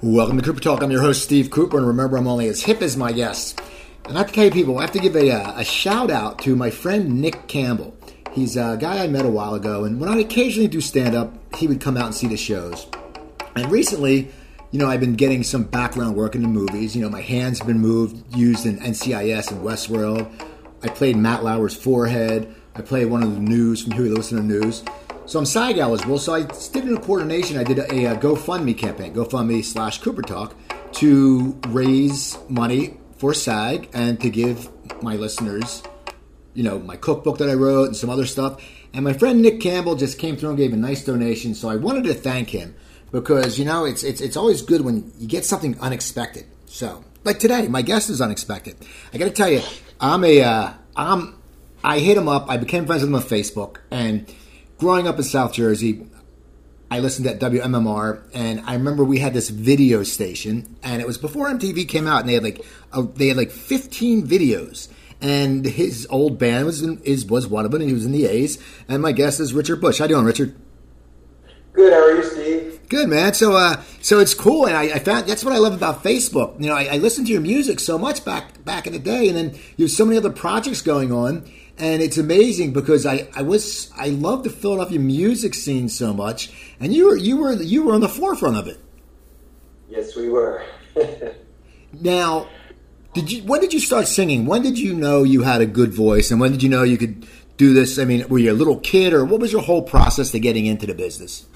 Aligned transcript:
Welcome 0.00 0.36
to 0.36 0.44
Cooper 0.44 0.60
Talk. 0.60 0.80
I'm 0.80 0.92
your 0.92 1.00
host, 1.00 1.24
Steve 1.24 1.50
Cooper, 1.50 1.76
and 1.76 1.84
remember, 1.84 2.16
I'm 2.16 2.28
only 2.28 2.46
as 2.46 2.62
hip 2.62 2.82
as 2.82 2.96
my 2.96 3.10
guests. 3.10 3.56
And 4.06 4.16
I 4.16 4.20
have 4.20 4.28
to 4.28 4.32
tell 4.32 4.44
you, 4.44 4.52
people, 4.52 4.78
I 4.78 4.82
have 4.82 4.92
to 4.92 5.00
give 5.00 5.16
a, 5.16 5.32
uh, 5.32 5.58
a 5.58 5.64
shout 5.64 6.08
out 6.08 6.38
to 6.42 6.54
my 6.54 6.70
friend 6.70 7.20
Nick 7.20 7.48
Campbell. 7.48 7.96
He's 8.30 8.56
a 8.56 8.76
guy 8.78 9.02
I 9.02 9.08
met 9.08 9.26
a 9.26 9.28
while 9.28 9.54
ago, 9.54 9.82
and 9.82 9.98
when 9.98 10.08
I 10.08 10.20
occasionally 10.20 10.68
do 10.68 10.80
stand 10.80 11.16
up, 11.16 11.34
he 11.56 11.66
would 11.66 11.80
come 11.80 11.96
out 11.96 12.06
and 12.06 12.14
see 12.14 12.28
the 12.28 12.36
shows. 12.36 12.86
And 13.56 13.72
recently, 13.72 14.30
you 14.70 14.78
know, 14.78 14.88
I've 14.88 15.00
been 15.00 15.16
getting 15.16 15.42
some 15.42 15.64
background 15.64 16.14
work 16.14 16.36
in 16.36 16.42
the 16.42 16.48
movies. 16.48 16.94
You 16.94 17.02
know, 17.02 17.10
my 17.10 17.22
hands 17.22 17.58
have 17.58 17.66
been 17.66 17.80
moved, 17.80 18.36
used 18.36 18.66
in 18.66 18.78
NCIS 18.78 19.50
and 19.50 19.62
Westworld. 19.62 20.30
I 20.84 20.90
played 20.90 21.16
Matt 21.16 21.42
Lauer's 21.42 21.74
forehead. 21.74 22.54
I 22.76 22.82
played 22.82 23.06
one 23.06 23.24
of 23.24 23.34
the 23.34 23.40
news 23.40 23.82
from 23.82 23.94
Huey 23.94 24.10
Lewis 24.10 24.30
and 24.30 24.48
the 24.48 24.60
News. 24.60 24.84
So 25.28 25.38
I'm 25.38 25.44
SAG 25.44 25.76
eligible. 25.76 26.18
So 26.18 26.34
I 26.34 26.44
did 26.44 26.84
in 26.84 26.96
coordination. 26.96 27.58
I 27.58 27.62
did 27.62 27.80
a, 27.80 27.82
a 27.82 28.16
GoFundMe 28.16 28.76
campaign, 28.76 29.12
GoFundMe 29.12 29.62
slash 29.62 30.00
Cooper 30.00 30.22
Talk, 30.22 30.54
to 30.92 31.60
raise 31.68 32.38
money 32.48 32.96
for 33.18 33.34
SAG 33.34 33.90
and 33.92 34.18
to 34.22 34.30
give 34.30 34.70
my 35.02 35.16
listeners, 35.16 35.82
you 36.54 36.62
know, 36.62 36.78
my 36.78 36.96
cookbook 36.96 37.36
that 37.38 37.50
I 37.50 37.52
wrote 37.52 37.88
and 37.88 37.96
some 37.96 38.08
other 38.08 38.24
stuff. 38.24 38.64
And 38.94 39.04
my 39.04 39.12
friend 39.12 39.42
Nick 39.42 39.60
Campbell 39.60 39.96
just 39.96 40.18
came 40.18 40.38
through 40.38 40.48
and 40.48 40.58
gave 40.58 40.72
a 40.72 40.76
nice 40.76 41.04
donation. 41.04 41.54
So 41.54 41.68
I 41.68 41.76
wanted 41.76 42.04
to 42.04 42.14
thank 42.14 42.48
him 42.48 42.74
because 43.12 43.58
you 43.58 43.66
know 43.66 43.84
it's 43.84 44.02
it's 44.02 44.22
it's 44.22 44.36
always 44.36 44.62
good 44.62 44.80
when 44.80 45.12
you 45.18 45.28
get 45.28 45.44
something 45.44 45.78
unexpected. 45.78 46.46
So 46.64 47.04
like 47.24 47.38
today, 47.38 47.68
my 47.68 47.82
guest 47.82 48.08
is 48.08 48.22
unexpected. 48.22 48.76
I 49.12 49.18
got 49.18 49.26
to 49.26 49.30
tell 49.30 49.50
you, 49.50 49.60
I'm 50.00 50.24
a 50.24 50.40
uh, 50.40 50.72
I'm 50.96 51.38
I 51.84 51.98
hit 51.98 52.16
him 52.16 52.28
up. 52.28 52.48
I 52.48 52.56
became 52.56 52.86
friends 52.86 53.02
with 53.02 53.10
him 53.10 53.14
on 53.16 53.22
Facebook 53.22 53.76
and 53.90 54.26
growing 54.78 55.06
up 55.06 55.16
in 55.16 55.24
South 55.24 55.52
Jersey, 55.52 56.06
I 56.90 57.00
listened 57.00 57.26
at 57.26 57.38
WMMR, 57.38 58.22
and 58.32 58.62
I 58.64 58.74
remember 58.74 59.04
we 59.04 59.18
had 59.18 59.34
this 59.34 59.50
video 59.50 60.02
station, 60.04 60.76
and 60.82 61.02
it 61.02 61.06
was 61.06 61.18
before 61.18 61.48
MTV 61.48 61.86
came 61.86 62.06
out, 62.06 62.20
and 62.20 62.28
they 62.28 62.34
had 62.34 62.42
like 62.42 62.64
a, 62.92 63.02
they 63.02 63.28
had 63.28 63.36
like 63.36 63.50
15 63.50 64.26
videos, 64.26 64.88
and 65.20 65.66
his 65.66 66.06
old 66.08 66.38
band 66.38 66.64
was 66.64 66.80
in, 66.80 66.98
is 67.02 67.26
was 67.26 67.46
one 67.46 67.66
of 67.66 67.72
them, 67.72 67.82
and 67.82 67.90
he 67.90 67.94
was 67.94 68.06
in 68.06 68.12
the 68.12 68.24
A's. 68.24 68.58
And 68.88 69.02
my 69.02 69.12
guest 69.12 69.38
is 69.38 69.52
Richard 69.52 69.80
Bush. 69.82 69.98
How 69.98 70.06
you 70.06 70.10
doing, 70.10 70.24
Richard? 70.24 70.56
Good. 71.74 71.92
How 71.92 72.00
are 72.00 72.16
you, 72.16 72.22
Steve? 72.22 72.80
Good, 72.88 73.10
man. 73.10 73.34
So, 73.34 73.52
uh, 73.54 73.82
so 74.00 74.18
it's 74.18 74.32
cool, 74.32 74.66
and 74.66 74.74
I, 74.74 74.84
I, 74.84 74.98
found 74.98 75.26
that's 75.26 75.44
what 75.44 75.52
I 75.52 75.58
love 75.58 75.74
about 75.74 76.02
Facebook. 76.02 76.58
You 76.58 76.68
know, 76.68 76.74
I, 76.74 76.94
I 76.94 76.96
listened 76.96 77.26
to 77.26 77.32
your 77.34 77.42
music 77.42 77.80
so 77.80 77.98
much 77.98 78.24
back 78.24 78.64
back 78.64 78.86
in 78.86 78.94
the 78.94 78.98
day, 78.98 79.28
and 79.28 79.36
then 79.36 79.58
you 79.76 79.84
have 79.84 79.92
so 79.92 80.06
many 80.06 80.16
other 80.16 80.30
projects 80.30 80.80
going 80.80 81.12
on 81.12 81.46
and 81.78 82.02
it's 82.02 82.18
amazing 82.18 82.72
because 82.72 83.06
I, 83.06 83.28
I 83.34 83.42
was 83.42 83.92
I 83.96 84.08
love 84.08 84.44
the 84.44 84.50
Philadelphia 84.50 84.98
music 84.98 85.54
scene 85.54 85.88
so 85.88 86.12
much, 86.12 86.50
and 86.80 86.92
you 86.92 87.06
were 87.06 87.16
you 87.16 87.36
were 87.36 87.52
you 87.54 87.84
were 87.84 87.94
on 87.94 88.00
the 88.00 88.08
forefront 88.08 88.56
of 88.56 88.66
it. 88.66 88.78
Yes, 89.88 90.16
we 90.16 90.28
were. 90.28 90.64
now, 91.92 92.48
did 93.14 93.30
you 93.30 93.42
when 93.44 93.60
did 93.60 93.72
you 93.72 93.80
start 93.80 94.06
singing? 94.08 94.46
When 94.46 94.62
did 94.62 94.78
you 94.78 94.94
know 94.94 95.22
you 95.22 95.42
had 95.42 95.60
a 95.60 95.66
good 95.66 95.92
voice, 95.92 96.30
and 96.30 96.40
when 96.40 96.52
did 96.52 96.62
you 96.62 96.68
know 96.68 96.82
you 96.82 96.98
could 96.98 97.26
do 97.56 97.72
this? 97.72 97.98
I 97.98 98.04
mean, 98.04 98.28
were 98.28 98.38
you 98.38 98.52
a 98.52 98.54
little 98.54 98.78
kid, 98.80 99.12
or 99.12 99.24
what 99.24 99.40
was 99.40 99.52
your 99.52 99.62
whole 99.62 99.82
process 99.82 100.30
to 100.32 100.40
getting 100.40 100.66
into 100.66 100.86
the 100.86 100.94
business? 100.94 101.46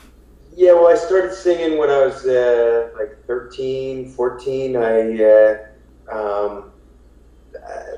Yeah, 0.54 0.74
well, 0.74 0.88
I 0.88 0.96
started 0.96 1.32
singing 1.32 1.78
when 1.78 1.88
I 1.88 2.06
was 2.06 2.26
uh, 2.26 2.90
like 2.98 3.24
13, 3.26 4.10
14. 4.10 4.76
I 4.76 5.22
uh, 5.24 5.56
um, 6.12 6.72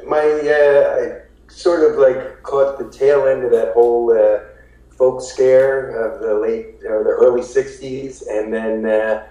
my 0.06 0.18
uh, 0.18 1.20
I, 1.20 1.23
sort 1.54 1.88
of 1.88 1.98
like 1.98 2.42
caught 2.42 2.78
the 2.78 2.90
tail 2.90 3.26
end 3.26 3.44
of 3.44 3.50
that 3.52 3.72
whole 3.74 4.12
uh, 4.12 4.40
folk 4.90 5.22
scare 5.22 5.90
of 5.90 6.20
the 6.20 6.34
late 6.34 6.84
or 6.84 7.04
the 7.04 7.10
early 7.10 7.42
'60s, 7.42 8.24
and 8.28 8.52
then 8.52 8.84
uh, 8.84 9.26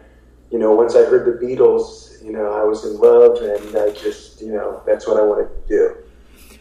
you 0.49 0.57
know 0.57 0.71
once 0.71 0.95
I 0.95 1.05
heard 1.05 1.25
the 1.25 1.45
Beatles, 1.45 2.23
you 2.23 2.31
know 2.31 2.53
I 2.53 2.63
was 2.63 2.85
in 2.85 2.99
love, 2.99 3.37
and 3.37 3.75
I 3.75 3.91
just 3.91 4.41
you 4.41 4.53
know 4.53 4.81
that's 4.85 5.05
what 5.07 5.17
I 5.17 5.23
wanted 5.23 5.49
to 5.49 5.67
do. 5.67 5.95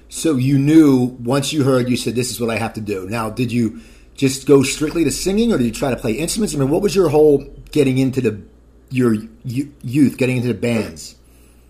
So 0.09 0.37
you 0.37 0.59
knew 0.59 1.17
once 1.23 1.53
you 1.53 1.65
heard, 1.65 1.89
you 1.89 1.97
said, 1.97 2.15
"This 2.15 2.31
is 2.31 2.41
what 2.41 2.50
I 2.50 2.56
have 2.56 2.75
to 2.75 2.81
do." 2.81 3.09
Now, 3.09 3.31
did 3.31 3.53
you 3.53 3.81
just 4.15 4.47
go 4.47 4.62
strictly 4.62 5.05
to 5.05 5.11
singing, 5.11 5.53
or 5.53 5.59
did 5.59 5.65
you 5.65 5.73
try 5.73 5.91
to 5.91 5.97
play 5.97 6.12
instruments? 6.12 6.55
I 6.55 6.59
mean, 6.59 6.71
what 6.71 6.83
was 6.83 6.94
your 6.94 7.09
whole 7.09 7.44
getting 7.71 7.99
into 7.99 8.21
the 8.21 8.43
your 8.91 9.15
youth, 9.44 10.19
getting 10.19 10.37
into 10.37 10.49
the 10.49 10.55
bands? 10.55 11.17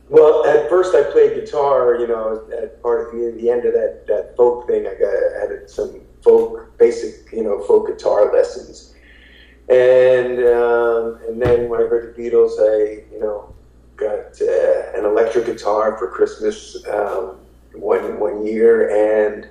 Well, 0.09 0.45
at 0.45 0.62
first 0.83 0.95
I 0.97 1.11
played 1.13 1.35
guitar, 1.35 1.97
you 1.97 2.09
know, 2.09 2.45
at 2.61 2.83
part 2.83 3.07
of 3.07 3.13
the, 3.13 3.41
the 3.41 3.51
end 3.51 3.65
of 3.65 3.73
that, 3.73 4.05
that 4.09 4.35
folk 4.37 4.67
thing. 4.67 4.87
I 4.87 4.95
got 4.95 5.51
had 5.51 5.71
some 5.71 6.01
folk, 6.23 6.77
basic, 6.79 7.33
you 7.33 7.45
know, 7.45 7.63
folk 7.63 7.87
guitar 7.87 8.33
lessons. 8.33 8.95
And 9.69 10.39
um, 10.41 11.21
and 11.29 11.41
then 11.41 11.69
when 11.69 11.81
I 11.81 11.87
heard 11.87 12.15
the 12.15 12.21
Beatles, 12.21 12.59
I, 12.59 13.05
you 13.13 13.21
know, 13.21 13.55
got 13.97 14.41
uh, 14.43 14.99
an 14.99 15.05
electric 15.05 15.47
guitar 15.47 15.97
for 15.99 16.11
Christmas 16.11 16.85
um, 16.89 17.39
one 17.75 18.19
one 18.19 18.45
year, 18.45 18.91
and 18.91 19.49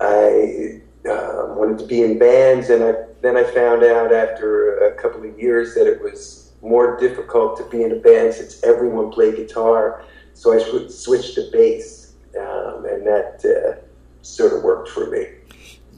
I 0.00 0.80
uh, 1.08 1.54
wanted 1.54 1.78
to 1.78 1.86
be 1.86 2.02
in 2.02 2.18
bands. 2.18 2.70
And 2.70 2.82
I 2.82 2.94
then 3.22 3.36
I 3.36 3.44
found 3.44 3.84
out 3.84 4.12
after 4.12 4.78
a 4.78 4.94
couple 5.00 5.24
of 5.24 5.38
years 5.38 5.74
that 5.76 5.86
it 5.86 6.02
was 6.02 6.52
more 6.60 6.98
difficult 6.98 7.56
to 7.58 7.64
be 7.70 7.84
in 7.84 7.92
a 7.92 7.96
band 7.96 8.34
since 8.34 8.62
everyone 8.64 9.12
played 9.12 9.36
guitar. 9.36 10.04
So 10.36 10.52
I 10.52 10.58
sw- 10.58 10.92
switched 10.94 11.34
to 11.36 11.48
bass, 11.50 12.12
um, 12.38 12.84
and 12.84 13.06
that 13.06 13.42
uh, 13.44 13.80
sort 14.20 14.52
of 14.52 14.62
worked 14.62 14.90
for 14.90 15.10
me. 15.10 15.26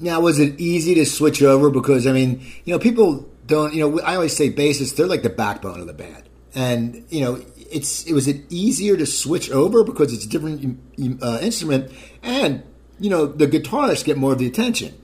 Now, 0.01 0.21
was 0.21 0.39
it 0.39 0.61
easy 0.61 0.95
to 0.95 1.05
switch 1.05 1.43
over? 1.43 1.71
Because 1.71 2.07
I 2.07 2.13
mean, 2.13 2.41
you 2.65 2.73
know, 2.73 2.79
people 2.79 3.29
don't. 3.47 3.75
You 3.75 3.81
know, 3.81 4.01
I 4.01 4.15
always 4.15 4.37
say 4.37 4.51
bassists 4.51 4.95
they're 4.95 5.09
like 5.09 5.23
the 5.23 5.29
backbone 5.29 5.81
of 5.81 5.89
the 5.89 5.93
band, 5.93 6.29
and 6.55 7.05
you 7.11 7.21
know, 7.21 7.45
it's 7.57 8.07
it 8.07 8.13
was 8.13 8.29
it 8.29 8.43
easier 8.49 8.97
to 8.97 9.07
switch 9.07 9.51
over 9.51 9.83
because 9.83 10.13
it's 10.13 10.25
a 10.25 10.29
different 10.29 10.79
uh, 11.21 11.41
instrument, 11.43 11.91
and 12.23 12.63
you 13.01 13.11
know, 13.11 13.27
the 13.27 13.49
guitarists 13.49 14.05
get 14.05 14.17
more 14.17 14.33
of 14.33 14.39
the 14.39 14.47
attention. 14.47 14.95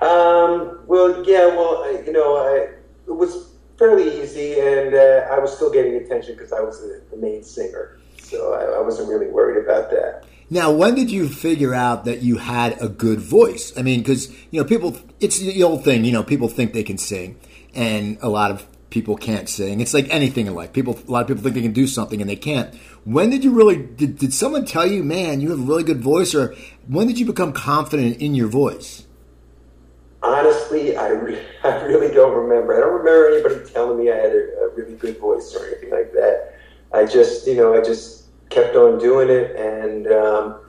Um, 0.00 0.80
well, 0.86 1.24
yeah, 1.26 1.46
well, 1.46 1.92
you 2.04 2.12
know, 2.12 2.36
I, 2.36 2.68
it 3.06 3.14
was 3.14 3.50
fairly 3.78 4.22
easy, 4.22 4.60
and 4.60 4.94
uh, 4.94 5.26
I 5.30 5.38
was 5.38 5.54
still 5.54 5.70
getting 5.70 5.94
attention 5.96 6.34
because 6.34 6.52
I 6.52 6.60
was 6.60 6.80
the, 6.80 7.02
the, 7.10 7.16
main 7.16 7.42
singer, 7.42 7.98
so 8.30 8.54
I, 8.54 8.78
I 8.78 8.80
wasn't 8.80 9.08
really 9.08 9.28
worried 9.28 9.62
about 9.64 9.90
that. 9.90 10.24
Now, 10.48 10.72
when 10.72 10.94
did 10.94 11.10
you 11.10 11.28
figure 11.28 11.74
out 11.74 12.04
that 12.06 12.22
you 12.22 12.38
had 12.38 12.80
a 12.82 12.88
good 12.88 13.20
voice? 13.20 13.72
I 13.76 13.82
mean, 13.82 14.00
because 14.00 14.30
you 14.50 14.60
know, 14.60 14.64
people, 14.64 14.96
it's 15.20 15.38
the 15.38 15.62
old 15.62 15.84
thing. 15.84 16.04
You 16.04 16.12
know, 16.12 16.22
people 16.22 16.48
think 16.48 16.72
they 16.72 16.82
can 16.82 16.98
sing, 16.98 17.38
and 17.74 18.18
a 18.20 18.28
lot 18.28 18.50
of 18.50 18.66
people 18.90 19.16
can't 19.16 19.48
sing. 19.48 19.80
It's 19.80 19.94
like 19.94 20.08
anything 20.10 20.48
in 20.48 20.54
life. 20.54 20.72
People, 20.72 20.98
a 21.06 21.10
lot 21.10 21.22
of 21.22 21.28
people 21.28 21.42
think 21.42 21.54
they 21.54 21.62
can 21.62 21.72
do 21.72 21.86
something 21.86 22.20
and 22.20 22.28
they 22.28 22.36
can't. 22.36 22.74
When 23.04 23.30
did 23.30 23.44
you 23.44 23.52
really? 23.52 23.76
Did, 23.76 24.18
did 24.18 24.34
someone 24.34 24.64
tell 24.64 24.86
you, 24.86 25.04
man, 25.04 25.40
you 25.40 25.50
have 25.50 25.60
a 25.60 25.62
really 25.62 25.84
good 25.84 26.00
voice, 26.00 26.34
or 26.34 26.54
when 26.88 27.06
did 27.06 27.18
you 27.18 27.26
become 27.26 27.52
confident 27.52 28.16
in 28.16 28.34
your 28.34 28.48
voice? 28.48 29.06
honestly, 30.22 30.96
I, 30.96 31.08
re- 31.08 31.42
I 31.64 31.82
really 31.82 32.12
don't 32.12 32.36
remember. 32.36 32.76
I 32.76 32.80
don't 32.80 32.92
remember 32.92 33.28
anybody 33.28 33.72
telling 33.72 33.98
me 33.98 34.10
I 34.10 34.16
had 34.16 34.32
a, 34.32 34.48
a, 34.58 34.74
really 34.74 34.94
good 34.94 35.18
voice 35.18 35.54
or 35.54 35.66
anything 35.66 35.90
like 35.90 36.12
that. 36.12 36.54
I 36.92 37.06
just, 37.06 37.46
you 37.46 37.56
know, 37.56 37.74
I 37.74 37.82
just 37.82 38.19
kept 38.50 38.76
on 38.76 38.98
doing 38.98 39.30
it. 39.30 39.56
And 39.56 40.06
um, 40.08 40.60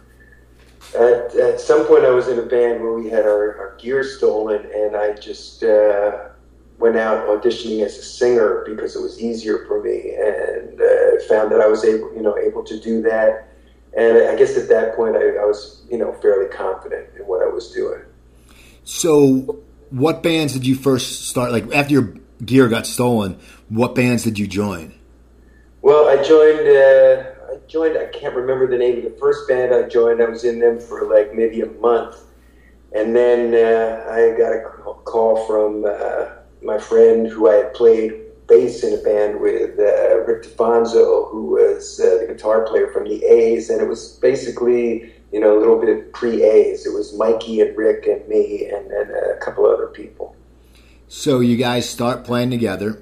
at, 0.95 1.35
at 1.35 1.59
some 1.59 1.85
point, 1.85 2.05
I 2.05 2.11
was 2.11 2.27
in 2.27 2.39
a 2.39 2.45
band 2.45 2.81
where 2.81 2.93
we 2.93 3.09
had 3.09 3.25
our, 3.25 3.57
our 3.57 3.77
gear 3.77 4.03
stolen, 4.03 4.69
and 4.73 4.95
I 4.95 5.13
just 5.13 5.63
uh, 5.63 6.29
went 6.77 6.95
out 6.95 7.27
auditioning 7.27 7.83
as 7.83 7.97
a 7.97 8.03
singer 8.03 8.63
because 8.67 8.95
it 8.95 9.01
was 9.01 9.21
easier 9.21 9.65
for 9.67 9.83
me, 9.83 10.13
and 10.15 10.81
uh, 10.81 11.23
found 11.27 11.51
that 11.51 11.61
I 11.61 11.67
was 11.67 11.83
able, 11.83 12.13
you 12.13 12.21
know, 12.21 12.37
able 12.37 12.63
to 12.63 12.79
do 12.79 13.01
that. 13.03 13.47
And 13.97 14.29
I 14.29 14.37
guess 14.37 14.57
at 14.57 14.69
that 14.69 14.95
point, 14.95 15.17
I, 15.17 15.35
I 15.35 15.45
was, 15.45 15.83
you 15.89 15.97
know, 15.97 16.13
fairly 16.13 16.47
confident 16.47 17.09
in 17.17 17.23
what 17.23 17.41
I 17.41 17.47
was 17.47 17.71
doing. 17.71 18.01
So, 18.83 19.63
what 19.89 20.23
bands 20.23 20.53
did 20.53 20.65
you 20.65 20.75
first 20.75 21.27
start? 21.27 21.51
Like 21.51 21.73
after 21.73 21.93
your 21.93 22.15
gear 22.43 22.69
got 22.69 22.87
stolen, 22.87 23.39
what 23.67 23.93
bands 23.93 24.23
did 24.23 24.39
you 24.39 24.47
join? 24.47 24.93
Well, 25.81 26.07
I 26.07 26.23
joined. 26.23 26.67
Uh, 26.67 27.30
joined. 27.71 27.97
I 27.97 28.05
can't 28.05 28.35
remember 28.35 28.67
the 28.67 28.77
name 28.77 28.97
of 28.97 29.03
the 29.03 29.17
first 29.19 29.47
band 29.47 29.73
I 29.73 29.87
joined. 29.87 30.21
I 30.21 30.25
was 30.25 30.43
in 30.43 30.59
them 30.59 30.79
for 30.79 31.07
like 31.07 31.33
maybe 31.33 31.61
a 31.61 31.67
month, 31.67 32.17
and 32.93 33.15
then 33.15 33.53
uh, 33.53 34.05
I 34.09 34.37
got 34.37 34.53
a 34.53 34.93
call 35.05 35.45
from 35.47 35.85
uh, 35.85 36.35
my 36.61 36.77
friend 36.77 37.27
who 37.27 37.49
I 37.49 37.55
had 37.55 37.73
played 37.73 38.13
bass 38.47 38.83
in 38.83 38.93
a 38.93 39.01
band 39.01 39.39
with, 39.39 39.79
uh, 39.79 40.25
Rick 40.25 40.43
DiFonzo, 40.43 41.31
who 41.31 41.51
was 41.51 42.01
uh, 42.01 42.17
the 42.19 42.33
guitar 42.33 42.65
player 42.65 42.91
from 42.91 43.05
the 43.05 43.23
A's, 43.23 43.69
and 43.69 43.81
it 43.81 43.87
was 43.87 44.19
basically 44.21 45.13
you 45.31 45.39
know, 45.39 45.57
a 45.57 45.59
little 45.59 45.79
bit 45.79 45.89
of 45.89 46.11
pre 46.11 46.43
A's. 46.43 46.85
It 46.85 46.93
was 46.93 47.17
Mikey 47.17 47.61
and 47.61 47.75
Rick 47.77 48.05
and 48.07 48.27
me 48.27 48.69
and 48.69 48.89
then 48.91 49.11
a 49.11 49.37
couple 49.37 49.65
other 49.65 49.87
people. 49.87 50.35
So 51.07 51.39
you 51.39 51.57
guys 51.57 51.89
start 51.89 52.23
playing 52.23 52.51
together, 52.51 53.01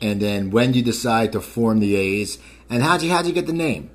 and 0.00 0.20
then 0.20 0.50
when 0.50 0.72
do 0.72 0.78
you 0.78 0.84
decide 0.84 1.32
to 1.32 1.40
form 1.40 1.80
the 1.80 1.96
A's? 1.96 2.38
And 2.70 2.82
how'd 2.82 3.02
you 3.02 3.10
how'd 3.10 3.26
you 3.26 3.32
get 3.32 3.46
the 3.46 3.52
name? 3.52 3.90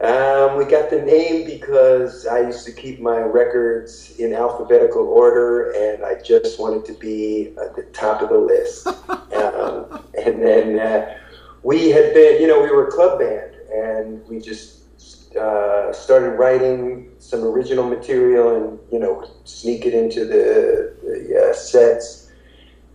Um, 0.00 0.58
we 0.58 0.66
got 0.66 0.90
the 0.90 1.00
name 1.00 1.46
because 1.46 2.26
I 2.26 2.40
used 2.40 2.66
to 2.66 2.72
keep 2.72 3.00
my 3.00 3.18
records 3.18 4.14
in 4.18 4.34
alphabetical 4.34 5.06
order, 5.08 5.70
and 5.70 6.04
I 6.04 6.20
just 6.22 6.60
wanted 6.60 6.84
to 6.84 6.92
be 6.94 7.54
at 7.58 7.74
the 7.74 7.84
top 7.94 8.20
of 8.20 8.28
the 8.28 8.36
list. 8.36 8.86
um, 9.08 10.04
and 10.22 10.42
then 10.42 10.78
uh, 10.78 11.16
we 11.62 11.88
had 11.88 12.12
been, 12.12 12.42
you 12.42 12.46
know, 12.46 12.62
we 12.62 12.70
were 12.70 12.88
a 12.88 12.90
club 12.90 13.20
band, 13.20 13.54
and 13.72 14.26
we 14.28 14.38
just 14.38 14.76
uh, 15.36 15.92
started 15.92 16.30
writing 16.30 17.10
some 17.18 17.42
original 17.42 17.86
material 17.86 18.54
and 18.54 18.78
you 18.90 18.98
know 18.98 19.28
sneak 19.44 19.84
it 19.84 19.94
into 19.94 20.24
the, 20.24 20.94
the 21.02 21.50
uh, 21.50 21.54
sets. 21.54 22.32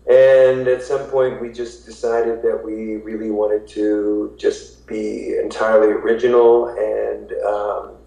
And 0.09 0.67
at 0.67 0.81
some 0.81 1.09
point, 1.09 1.41
we 1.41 1.51
just 1.51 1.85
decided 1.85 2.41
that 2.41 2.61
we 2.63 2.95
really 2.97 3.29
wanted 3.29 3.67
to 3.69 4.35
just 4.37 4.70
be 4.91 5.37
entirely 5.37 5.87
original, 5.87 6.67
and 6.67 7.31
um, 7.43 7.97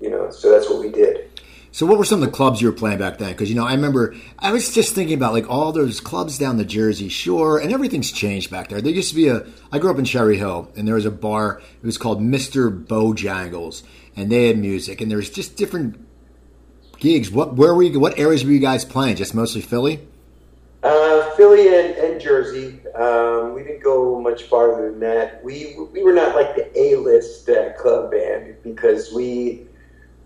you 0.00 0.10
know, 0.10 0.30
so 0.30 0.50
that's 0.50 0.68
what 0.68 0.80
we 0.80 0.90
did. 0.90 1.30
So, 1.72 1.86
what 1.86 1.98
were 1.98 2.04
some 2.04 2.20
of 2.20 2.28
the 2.28 2.34
clubs 2.34 2.60
you 2.60 2.68
were 2.68 2.76
playing 2.76 2.98
back 2.98 3.18
then? 3.18 3.30
Because 3.30 3.48
you 3.48 3.54
know, 3.54 3.66
I 3.66 3.72
remember 3.74 4.14
I 4.38 4.50
was 4.50 4.74
just 4.74 4.94
thinking 4.94 5.16
about 5.16 5.32
like 5.32 5.48
all 5.48 5.70
those 5.70 6.00
clubs 6.00 6.36
down 6.36 6.56
the 6.56 6.64
Jersey 6.64 7.08
Shore, 7.08 7.58
and 7.58 7.72
everything's 7.72 8.10
changed 8.10 8.50
back 8.50 8.68
there. 8.68 8.80
There 8.80 8.92
used 8.92 9.10
to 9.10 9.14
be 9.14 9.28
a. 9.28 9.46
I 9.70 9.78
grew 9.78 9.90
up 9.90 9.98
in 9.98 10.04
Cherry 10.04 10.36
Hill, 10.36 10.70
and 10.76 10.88
there 10.88 10.96
was 10.96 11.06
a 11.06 11.12
bar. 11.12 11.62
It 11.80 11.86
was 11.86 11.96
called 11.96 12.20
Mister 12.20 12.70
Bojangles, 12.70 13.84
and 14.16 14.32
they 14.32 14.48
had 14.48 14.58
music, 14.58 15.00
and 15.00 15.10
there 15.10 15.18
was 15.18 15.30
just 15.30 15.56
different 15.56 16.04
gigs. 16.98 17.30
What 17.30 17.54
where 17.54 17.72
were 17.72 17.84
you? 17.84 18.00
What 18.00 18.18
areas 18.18 18.44
were 18.44 18.50
you 18.50 18.58
guys 18.58 18.84
playing? 18.84 19.16
Just 19.16 19.34
mostly 19.34 19.60
Philly. 19.60 20.00
Uh, 20.82 21.30
Philly 21.36 21.68
and, 21.68 21.94
and 21.96 22.20
Jersey. 22.20 22.79
Um, 22.94 23.54
we 23.54 23.62
didn't 23.62 23.82
go 23.82 24.20
much 24.20 24.44
farther 24.44 24.90
than 24.90 25.00
that. 25.00 25.42
We 25.44 25.76
we 25.92 26.02
were 26.02 26.12
not 26.12 26.34
like 26.34 26.54
the 26.54 26.70
A 26.78 26.96
list 26.96 27.48
uh, 27.48 27.72
club 27.74 28.10
band 28.10 28.56
because 28.62 29.12
we 29.12 29.66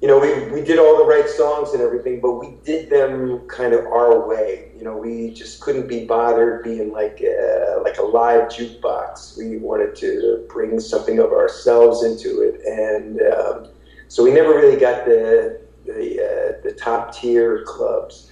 you 0.05 0.09
know, 0.09 0.19
we, 0.19 0.51
we 0.51 0.61
did 0.61 0.79
all 0.79 0.99
the 0.99 1.07
right 1.07 1.27
songs 1.27 1.73
and 1.73 1.81
everything, 1.81 2.21
but 2.21 2.33
we 2.33 2.59
did 2.63 2.91
them 2.91 3.41
kind 3.49 3.73
of 3.73 3.87
our 3.87 4.29
way. 4.29 4.71
You 4.77 4.85
know, 4.85 4.99
we 4.99 5.33
just 5.33 5.63
couldn't 5.63 5.89
be 5.89 6.05
bothered 6.05 6.63
being 6.63 6.93
like 6.93 7.23
a, 7.23 7.81
like 7.83 7.97
a 7.97 8.03
live 8.03 8.51
jukebox. 8.51 9.39
We 9.39 9.57
wanted 9.57 9.97
to 9.97 10.45
bring 10.51 10.79
something 10.79 11.19
of 11.21 11.33
ourselves 11.33 12.05
into 12.05 12.43
it, 12.43 12.61
and 12.67 13.23
um, 13.33 13.69
so 14.09 14.23
we 14.23 14.31
never 14.31 14.51
really 14.51 14.79
got 14.79 15.07
the 15.07 15.63
the, 15.87 16.21
uh, 16.21 16.63
the 16.63 16.75
top 16.75 17.15
tier 17.15 17.65
clubs. 17.67 18.31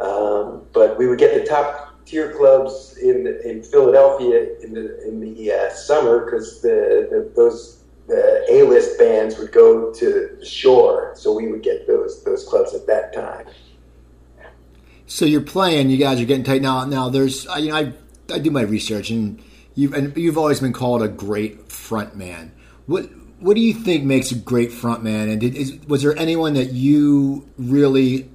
Um, 0.00 0.66
but 0.72 0.98
we 0.98 1.06
would 1.06 1.20
get 1.20 1.40
the 1.40 1.48
top 1.48 1.91
tier 2.12 2.30
clubs 2.36 2.98
in 2.98 3.26
in 3.42 3.62
Philadelphia 3.62 4.58
in 4.60 4.74
the 4.74 5.08
in 5.08 5.18
the 5.20 5.50
uh, 5.50 5.70
summer 5.70 6.26
because 6.26 6.60
the, 6.60 7.08
the 7.10 7.32
those 7.34 7.78
the 8.06 8.44
A-list 8.50 8.98
bands 8.98 9.38
would 9.38 9.52
go 9.52 9.92
to 9.94 10.36
the 10.38 10.44
shore, 10.44 11.12
so 11.14 11.32
we 11.32 11.50
would 11.50 11.62
get 11.62 11.86
those 11.86 12.22
those 12.24 12.44
clubs 12.44 12.74
at 12.74 12.86
that 12.86 13.14
time. 13.14 13.46
So 15.06 15.24
you're 15.24 15.40
playing, 15.40 15.90
you 15.90 15.96
guys 15.96 16.20
are 16.20 16.24
getting 16.24 16.44
tight 16.44 16.62
now. 16.62 16.84
Now 16.84 17.08
there's, 17.08 17.44
you 17.58 17.68
know, 17.68 17.76
I 17.76 17.92
I 18.30 18.38
do 18.38 18.50
my 18.50 18.62
research, 18.62 19.08
and 19.08 19.42
you've 19.74 19.94
and 19.94 20.14
you've 20.14 20.36
always 20.36 20.60
been 20.60 20.74
called 20.74 21.02
a 21.02 21.08
great 21.08 21.72
front 21.72 22.14
man. 22.14 22.52
What 22.86 23.08
what 23.40 23.54
do 23.54 23.62
you 23.62 23.72
think 23.72 24.04
makes 24.04 24.30
a 24.32 24.36
great 24.36 24.70
front 24.70 25.02
man? 25.02 25.30
And 25.30 25.40
did, 25.40 25.56
is, 25.56 25.78
was 25.88 26.02
there 26.02 26.16
anyone 26.18 26.54
that 26.54 26.72
you 26.72 27.48
really 27.56 28.30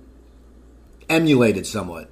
emulated 1.10 1.68
somewhat? 1.68 2.10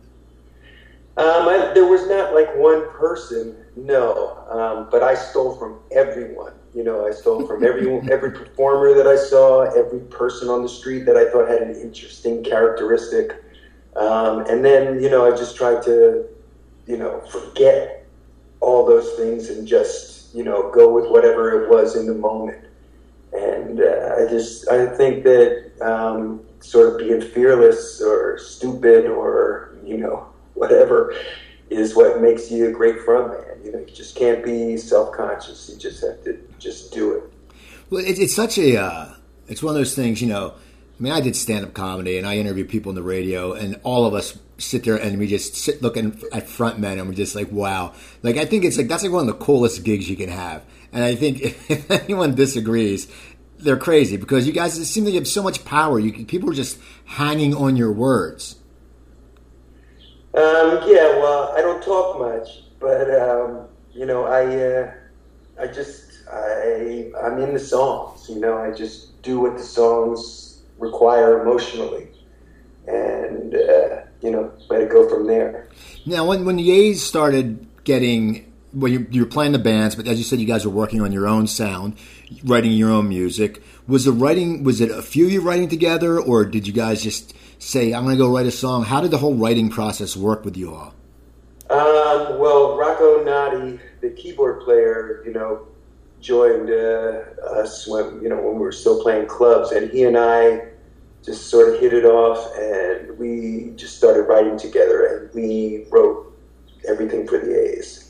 Um, 1.18 1.48
I, 1.48 1.72
there 1.74 1.86
was 1.86 2.08
not 2.08 2.34
like 2.34 2.54
one 2.58 2.90
person, 2.90 3.56
no, 3.78 4.44
um, 4.50 4.90
but 4.92 5.02
I 5.02 5.16
stole 5.16 5.56
from 5.56 5.80
everyone. 5.94 6.52
You 6.74 6.84
know, 6.84 7.08
I 7.08 7.12
stole 7.12 7.48
from 7.48 7.64
every 7.64 7.88
every 8.12 8.32
performer 8.32 8.94
that 8.94 9.08
I 9.08 9.16
saw, 9.16 9.62
every 9.62 10.02
person 10.02 10.50
on 10.50 10.62
the 10.62 10.68
street 10.68 11.06
that 11.06 11.16
I 11.16 11.32
thought 11.32 11.48
had 11.48 11.62
an 11.62 11.76
interesting 11.80 12.44
characteristic, 12.44 13.32
um, 13.96 14.42
and 14.48 14.64
then 14.64 15.02
you 15.02 15.10
know 15.10 15.26
I 15.26 15.36
just 15.38 15.56
tried 15.56 15.84
to, 15.84 16.26
you 16.86 16.98
know, 16.98 17.22
forget 17.32 18.06
all 18.60 18.86
those 18.86 19.14
things 19.14 19.50
and 19.50 19.66
just 19.66 20.36
you 20.36 20.44
know 20.44 20.70
go 20.70 20.94
with 20.94 21.10
whatever 21.10 21.64
it 21.64 21.70
was 21.70 21.96
in 21.96 22.08
the 22.08 22.14
moment. 22.14 22.62
And 23.32 23.80
uh, 23.80 24.16
I 24.20 24.30
just 24.30 24.68
I 24.68 24.86
think 24.86 25.24
that 25.24 25.72
um, 25.82 26.42
sort 26.60 26.92
of 26.92 27.00
being 27.00 27.22
fearless 27.22 28.02
or 28.02 28.38
stupid 28.38 29.06
or 29.06 29.76
you 29.86 29.98
know 29.98 30.28
whatever 30.56 31.16
is 31.70 31.96
what 31.96 32.22
makes 32.22 32.52
you 32.52 32.68
a 32.68 32.72
great 32.72 32.98
frontman. 33.00 33.64
You 33.64 33.72
know, 33.72 33.80
you 33.80 33.94
just 33.94 34.16
can't 34.16 34.44
be 34.44 34.78
self 34.78 35.12
conscious. 35.14 35.70
You 35.70 35.78
just 35.78 36.04
have 36.04 36.24
to 36.24 36.40
just 36.60 36.92
do 36.92 37.14
it. 37.14 37.24
Well, 37.90 38.04
it, 38.04 38.20
it's 38.20 38.36
such 38.36 38.58
a, 38.58 38.78
uh, 38.78 39.14
it's 39.48 39.62
one 39.62 39.76
of 39.76 39.80
those 39.80 39.96
things, 39.96 40.22
you 40.22 40.28
know. 40.28 40.54
I 40.98 41.04
mean, 41.04 41.12
I 41.12 41.20
did 41.20 41.36
stand 41.36 41.66
up 41.66 41.74
comedy 41.74 42.18
and 42.18 42.26
I 42.26 42.38
interview 42.38 42.66
people 42.66 42.90
on 42.90 42.96
the 42.96 43.04
radio, 43.04 43.54
and 43.54 43.80
all 43.84 44.06
of 44.06 44.14
us 44.14 44.38
sit 44.58 44.86
there 44.86 44.96
and 44.96 45.20
we 45.20 45.28
just 45.28 45.56
sit 45.56 45.82
looking 45.82 46.22
at 46.32 46.48
front 46.48 46.80
men 46.80 46.98
and 46.98 47.08
we're 47.10 47.16
just 47.16 47.36
like, 47.36 47.52
wow. 47.52 47.94
Like, 48.24 48.38
I 48.38 48.46
think 48.46 48.64
it's 48.64 48.78
like, 48.78 48.88
that's 48.88 49.04
like 49.04 49.12
one 49.12 49.28
of 49.28 49.38
the 49.38 49.46
coolest 49.46 49.84
gigs 49.84 50.10
you 50.10 50.16
can 50.16 50.30
have. 50.30 50.64
And 50.94 51.04
I 51.04 51.16
think 51.16 51.42
if, 51.70 51.92
anyone 51.92 52.36
disagrees, 52.36 53.12
they're 53.58 53.78
crazy 53.78 54.18
because 54.18 54.48
you 54.48 54.54
guys 54.54 54.78
it 54.78 54.86
seem 54.86 55.04
like 55.04 55.14
you 55.14 55.20
have 55.20 55.28
so 55.28 55.44
much 55.44 55.66
power. 55.66 56.00
You 56.00 56.26
people 56.26 56.50
are 56.50 56.54
just 56.54 56.80
hanging 57.06 57.54
on 57.54 57.76
your 57.76 57.92
words. 57.92 58.56
Um, 60.36 60.84
yeah, 60.86 61.18
well, 61.18 61.54
I 61.56 61.62
don't 61.62 61.82
talk 61.82 62.20
much, 62.20 62.64
but 62.80 63.10
um, 63.22 63.68
you 63.94 64.06
know, 64.06 64.26
I 64.26 64.44
uh, 64.56 64.94
I 65.62 65.68
just 65.68 66.28
I 66.30 67.10
I'm 67.24 67.40
in 67.40 67.54
the 67.54 67.60
songs. 67.60 68.28
You 68.28 68.42
know, 68.42 68.58
I 68.58 68.72
just 68.72 69.22
do 69.22 69.40
what 69.40 69.56
the 69.56 69.64
songs 69.64 70.60
require 70.78 71.42
emotionally, 71.42 72.10
and 72.86 73.56
uh, 73.56 74.02
you 74.22 74.32
know, 74.32 74.52
let 74.70 74.82
it 74.82 74.90
go 74.90 75.08
from 75.08 75.26
there. 75.26 75.70
Now, 76.06 76.26
when 76.26 76.44
when 76.44 76.58
the 76.58 76.70
A's 76.70 77.02
started 77.02 77.66
getting 77.86 78.52
well, 78.74 78.92
you, 78.92 79.08
you 79.10 79.22
were 79.22 79.30
playing 79.30 79.54
the 79.54 79.60
bands, 79.60 79.96
but 79.96 80.06
as 80.06 80.18
you 80.18 80.26
said, 80.26 80.40
you 80.40 80.46
guys 80.46 80.66
were 80.66 80.74
working 80.74 81.02
on 81.02 81.14
your 81.14 81.28
own 81.28 81.48
sound, 81.48 81.98
writing 82.44 82.74
your 82.74 82.92
own 82.92 83.08
music. 83.08 83.64
Was 83.88 84.04
the 84.04 84.12
writing? 84.12 84.66
Was 84.66 84.82
it 84.82 84.92
a 84.92 85.02
few 85.02 85.28
you 85.28 85.40
writing 85.40 85.70
together, 85.70 86.20
or 86.20 86.44
did 86.44 86.68
you 86.68 86.74
guys 86.74 87.02
just 87.02 87.34
say, 87.66 87.94
I'm 87.94 88.04
going 88.04 88.16
to 88.16 88.24
go 88.24 88.32
write 88.32 88.46
a 88.46 88.52
song? 88.52 88.84
How 88.84 89.02
did 89.02 89.12
the 89.12 89.18
whole 89.18 89.34
writing 89.34 89.70
process 89.70 90.16
work 90.16 90.46
with 90.46 90.56
you 90.56 90.74
all? 90.74 90.94
Um, 91.70 92.38
well, 92.38 92.78
Rocco 92.78 93.24
Notte, 93.24 93.80
the 94.02 94.12
keyboard 94.12 94.62
player, 94.62 95.24
you 95.26 95.34
know, 95.34 95.68
joined 96.22 96.70
uh, 96.70 97.24
us 97.60 97.88
when 97.88 98.22
you 98.22 98.30
know 98.30 98.38
when 98.38 98.54
we 98.54 98.62
were 98.62 98.72
still 98.72 99.02
playing 99.02 99.28
clubs, 99.28 99.72
and 99.72 99.90
he 99.90 100.04
and 100.04 100.16
I 100.16 100.68
just 101.24 101.48
sort 101.48 101.74
of 101.74 101.80
hit 101.80 101.92
it 101.92 102.06
off, 102.06 102.56
and 102.56 103.18
we 103.18 103.74
just 103.76 103.98
started 103.98 104.24
writing 104.24 104.60
together, 104.60 105.06
and 105.08 105.34
we 105.34 105.86
wrote 105.90 106.38
everything 106.88 107.28
for 107.28 107.40
the 107.40 107.78
A's. 107.78 108.06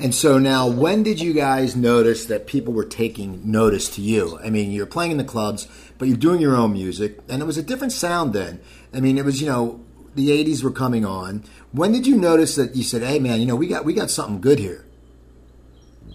And 0.00 0.14
so 0.14 0.38
now, 0.38 0.68
when 0.68 1.02
did 1.02 1.20
you 1.20 1.32
guys 1.32 1.74
notice 1.74 2.26
that 2.26 2.46
people 2.46 2.72
were 2.72 2.84
taking 2.84 3.50
notice 3.50 3.88
to 3.96 4.00
you? 4.00 4.38
I 4.44 4.48
mean, 4.48 4.70
you're 4.70 4.86
playing 4.86 5.10
in 5.10 5.16
the 5.16 5.24
clubs, 5.24 5.66
but 5.98 6.08
you're 6.08 6.16
doing 6.16 6.40
your 6.40 6.56
own 6.56 6.72
music, 6.72 7.18
and 7.28 7.42
it 7.42 7.44
was 7.44 7.58
a 7.58 7.62
different 7.62 7.92
sound 7.92 8.32
then. 8.32 8.60
I 8.94 9.00
mean, 9.00 9.18
it 9.18 9.24
was 9.24 9.40
you 9.40 9.46
know 9.46 9.84
the 10.14 10.30
'80s 10.30 10.62
were 10.62 10.70
coming 10.70 11.04
on. 11.04 11.44
When 11.72 11.92
did 11.92 12.06
you 12.06 12.16
notice 12.16 12.54
that 12.56 12.76
you 12.76 12.82
said, 12.82 13.02
"Hey, 13.02 13.18
man, 13.18 13.40
you 13.40 13.46
know 13.46 13.56
we 13.56 13.66
got 13.66 13.84
we 13.84 13.92
got 13.92 14.10
something 14.10 14.40
good 14.40 14.58
here"? 14.58 14.84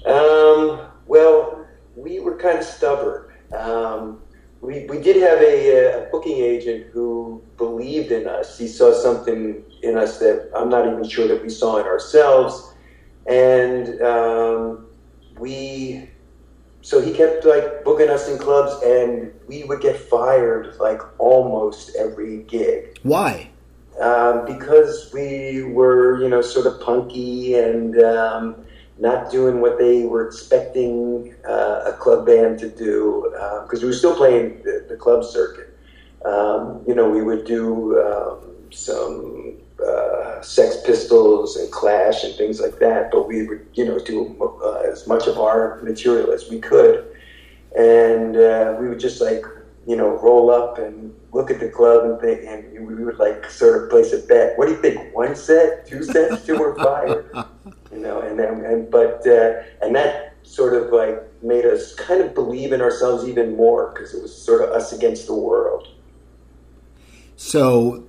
Um, 0.06 0.82
well, 1.08 1.66
we 1.96 2.20
were 2.20 2.38
kind 2.38 2.60
of 2.60 2.66
stubborn. 2.66 3.32
Um, 3.56 4.20
we, 4.62 4.86
we 4.86 5.00
did 5.00 5.18
have 5.18 5.42
a, 5.42 6.06
a, 6.06 6.10
booking 6.10 6.38
agent 6.38 6.88
who 6.92 7.44
believed 7.58 8.12
in 8.12 8.28
us. 8.28 8.58
He 8.58 8.68
saw 8.68 8.94
something 8.94 9.62
in 9.84 9.98
us 9.98 10.20
that 10.20 10.50
I'm 10.56 10.70
not 10.70 10.88
even 10.88 11.08
sure 11.08 11.28
that 11.28 11.44
we 11.44 11.50
saw 11.50 11.78
in 11.78 11.86
ourselves 11.86 12.74
and 13.26 14.02
um, 14.02 14.88
we 15.40 16.10
so 16.84 17.00
he 17.00 17.14
kept 17.14 17.46
like 17.46 17.86
booking 17.86 18.10
us 18.10 18.28
in 18.28 18.38
clubs 18.38 18.84
and 18.84 19.34
we 19.48 19.64
would 19.64 19.80
get 19.80 19.98
fired 19.98 20.76
like 20.82 21.00
almost 21.18 21.96
every 21.96 22.44
gig. 22.44 23.00
Why? 23.04 23.50
Um, 24.02 24.46
because 24.46 25.10
we 25.14 25.64
were 25.64 26.22
you 26.22 26.28
know 26.28 26.42
sort 26.42 26.68
of 26.68 26.82
punky 26.82 27.56
and 27.56 27.98
um, 28.04 28.66
not 29.00 29.32
doing 29.32 29.62
what 29.62 29.80
they 29.80 30.04
were 30.04 30.28
expecting 30.28 31.34
uh, 31.48 31.84
a 31.86 31.94
club 31.94 32.26
band 32.26 32.60
to 32.60 32.70
do 32.70 33.30
because 33.64 33.80
uh, 33.80 33.84
we 33.84 33.88
were 33.88 33.94
still 33.94 34.16
playing 34.16 34.62
the, 34.64 34.86
the 34.90 34.98
club 34.98 35.24
circuit. 35.24 35.78
Um, 36.26 36.84
you 36.86 36.96
know 36.96 37.10
we 37.10 37.22
would 37.22 37.46
do 37.46 37.98
um, 38.02 38.72
some 38.72 39.43
Sex 40.44 40.78
Pistols 40.86 41.56
and 41.56 41.72
Clash 41.72 42.24
and 42.24 42.36
things 42.36 42.60
like 42.60 42.80
that, 42.80 43.12
but 43.12 43.28
we 43.28 43.48
would, 43.48 43.66
you 43.74 43.86
know, 43.86 44.00
do 44.00 44.36
uh, 44.64 44.92
as 44.92 45.08
much 45.08 45.28
of 45.28 45.38
our 45.38 45.82
material 45.82 46.32
as 46.32 46.50
we 46.50 46.60
could, 46.60 47.06
and 47.78 48.38
uh, 48.38 48.76
we 48.80 48.88
would 48.88 49.00
just 49.00 49.22
like, 49.22 49.46
you 49.88 49.96
know, 49.96 50.20
roll 50.20 50.52
up 50.52 50.78
and 50.78 51.14
look 51.32 51.50
at 51.50 51.60
the 51.60 51.70
club 51.70 52.06
and 52.06 52.20
think, 52.20 52.42
and 52.46 52.88
we 52.88 53.04
would 53.04 53.18
like 53.18 53.50
sort 53.50 53.84
of 53.84 53.90
place 53.90 54.14
a 54.14 54.20
bet. 54.20 54.58
What 54.58 54.68
do 54.68 54.74
you 54.74 54.82
think? 54.82 55.16
One 55.16 55.36
set, 55.36 55.88
two 55.88 56.04
sets, 56.04 56.46
two 56.46 56.58
or 56.58 56.76
five? 56.76 57.26
You 57.92 58.00
know, 58.00 58.22
and 58.22 58.40
then, 58.40 58.66
and 58.66 58.90
but 58.90 59.22
uh, 59.28 59.62
and 59.84 59.96
that 59.96 60.34
sort 60.42 60.74
of 60.74 60.92
like 60.92 61.22
made 61.44 61.64
us 61.64 61.94
kind 61.94 62.22
of 62.22 62.34
believe 62.34 62.74
in 62.74 62.82
ourselves 62.82 63.28
even 63.28 63.56
more 63.56 63.92
because 63.92 64.16
it 64.16 64.22
was 64.22 64.36
sort 64.36 64.64
of 64.64 64.70
us 64.70 64.94
against 64.94 65.28
the 65.28 65.36
world. 65.36 65.88
So 67.36 68.04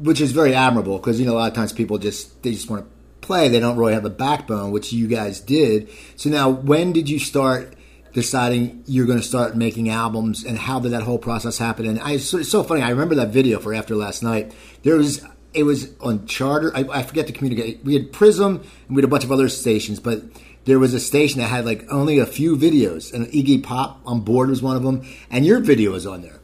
which 0.00 0.20
is 0.20 0.32
very 0.32 0.54
admirable 0.54 0.98
because 0.98 1.18
you 1.20 1.26
know 1.26 1.34
a 1.34 1.38
lot 1.38 1.48
of 1.48 1.54
times 1.54 1.72
people 1.72 1.98
just 1.98 2.42
they 2.42 2.52
just 2.52 2.70
want 2.70 2.84
to 2.84 2.98
play, 3.20 3.48
they 3.48 3.60
don't 3.60 3.76
really 3.76 3.92
have 3.92 4.04
a 4.04 4.10
backbone, 4.10 4.70
which 4.70 4.92
you 4.92 5.06
guys 5.06 5.38
did. 5.38 5.90
So 6.16 6.30
now, 6.30 6.48
when 6.48 6.92
did 6.92 7.08
you 7.10 7.18
start 7.18 7.74
deciding 8.14 8.82
you're 8.86 9.06
going 9.06 9.18
to 9.18 9.24
start 9.24 9.54
making 9.54 9.90
albums, 9.90 10.44
and 10.44 10.58
how 10.58 10.80
did 10.80 10.92
that 10.92 11.02
whole 11.02 11.18
process 11.18 11.58
happen? 11.58 11.86
And 11.86 12.00
I, 12.00 12.12
it's 12.12 12.48
so 12.48 12.62
funny. 12.62 12.82
I 12.82 12.88
remember 12.88 13.14
that 13.16 13.28
video 13.28 13.58
for 13.58 13.74
After 13.74 13.94
Last 13.94 14.22
Night. 14.22 14.54
There 14.82 14.96
was 14.96 15.24
it 15.54 15.62
was 15.62 15.94
on 16.00 16.26
Charter. 16.26 16.74
I, 16.74 16.84
I 16.90 17.02
forget 17.02 17.26
to 17.26 17.32
communicate. 17.32 17.84
We 17.84 17.94
had 17.94 18.12
Prism 18.12 18.56
and 18.86 18.96
we 18.96 18.96
had 18.96 19.04
a 19.04 19.08
bunch 19.08 19.24
of 19.24 19.32
other 19.32 19.48
stations, 19.48 20.00
but 20.00 20.22
there 20.64 20.78
was 20.78 20.94
a 20.94 21.00
station 21.00 21.40
that 21.40 21.48
had 21.48 21.64
like 21.64 21.84
only 21.90 22.18
a 22.18 22.26
few 22.26 22.56
videos, 22.56 23.12
and 23.12 23.26
Iggy 23.28 23.62
Pop 23.62 24.00
on 24.06 24.20
board 24.20 24.48
was 24.48 24.62
one 24.62 24.76
of 24.76 24.82
them, 24.82 25.06
and 25.30 25.44
your 25.44 25.60
video 25.60 25.92
was 25.92 26.06
on 26.06 26.22
there. 26.22 26.37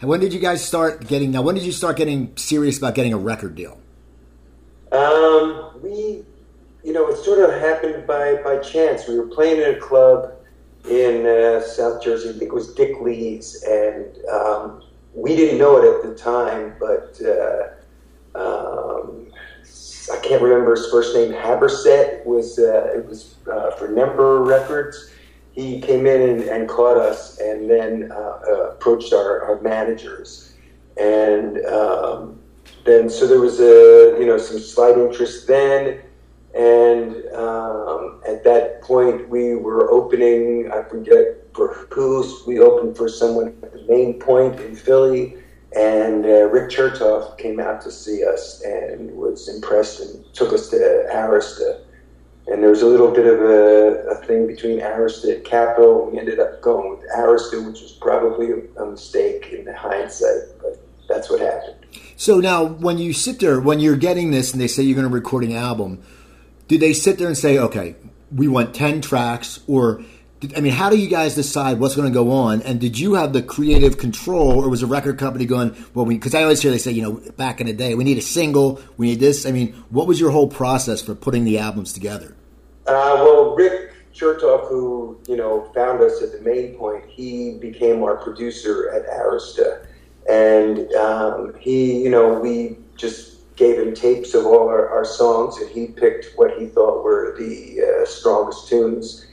And 0.00 0.08
when 0.08 0.20
did 0.20 0.32
you 0.32 0.40
guys 0.40 0.64
start 0.64 1.06
getting? 1.06 1.30
Now, 1.30 1.42
when 1.42 1.54
did 1.54 1.64
you 1.64 1.72
start 1.72 1.96
getting 1.96 2.36
serious 2.36 2.78
about 2.78 2.94
getting 2.94 3.12
a 3.12 3.18
record 3.18 3.54
deal? 3.54 3.78
Um, 4.92 5.78
we, 5.82 6.24
you 6.82 6.92
know, 6.92 7.08
it 7.08 7.18
sort 7.18 7.38
of 7.38 7.60
happened 7.60 8.06
by 8.06 8.36
by 8.36 8.58
chance. 8.58 9.06
We 9.06 9.18
were 9.18 9.26
playing 9.26 9.60
in 9.60 9.74
a 9.74 9.78
club 9.78 10.32
in 10.88 11.26
uh, 11.26 11.60
South 11.60 12.02
Jersey. 12.02 12.30
I 12.30 12.32
think 12.32 12.44
it 12.44 12.54
was 12.54 12.74
Dick 12.74 13.00
Lee's, 13.00 13.62
and 13.64 14.06
um, 14.32 14.82
we 15.14 15.36
didn't 15.36 15.58
know 15.58 15.76
it 15.76 15.84
at 15.84 16.08
the 16.08 16.14
time, 16.14 16.74
but. 16.80 17.20
Uh, 17.22 17.68
um, 18.32 19.26
I 20.10 20.16
can't 20.18 20.42
remember 20.42 20.74
his 20.74 20.90
first 20.90 21.14
name. 21.14 21.32
Haberset 21.32 22.24
was 22.24 22.58
uh, 22.58 22.92
it 22.96 23.06
was 23.06 23.36
uh, 23.50 23.70
for 23.72 23.88
Nemperor 23.88 24.46
Records. 24.46 25.09
He 25.60 25.80
came 25.80 26.06
in 26.06 26.20
and, 26.22 26.42
and 26.42 26.68
caught 26.68 26.96
us, 26.96 27.38
and 27.38 27.70
then 27.70 28.10
uh, 28.12 28.14
uh 28.14 28.70
approached 28.70 29.12
our, 29.12 29.42
our, 29.44 29.60
managers, 29.60 30.54
and 30.96 31.64
um, 31.66 32.40
then 32.84 33.10
so 33.10 33.26
there 33.26 33.40
was 33.40 33.60
a 33.60 34.16
you 34.18 34.26
know 34.26 34.38
some 34.38 34.58
slight 34.58 34.96
interest 34.96 35.46
then, 35.46 36.00
and 36.54 37.10
um, 37.34 38.22
at 38.26 38.42
that 38.44 38.80
point 38.82 39.28
we 39.28 39.54
were 39.54 39.90
opening. 39.90 40.70
I 40.72 40.82
forget 40.82 41.46
for 41.52 41.86
who's 41.90 42.46
we 42.46 42.58
opened 42.60 42.96
for 42.96 43.08
someone 43.08 43.48
at 43.62 43.72
the 43.72 43.84
Main 43.88 44.18
Point 44.18 44.60
in 44.60 44.74
Philly 44.74 45.36
and 45.76 46.24
uh, 46.24 46.48
Rick 46.48 46.70
Chertoff 46.70 47.38
came 47.38 47.60
out 47.60 47.80
to 47.82 47.92
see 47.92 48.24
us 48.24 48.62
and 48.62 49.10
was 49.12 49.48
impressed 49.48 50.00
and 50.00 50.24
took 50.34 50.52
us 50.52 50.68
to 50.70 50.76
Arista. 51.12 51.84
And 52.50 52.62
there 52.62 52.70
was 52.70 52.82
a 52.82 52.86
little 52.86 53.12
bit 53.12 53.26
of 53.26 53.40
a, 53.40 54.10
a 54.10 54.26
thing 54.26 54.46
between 54.48 54.80
Arista 54.80 55.36
and 55.36 55.44
Capitol. 55.44 56.10
We 56.10 56.18
ended 56.18 56.40
up 56.40 56.60
going 56.60 56.90
with 56.90 57.08
Arista, 57.16 57.64
which 57.64 57.80
was 57.80 57.92
probably 57.92 58.50
a, 58.50 58.82
a 58.82 58.90
mistake 58.90 59.50
in 59.52 59.64
the 59.64 59.76
hindsight, 59.76 60.58
but 60.60 60.84
that's 61.08 61.30
what 61.30 61.40
happened. 61.40 61.76
So 62.16 62.40
now, 62.40 62.64
when 62.64 62.98
you 62.98 63.12
sit 63.12 63.38
there, 63.38 63.60
when 63.60 63.78
you're 63.78 63.96
getting 63.96 64.32
this, 64.32 64.52
and 64.52 64.60
they 64.60 64.66
say 64.66 64.82
you're 64.82 64.96
going 64.96 65.08
to 65.08 65.14
record 65.14 65.44
an 65.44 65.52
album, 65.52 66.02
do 66.66 66.76
they 66.76 66.92
sit 66.92 67.18
there 67.18 67.28
and 67.28 67.38
say, 67.38 67.56
"Okay, 67.56 67.94
we 68.34 68.48
want 68.48 68.74
ten 68.74 69.00
tracks," 69.00 69.60
or 69.66 70.02
I 70.56 70.60
mean, 70.60 70.72
how 70.72 70.88
do 70.90 70.96
you 70.96 71.08
guys 71.08 71.34
decide 71.34 71.78
what's 71.78 71.94
going 71.94 72.08
to 72.08 72.14
go 72.14 72.32
on? 72.32 72.62
And 72.62 72.80
did 72.80 72.98
you 72.98 73.14
have 73.14 73.32
the 73.32 73.42
creative 73.42 73.98
control, 73.98 74.64
or 74.64 74.68
was 74.68 74.82
a 74.82 74.86
record 74.86 75.18
company 75.18 75.44
going, 75.44 75.76
well, 75.92 76.06
because 76.06 76.34
I 76.34 76.42
always 76.42 76.62
hear 76.62 76.70
they 76.70 76.78
say, 76.78 76.92
you 76.92 77.02
know, 77.02 77.20
back 77.36 77.60
in 77.60 77.66
the 77.66 77.74
day, 77.74 77.94
we 77.94 78.04
need 78.04 78.16
a 78.16 78.22
single, 78.22 78.80
we 78.96 79.08
need 79.08 79.20
this. 79.20 79.44
I 79.44 79.52
mean, 79.52 79.74
what 79.90 80.06
was 80.06 80.18
your 80.18 80.30
whole 80.30 80.48
process 80.48 81.02
for 81.02 81.14
putting 81.14 81.44
the 81.44 81.58
albums 81.58 81.92
together? 81.92 82.34
Uh, 82.94 83.22
well, 83.22 83.54
Rick 83.54 83.92
Chertoff, 84.14 84.68
who, 84.68 85.20
you 85.26 85.36
know, 85.36 85.70
found 85.74 86.02
us 86.02 86.22
at 86.22 86.32
the 86.32 86.40
main 86.40 86.74
point, 86.74 87.04
he 87.06 87.58
became 87.58 88.02
our 88.02 88.16
producer 88.16 88.90
at 88.90 89.06
Arista. 89.06 89.86
And 90.28 90.92
um, 90.94 91.54
he, 91.58 92.02
you 92.02 92.10
know, 92.10 92.38
we 92.38 92.76
just 92.96 93.54
gave 93.56 93.78
him 93.78 93.94
tapes 93.94 94.34
of 94.34 94.46
all 94.46 94.68
our, 94.68 94.88
our 94.88 95.04
songs, 95.04 95.58
and 95.58 95.70
he 95.70 95.86
picked 95.86 96.32
what 96.36 96.58
he 96.58 96.66
thought 96.66 97.04
were 97.04 97.36
the 97.38 97.80
uh, 98.02 98.06
strongest 98.06 98.68
tunes 98.68 99.26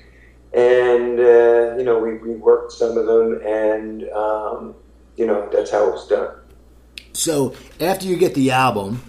and 0.53 1.19
uh, 1.19 1.75
you 1.77 1.83
know 1.83 1.99
we 1.99 2.11
reworked 2.11 2.71
some 2.71 2.97
of 2.97 3.05
them, 3.05 3.41
and 3.45 4.09
um, 4.09 4.75
you 5.15 5.25
know 5.25 5.47
that's 5.51 5.71
how 5.71 5.87
it 5.87 5.91
was 5.91 6.07
done. 6.07 6.35
So 7.13 7.53
after 7.79 8.05
you 8.05 8.17
get 8.17 8.33
the 8.33 8.51
album, 8.51 9.03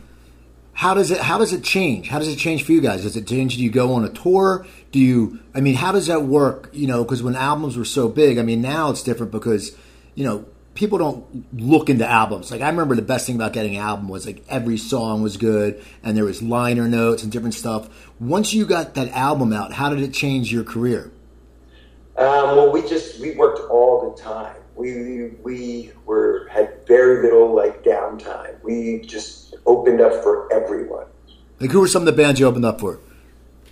how 0.78 0.94
does 0.94 1.10
it 1.10 1.18
how 1.18 1.38
does 1.38 1.52
it 1.52 1.64
change? 1.64 2.06
How 2.06 2.20
does 2.20 2.28
it 2.28 2.36
change 2.36 2.62
for 2.62 2.70
you 2.70 2.80
guys? 2.80 3.02
Does 3.02 3.16
it 3.16 3.26
change? 3.26 3.56
Do 3.56 3.64
you 3.64 3.70
go 3.70 3.94
on 3.94 4.04
a 4.04 4.10
tour? 4.10 4.64
Do 4.92 5.00
you? 5.00 5.40
I 5.52 5.60
mean, 5.60 5.74
how 5.74 5.90
does 5.90 6.06
that 6.06 6.22
work? 6.22 6.70
You 6.72 6.86
know, 6.86 7.02
because 7.02 7.20
when 7.20 7.34
albums 7.34 7.76
were 7.76 7.84
so 7.84 8.08
big, 8.08 8.38
I 8.38 8.42
mean, 8.42 8.62
now 8.62 8.88
it's 8.90 9.02
different 9.02 9.32
because 9.32 9.76
you 10.14 10.22
know 10.22 10.44
people 10.74 10.96
don't 10.96 11.52
look 11.60 11.90
into 11.90 12.06
albums. 12.08 12.52
Like 12.52 12.60
I 12.60 12.68
remember 12.68 12.94
the 12.94 13.02
best 13.02 13.26
thing 13.26 13.34
about 13.34 13.54
getting 13.54 13.74
an 13.74 13.82
album 13.82 14.08
was 14.08 14.24
like 14.24 14.44
every 14.48 14.76
song 14.76 15.20
was 15.20 15.36
good 15.36 15.84
and 16.04 16.16
there 16.16 16.24
was 16.24 16.42
liner 16.42 16.86
notes 16.86 17.24
and 17.24 17.32
different 17.32 17.54
stuff. 17.54 17.88
Once 18.20 18.54
you 18.54 18.64
got 18.64 18.94
that 18.94 19.08
album 19.08 19.52
out, 19.52 19.72
how 19.72 19.90
did 19.90 19.98
it 19.98 20.14
change 20.14 20.52
your 20.52 20.62
career? 20.62 21.10
Um, 22.16 22.54
well, 22.54 22.70
we 22.70 22.82
just 22.82 23.18
we 23.18 23.32
worked 23.32 23.68
all 23.68 24.14
the 24.14 24.22
time. 24.22 24.54
We 24.78 25.30
we 25.42 25.92
were 26.06 26.48
had 26.50 26.86
very 26.86 27.22
little 27.22 27.54
like 27.54 27.82
downtime. 27.82 28.62
We 28.62 29.00
just 29.00 29.56
opened 29.66 30.00
up 30.00 30.22
for 30.22 30.52
everyone. 30.52 31.06
Like 31.60 31.70
who 31.70 31.80
were 31.80 31.88
some 31.88 32.02
of 32.02 32.06
the 32.06 32.12
bands 32.12 32.38
you 32.38 32.46
opened 32.46 32.64
up 32.64 32.80
for? 32.80 33.00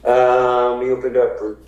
Um, 0.05 0.81
we 0.81 0.91
opened 0.91 1.17
up 1.17 1.39
for. 1.39 1.59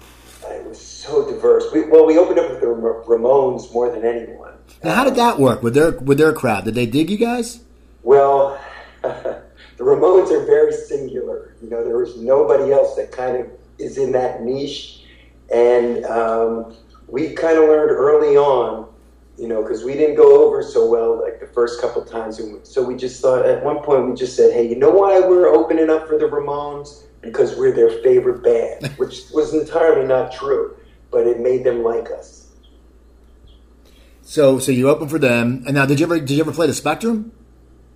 It 0.50 0.66
was 0.66 0.80
so 0.80 1.30
diverse. 1.30 1.64
We, 1.72 1.82
well, 1.84 2.06
we 2.06 2.16
opened 2.18 2.38
up 2.38 2.50
with 2.50 2.60
the 2.60 2.66
Ramones 2.66 3.72
more 3.72 3.90
than 3.90 4.04
anyone. 4.04 4.54
Now, 4.82 4.94
how 4.94 5.04
did 5.04 5.14
that 5.16 5.38
work 5.38 5.62
with 5.62 5.74
their 5.74 5.92
with 5.92 6.18
their 6.18 6.32
crowd? 6.32 6.64
Did 6.64 6.74
they 6.74 6.86
dig 6.86 7.10
you 7.10 7.16
guys? 7.16 7.60
Well, 8.02 8.60
the 9.02 9.42
Ramones 9.78 10.30
are 10.32 10.44
very 10.46 10.72
singular. 10.72 11.54
You 11.62 11.70
know, 11.70 11.84
there 11.84 11.98
was 11.98 12.16
nobody 12.16 12.72
else 12.72 12.96
that 12.96 13.12
kind 13.12 13.36
of 13.36 13.50
is 13.78 13.98
in 13.98 14.12
that 14.12 14.42
niche 14.42 14.98
and 15.50 16.04
um, 16.06 16.74
we 17.06 17.30
kind 17.30 17.56
of 17.56 17.64
learned 17.64 17.90
early 17.90 18.36
on, 18.36 18.88
you 19.38 19.46
know, 19.46 19.62
because 19.62 19.84
we 19.84 19.94
didn't 19.94 20.16
go 20.16 20.44
over 20.44 20.62
so 20.62 20.90
well 20.90 21.20
like 21.22 21.38
the 21.38 21.46
first 21.46 21.80
couple 21.80 22.04
times. 22.04 22.40
So 22.64 22.82
we 22.82 22.96
just 22.96 23.22
thought 23.22 23.46
at 23.46 23.64
one 23.64 23.78
point 23.78 24.08
we 24.08 24.14
just 24.14 24.34
said, 24.34 24.52
hey, 24.52 24.68
you 24.68 24.76
know 24.76 24.90
why 24.90 25.20
we're 25.20 25.46
opening 25.46 25.88
up 25.88 26.08
for 26.08 26.18
the 26.18 26.26
Ramones? 26.26 27.04
Because 27.20 27.56
we're 27.56 27.72
their 27.72 27.90
favorite 28.02 28.42
band, 28.42 28.92
which 28.98 29.30
was 29.32 29.54
entirely 29.54 30.06
not 30.06 30.32
true, 30.32 30.76
but 31.10 31.26
it 31.26 31.40
made 31.40 31.64
them 31.64 31.82
like 31.82 32.10
us. 32.10 32.50
So, 34.22 34.58
so 34.58 34.72
you 34.72 34.90
opened 34.90 35.10
for 35.10 35.18
them, 35.18 35.62
and 35.66 35.74
now 35.74 35.86
did 35.86 36.00
you 36.00 36.06
ever 36.06 36.18
did 36.18 36.30
you 36.30 36.40
ever 36.40 36.52
play 36.52 36.66
the 36.66 36.74
Spectrum? 36.74 37.32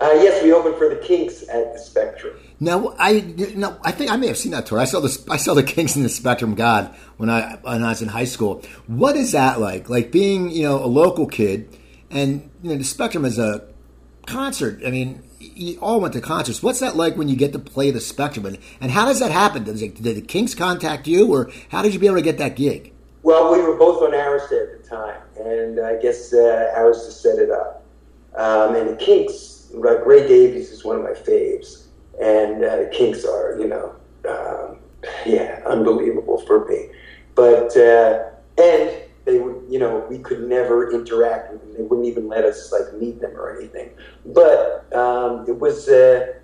Uh, 0.00 0.12
yes, 0.14 0.42
we 0.42 0.52
opened 0.52 0.76
for 0.76 0.88
the 0.88 0.96
Kinks 0.96 1.42
at 1.49 1.72
the 1.75 1.78
Spectrum. 1.78 2.38
Now 2.62 2.95
I 2.97 3.21
no, 3.57 3.76
I 3.85 3.90
think 3.90 4.12
I 4.12 4.16
may 4.16 4.28
have 4.28 4.38
seen 4.38 4.52
that 4.52 4.66
tour. 4.66 4.78
I 4.78 4.85
saw 4.85 5.00
the 5.00 5.25
I 5.28 5.37
saw 5.37 5.52
the 5.52 5.62
Kinks 5.75 5.97
in 5.97 6.04
the 6.04 6.09
Spectrum 6.09 6.54
God 6.54 6.95
when 7.16 7.28
I 7.28 7.59
when 7.62 7.83
I 7.83 7.88
was 7.88 8.02
in 8.02 8.09
high 8.09 8.25
school. 8.25 8.62
What 8.87 9.16
is 9.16 9.33
that 9.33 9.59
like? 9.59 9.90
Like 9.90 10.12
being 10.12 10.49
you 10.49 10.62
know 10.62 10.76
a 10.76 10.87
local 10.87 11.26
kid, 11.26 11.76
and 12.09 12.49
you 12.62 12.71
know 12.71 12.76
the 12.76 12.85
Spectrum 12.85 13.25
is 13.25 13.37
a 13.37 13.66
concert. 14.26 14.81
I 14.87 14.90
mean, 14.90 15.25
you 15.40 15.81
all 15.81 16.00
went 16.00 16.14
to 16.14 16.21
concerts. 16.21 16.62
What's 16.62 16.78
that 16.78 16.95
like 16.95 17.16
when 17.16 17.28
you 17.28 17.35
get 17.35 17.52
to 17.54 17.59
play 17.59 17.90
the 17.90 18.00
Spectrum? 18.00 18.47
And, 18.47 18.59
and 18.81 18.92
how 18.92 19.07
does 19.07 19.19
that 19.19 19.33
happen? 19.33 19.64
Did, 19.64 20.00
did 20.00 20.16
the 20.16 20.21
Kinks 20.23 20.54
contact 20.54 21.09
you, 21.09 21.35
or 21.35 21.50
how 21.71 21.83
did 21.83 21.92
you 21.92 21.99
be 21.99 22.07
able 22.07 22.19
to 22.19 22.23
get 22.23 22.38
that 22.38 22.54
gig? 22.54 22.92
Well, 23.25 23.50
we 23.50 23.61
were 23.61 23.76
both 23.76 24.00
on 24.02 24.12
Arista 24.12 24.62
at 24.62 24.83
the 24.83 24.88
time, 24.88 25.21
and 25.40 25.81
I 25.81 26.00
guess 26.00 26.33
uh, 26.33 26.73
Arista 26.76 27.11
set 27.11 27.40
it 27.40 27.50
up. 27.50 27.85
Um, 28.37 28.76
and 28.76 28.88
the 28.88 28.97
Kinks 28.97 29.69
Ray 29.75 30.28
Davies 30.28 30.71
is 30.71 30.85
one 30.85 30.95
of 30.95 31.02
my 31.02 31.11
faves, 31.11 31.87
and 32.21 32.64
uh, 32.64 32.88
Kinks 32.92 33.25
are, 33.25 33.57
you 33.59 33.69
know, 33.69 33.95
um, 34.28 34.78
yeah, 35.26 35.61
unbelievable 35.66 36.38
for 36.47 36.66
me. 36.69 36.88
But 37.35 37.76
uh, 37.76 38.31
and 38.59 39.02
they 39.25 39.38
would, 39.38 39.64
you 39.69 39.78
know, 39.78 40.07
we 40.11 40.19
could 40.19 40.49
never 40.49 40.92
interact 40.92 41.52
with 41.52 41.62
them. 41.62 41.75
They 41.75 41.83
wouldn't 41.83 42.07
even 42.07 42.28
let 42.28 42.45
us 42.45 42.73
like 42.73 42.92
meet 43.00 43.21
them 43.21 43.37
or 43.37 43.57
anything. 43.57 43.90
But 44.26 44.92
um, 44.95 45.45
it 45.49 45.59
was, 45.59 45.88
uh, 45.88 46.35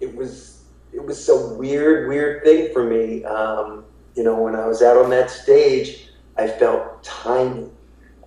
it 0.00 0.14
was, 0.14 0.64
it 0.92 1.04
was 1.04 1.28
a 1.28 1.54
weird, 1.54 2.08
weird 2.08 2.42
thing 2.42 2.72
for 2.72 2.84
me. 2.84 3.24
Um, 3.24 3.84
you 4.16 4.24
know, 4.24 4.40
when 4.40 4.56
I 4.56 4.66
was 4.66 4.82
out 4.82 4.96
on 4.96 5.10
that 5.10 5.30
stage, 5.30 6.08
I 6.36 6.48
felt 6.48 7.02
tiny 7.04 7.68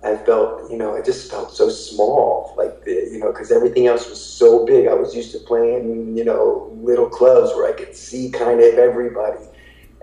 I 0.04 0.16
felt, 0.16 0.70
you 0.70 0.76
know, 0.76 0.94
I 0.94 1.00
just 1.00 1.30
felt 1.30 1.52
so 1.52 1.68
small, 1.68 2.54
like, 2.56 2.84
the, 2.84 2.92
you 3.10 3.18
know, 3.18 3.32
because 3.32 3.50
everything 3.50 3.86
else 3.86 4.08
was 4.08 4.24
so 4.24 4.66
big. 4.66 4.86
I 4.86 4.94
was 4.94 5.14
used 5.14 5.32
to 5.32 5.38
playing, 5.38 6.16
you 6.16 6.24
know, 6.24 6.70
little 6.82 7.08
clubs 7.08 7.50
where 7.54 7.72
I 7.72 7.72
could 7.72 7.96
see 7.96 8.30
kind 8.30 8.60
of 8.60 8.74
everybody, 8.74 9.44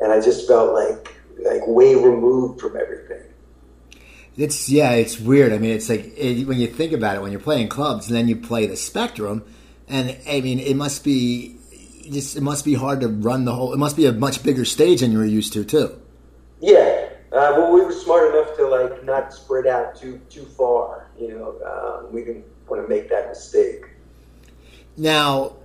and 0.01 0.11
I 0.11 0.19
just 0.19 0.47
felt 0.47 0.73
like, 0.73 1.15
like 1.43 1.67
way 1.67 1.95
removed 1.95 2.59
from 2.59 2.77
everything. 2.77 3.21
It's 4.37 4.69
yeah, 4.69 4.91
it's 4.91 5.19
weird. 5.19 5.51
I 5.51 5.57
mean, 5.57 5.71
it's 5.71 5.89
like 5.89 6.17
it, 6.17 6.47
when 6.47 6.57
you 6.57 6.67
think 6.67 6.93
about 6.93 7.17
it, 7.17 7.21
when 7.21 7.31
you're 7.31 7.41
playing 7.41 7.67
clubs 7.67 8.07
and 8.07 8.15
then 8.15 8.27
you 8.27 8.37
play 8.37 8.65
the 8.65 8.77
Spectrum, 8.77 9.43
and 9.87 10.17
I 10.27 10.39
mean, 10.39 10.59
it 10.59 10.75
must 10.75 11.03
be 11.03 11.57
just 12.09 12.37
it 12.37 12.41
must 12.41 12.63
be 12.63 12.73
hard 12.73 13.01
to 13.01 13.07
run 13.07 13.45
the 13.45 13.53
whole. 13.53 13.73
It 13.73 13.77
must 13.77 13.97
be 13.97 14.05
a 14.05 14.13
much 14.13 14.41
bigger 14.41 14.65
stage 14.65 15.01
than 15.01 15.11
you 15.11 15.17
were 15.17 15.25
used 15.25 15.53
to, 15.53 15.65
too. 15.65 15.99
Yeah, 16.59 17.00
uh, 17.31 17.53
well, 17.55 17.71
we 17.71 17.81
were 17.81 17.93
smart 17.93 18.33
enough 18.33 18.55
to 18.57 18.67
like 18.67 19.05
not 19.05 19.33
spread 19.33 19.65
out 19.65 19.95
too 19.95 20.19
too 20.29 20.45
far. 20.45 21.09
You 21.19 21.29
know, 21.29 21.55
um, 21.65 22.13
we 22.13 22.25
didn't 22.25 22.45
want 22.67 22.81
to 22.81 22.87
make 22.87 23.09
that 23.09 23.29
mistake. 23.29 23.85
Now, 24.97 25.55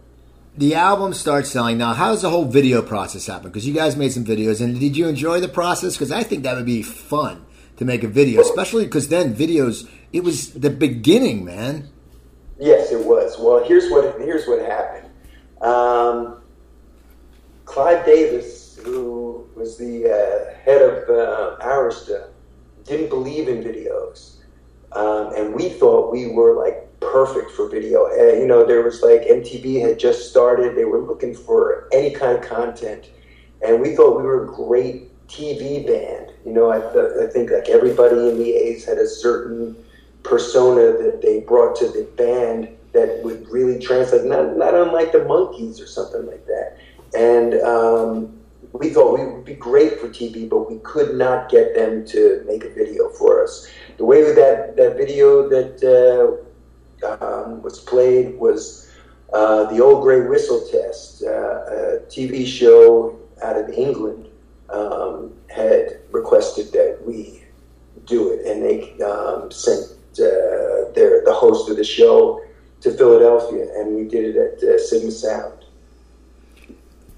the 0.57 0.75
album 0.75 1.13
starts 1.13 1.51
selling. 1.51 1.79
Now, 1.79 1.93
how 1.93 2.13
does 2.13 2.23
the 2.23 2.31
whole 2.31 2.45
video 2.45 2.83
process 2.83 3.27
happen? 3.27 3.49
Because 3.51 3.67
you 3.67 3.75
guys 3.75 3.97
made 3.97 4.13
some 4.13 4.25
videos, 4.25 4.61
and 4.61 4.79
did 4.79 4.97
you 4.97 5.09
enjoy 5.09 5.41
the 5.41 5.49
process? 5.49 5.95
Because 5.95 6.13
I 6.13 6.23
think 6.23 6.45
that 6.45 6.57
would 6.57 6.67
be 6.67 6.83
fun 6.83 7.45
to 7.79 7.85
make 7.85 8.05
a 8.05 8.09
video, 8.09 8.41
especially 8.41 8.85
because 8.85 9.09
then 9.09 9.35
videos. 9.35 9.89
It 10.13 10.23
was 10.23 10.53
the 10.53 10.71
beginning, 10.71 11.45
man. 11.45 11.91
Yes, 12.59 12.91
it 12.91 13.05
was. 13.05 13.37
Well, 13.39 13.65
here's 13.65 13.91
what 13.91 14.19
here's 14.21 14.47
what 14.47 14.61
happened. 14.61 15.11
Um, 15.61 16.41
Clive 17.65 18.07
Davis, 18.07 18.56
who 18.87 19.49
was 19.57 19.77
the 19.77 20.07
uh, 20.07 20.55
head 20.65 20.81
of 20.81 21.09
uh, 21.09 21.57
Arista, 21.61 22.29
didn't 22.85 23.09
believe 23.09 23.49
in 23.49 23.63
videos, 23.63 24.37
um, 24.93 25.35
and 25.35 25.53
we 25.53 25.69
thought 25.69 26.13
we 26.13 26.29
were 26.29 26.55
like 26.55 26.89
perfect 27.01 27.51
for 27.51 27.69
video. 27.69 28.07
Uh, 28.07 28.35
you 28.35 28.47
know, 28.47 28.65
there 28.65 28.83
was 28.83 29.03
like 29.03 29.23
MTV 29.23 29.81
had 29.81 29.99
just 29.99 30.31
started; 30.31 30.77
they 30.77 30.85
were 30.85 31.01
looking 31.01 31.35
for 31.35 31.89
any 31.93 32.15
kind 32.15 32.39
of 32.39 32.45
content, 32.45 33.11
and 33.61 33.81
we 33.81 33.97
thought 33.97 34.17
we 34.17 34.23
were 34.23 34.45
a 34.45 34.47
great 34.47 35.11
TV 35.27 35.85
band. 35.85 36.33
You 36.45 36.53
know, 36.53 36.71
I, 36.71 36.79
th- 36.79 37.29
I 37.29 37.33
think 37.33 37.51
like 37.51 37.69
everybody 37.69 38.29
in 38.29 38.39
the 38.39 38.53
A's 38.53 38.85
had 38.85 38.99
a 38.99 39.09
certain 39.09 39.77
persona 40.23 40.93
that 40.93 41.21
they 41.23 41.41
brought 41.41 41.75
to 41.77 41.89
the 41.89 42.09
band 42.17 42.69
that 42.93 43.21
would 43.25 43.49
really 43.49 43.81
translate, 43.81 44.25
not, 44.25 44.57
not 44.57 44.75
unlike 44.75 45.13
the 45.13 45.19
Monkees 45.19 45.83
or 45.83 45.87
something 45.87 46.25
like 46.27 46.47
that. 46.47 46.79
And 47.15 47.55
um, 47.63 48.37
we 48.79 48.91
thought 48.91 49.19
we 49.19 49.27
would 49.27 49.45
be 49.45 49.55
great 49.55 49.99
for 50.01 50.09
TV, 50.09 50.49
but 50.49 50.71
we 50.71 50.79
could 50.81 51.15
not 51.17 51.49
get 51.49 51.75
them 51.75 52.07
to 52.07 52.45
make 52.47 52.65
a 52.65 52.71
video 52.71 53.09
for 53.11 53.43
us. 53.43 53.69
The 53.97 54.05
way 54.05 54.23
that 54.23 54.77
that 54.77 54.97
video 54.97 55.49
that 55.49 55.83
uh, 55.83 57.25
um, 57.25 57.63
was 57.63 57.81
played 57.81 58.39
was 58.39 58.91
uh, 59.33 59.65
the 59.73 59.83
Old 59.83 60.03
Grey 60.03 60.27
Whistle 60.27 60.67
Test, 60.71 61.23
uh, 61.23 61.29
a 61.29 62.01
TV 62.09 62.47
show 62.47 63.19
out 63.43 63.57
of 63.57 63.71
England, 63.71 64.29
um, 64.71 65.33
had 65.49 66.01
requested 66.11 66.73
that 66.73 66.99
we 67.05 67.45
do 68.05 68.33
it, 68.33 68.47
and 68.47 68.63
they 68.63 69.05
um, 69.05 69.51
sent 69.51 69.93
uh, 70.19 70.93
their 70.95 71.25
the 71.25 71.35
host 71.35 71.69
of 71.71 71.77
the 71.77 71.85
show 71.85 72.41
to 72.81 72.93
Philadelphia, 72.93 73.67
and 73.77 73.97
we 73.97 74.05
did 74.05 74.37
it 74.37 74.37
at 74.37 74.63
uh, 74.63 74.79
Sigma 74.79 75.11
Sound. 75.11 75.56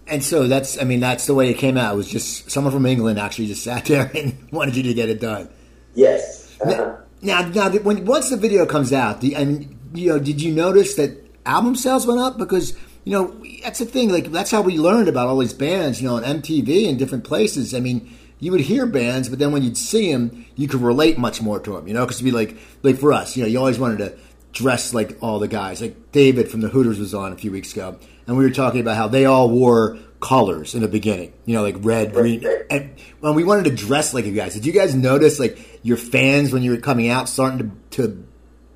And 0.08 0.24
so 0.24 0.48
that's, 0.48 0.80
I 0.80 0.84
mean, 0.84 1.00
that's 1.00 1.26
the 1.26 1.34
way 1.34 1.50
it 1.50 1.58
came 1.58 1.76
out. 1.76 1.94
It 1.94 1.96
was 1.96 2.08
just 2.08 2.50
someone 2.50 2.72
from 2.72 2.86
England 2.86 3.18
actually 3.18 3.46
just 3.46 3.62
sat 3.62 3.84
there 3.86 4.10
and 4.14 4.36
wanted 4.50 4.76
you 4.76 4.82
to 4.84 4.94
get 4.94 5.08
it 5.08 5.20
done. 5.20 5.48
Yes. 5.94 6.56
Uh-huh. 6.60 6.96
Now, 7.20 7.48
now, 7.48 7.70
when 7.70 8.04
once 8.04 8.30
the 8.30 8.36
video 8.36 8.64
comes 8.64 8.92
out, 8.92 9.20
the, 9.20 9.34
and 9.34 9.76
you 9.92 10.08
know, 10.10 10.18
did 10.18 10.40
you 10.40 10.52
notice 10.52 10.94
that 10.94 11.28
album 11.48 11.74
sales 11.74 12.06
went 12.06 12.20
up 12.20 12.38
because 12.38 12.76
you 13.04 13.12
know 13.12 13.42
that's 13.62 13.78
the 13.78 13.86
thing. 13.86 14.10
Like 14.10 14.30
that's 14.30 14.50
how 14.50 14.60
we 14.60 14.78
learned 14.78 15.08
about 15.08 15.26
all 15.28 15.38
these 15.38 15.54
bands. 15.54 16.00
You 16.00 16.08
know, 16.08 16.16
on 16.16 16.22
MTV 16.22 16.88
and 16.88 16.98
different 16.98 17.24
places. 17.24 17.74
I 17.74 17.80
mean, 17.80 18.14
you 18.38 18.52
would 18.52 18.60
hear 18.60 18.86
bands, 18.86 19.28
but 19.28 19.38
then 19.38 19.50
when 19.50 19.62
you'd 19.62 19.76
see 19.76 20.12
them, 20.12 20.46
you 20.54 20.68
could 20.68 20.80
relate 20.80 21.18
much 21.18 21.42
more 21.42 21.58
to 21.58 21.72
them. 21.72 21.88
You 21.88 21.94
know, 21.94 22.04
because 22.04 22.16
it'd 22.16 22.26
be 22.26 22.30
like, 22.30 22.56
like 22.82 22.98
for 22.98 23.12
us, 23.12 23.36
you 23.36 23.42
know, 23.42 23.48
you 23.48 23.58
always 23.58 23.78
wanted 23.78 23.98
to 23.98 24.18
dress 24.52 24.94
like 24.94 25.18
all 25.20 25.38
the 25.38 25.48
guys. 25.48 25.80
Like 25.80 26.12
David 26.12 26.50
from 26.50 26.60
the 26.60 26.68
Hooters 26.68 26.98
was 26.98 27.14
on 27.14 27.32
a 27.32 27.36
few 27.36 27.52
weeks 27.52 27.72
ago, 27.72 27.98
and 28.26 28.36
we 28.36 28.44
were 28.44 28.50
talking 28.50 28.80
about 28.80 28.96
how 28.96 29.08
they 29.08 29.24
all 29.24 29.50
wore 29.50 29.98
colors 30.20 30.74
in 30.74 30.82
the 30.82 30.88
beginning. 30.88 31.32
You 31.44 31.56
know, 31.56 31.62
like 31.62 31.76
red, 31.80 32.12
green, 32.12 32.44
and 32.70 32.94
when 33.20 33.34
we 33.34 33.44
wanted 33.44 33.64
to 33.64 33.74
dress 33.74 34.14
like 34.14 34.24
you 34.24 34.32
guys. 34.32 34.54
Did 34.54 34.66
you 34.66 34.72
guys 34.72 34.94
notice 34.94 35.38
like 35.38 35.80
your 35.82 35.96
fans 35.96 36.52
when 36.52 36.62
you 36.62 36.70
were 36.70 36.78
coming 36.78 37.08
out 37.08 37.28
starting 37.28 37.80
to 37.90 38.02
to 38.02 38.26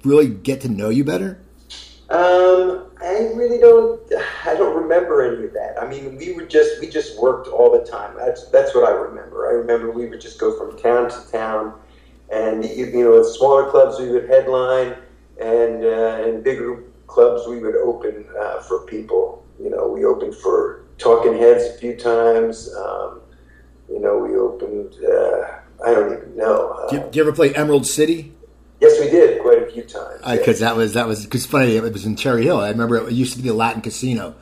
really 0.05 0.29
get 0.29 0.63
to 0.63 0.69
know 0.69 0.89
you 0.89 1.05
better? 1.05 1.39
Um, 2.11 2.87
I 3.01 3.31
really 3.35 3.59
don't. 3.59 4.01
I 4.45 4.55
don't 4.55 4.77
remember 4.77 5.23
any 5.23 5.47
of 5.47 5.53
that. 5.55 5.81
I 5.81 5.89
mean, 5.89 6.17
we 6.17 6.33
were 6.33 6.45
just 6.45 6.81
we 6.81 6.89
just 6.89 7.19
worked 7.19 7.49
all 7.49 7.73
the 7.73 7.85
time. 7.91 8.15
That's 8.17 8.49
that's 8.51 8.75
what 8.75 8.89
I 8.89 8.93
remember. 8.93 9.49
I 9.49 9.53
remember 9.53 9.91
we 9.91 10.07
would 10.07 10.21
just 10.21 10.39
go 10.39 10.57
from 10.59 10.79
town 10.79 11.11
to 11.11 11.33
town, 11.33 11.75
and 12.31 12.65
you, 12.65 12.87
you 12.87 13.05
know, 13.05 13.23
smaller 13.23 13.71
clubs 13.71 13.99
we 13.99 14.11
would 14.11 14.29
headline, 14.29 14.97
and 15.41 15.85
uh, 15.85 16.29
in 16.29 16.43
bigger 16.43 16.85
clubs 17.07 17.47
we 17.47 17.59
would 17.59 17.77
open 17.77 18.27
uh, 18.41 18.61
for 18.61 18.87
people. 18.87 19.45
You 19.61 19.71
know, 19.71 19.89
we 19.89 20.05
opened 20.05 20.35
for 20.35 20.85
Talking 20.99 21.37
Heads 21.37 21.65
a 21.65 21.79
few 21.79 21.97
times. 21.97 22.75
Um, 22.75 23.21
you 23.89 24.01
know, 24.01 24.19
we 24.19 24.37
opened. 24.37 24.95
Uh, 25.05 25.59
I 25.85 25.95
don't 25.95 26.13
even 26.13 26.37
know. 26.37 26.87
Do 26.91 26.97
you, 26.97 27.03
do 27.03 27.17
you 27.19 27.23
ever 27.23 27.33
play 27.33 27.55
Emerald 27.55 27.87
City? 27.87 28.33
Yes, 28.81 28.99
we 28.99 29.11
did 29.11 29.41
quite 29.43 29.63
a 29.63 29.71
few 29.71 29.83
times. 29.83 30.21
Because 30.29 30.61
yeah. 30.61 30.69
that 30.69 30.77
was 30.77 30.95
that 30.95 31.07
was 31.07 31.25
because 31.25 31.47
funny 31.47 31.77
it 31.77 31.83
was 31.83 32.05
in 32.05 32.17
Cherry 32.17 32.45
Hill. 32.45 32.59
I 32.59 32.71
remember 32.71 32.97
it 32.97 33.13
used 33.13 33.37
to 33.37 33.43
be 33.43 33.49
a 33.49 33.55
Latin 33.55 33.81
casino, 33.81 34.35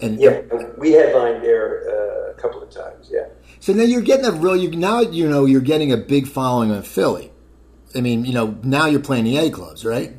and 0.00 0.20
yeah, 0.20 0.42
we 0.78 0.92
headlined 0.92 1.42
there 1.42 1.82
uh, 1.88 2.30
a 2.30 2.34
couple 2.34 2.62
of 2.62 2.70
times. 2.70 3.10
Yeah. 3.10 3.26
So 3.58 3.72
now 3.72 3.82
you're 3.82 4.02
getting 4.02 4.26
a 4.26 4.32
real. 4.32 4.56
You 4.56 4.70
now 4.70 5.00
you 5.00 5.28
know 5.28 5.46
you're 5.46 5.60
getting 5.60 5.90
a 5.90 5.96
big 5.96 6.28
following 6.28 6.70
in 6.70 6.82
Philly. 6.82 7.32
I 7.96 8.00
mean, 8.00 8.24
you 8.24 8.32
know, 8.32 8.58
now 8.62 8.86
you're 8.86 9.00
playing 9.00 9.24
the 9.24 9.38
A 9.38 9.50
clubs, 9.50 9.84
right? 9.84 10.12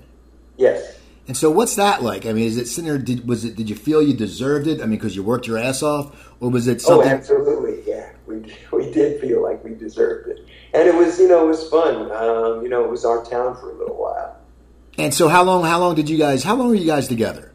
Yes. 0.57 0.97
And 1.27 1.35
so, 1.35 1.51
what's 1.51 1.75
that 1.75 2.03
like? 2.03 2.25
I 2.25 2.33
mean, 2.33 2.45
is 2.45 2.57
it 2.57 2.67
sitting 2.67 2.89
there? 2.89 2.97
Did, 2.97 3.27
was 3.27 3.43
it? 3.43 3.55
Did 3.55 3.69
you 3.69 3.75
feel 3.75 4.01
you 4.01 4.13
deserved 4.13 4.67
it? 4.67 4.81
I 4.81 4.85
mean, 4.85 4.97
because 4.97 5.15
you 5.15 5.23
worked 5.23 5.45
your 5.45 5.57
ass 5.57 5.83
off, 5.83 6.33
or 6.39 6.49
was 6.49 6.67
it 6.67 6.81
something? 6.81 7.09
Oh, 7.09 7.13
absolutely. 7.13 7.83
Yeah, 7.85 8.11
we 8.25 8.37
we 8.71 8.91
did 8.91 9.19
feel 9.21 9.43
like 9.43 9.63
we 9.63 9.75
deserved 9.75 10.29
it 10.29 10.47
and 10.73 10.87
it 10.87 10.95
was 10.95 11.19
you 11.19 11.27
know 11.27 11.45
it 11.45 11.47
was 11.47 11.67
fun. 11.69 12.11
Um, 12.11 12.61
you 12.61 12.69
know, 12.69 12.83
it 12.83 12.89
was 12.89 13.05
our 13.05 13.23
town 13.23 13.55
for 13.55 13.71
a 13.71 13.73
little 13.73 13.95
while. 13.95 14.37
And 14.97 15.13
so, 15.13 15.27
how 15.27 15.43
long? 15.43 15.63
How 15.63 15.79
long 15.79 15.95
did 15.95 16.09
you 16.09 16.17
guys? 16.17 16.43
How 16.43 16.55
long 16.55 16.69
were 16.69 16.75
you 16.75 16.87
guys 16.87 17.07
together? 17.07 17.51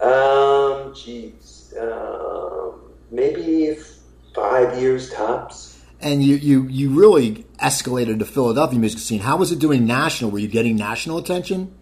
Um, 0.00 0.94
geez, 0.94 1.74
um, 1.80 2.80
maybe 3.10 3.76
five 4.34 4.78
years 4.80 5.10
tops. 5.12 5.73
And 6.04 6.22
you, 6.22 6.36
you, 6.36 6.68
you 6.68 6.90
really 6.90 7.46
escalated 7.62 8.18
the 8.18 8.26
Philadelphia 8.26 8.78
music 8.78 9.00
scene. 9.00 9.20
How 9.20 9.38
was 9.38 9.50
it 9.52 9.58
doing 9.58 9.86
national? 9.86 10.30
Were 10.30 10.38
you 10.38 10.48
getting 10.48 10.76
national 10.76 11.16
attention? 11.16 11.74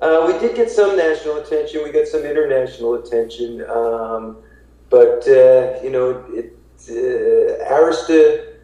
Uh, 0.00 0.24
we 0.26 0.38
did 0.38 0.56
get 0.56 0.70
some 0.70 0.96
national 0.96 1.36
attention. 1.36 1.84
We 1.84 1.92
got 1.92 2.08
some 2.08 2.22
international 2.22 2.94
attention. 2.94 3.60
Um, 3.68 4.38
but 4.88 5.28
uh, 5.28 5.78
you 5.82 5.90
know, 5.90 6.24
it, 6.30 6.56
uh, 6.88 7.70
Arista 7.70 8.54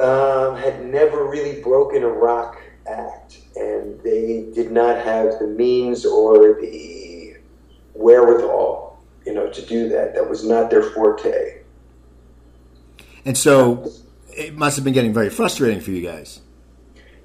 um, 0.00 0.56
had 0.56 0.86
never 0.86 1.26
really 1.26 1.60
broken 1.60 2.04
a 2.04 2.08
rock 2.08 2.56
act, 2.86 3.38
and 3.54 4.00
they 4.02 4.48
did 4.54 4.70
not 4.72 5.04
have 5.04 5.38
the 5.38 5.46
means 5.46 6.06
or 6.06 6.58
the 6.58 7.36
wherewithal, 7.92 8.98
you 9.26 9.34
know, 9.34 9.50
to 9.50 9.60
do 9.66 9.90
that. 9.90 10.14
That 10.14 10.30
was 10.30 10.42
not 10.42 10.70
their 10.70 10.82
forte. 10.82 11.63
And 13.24 13.36
so, 13.36 13.90
it 14.36 14.54
must 14.54 14.76
have 14.76 14.84
been 14.84 14.94
getting 14.94 15.14
very 15.14 15.30
frustrating 15.30 15.80
for 15.80 15.90
you 15.90 16.02
guys. 16.02 16.40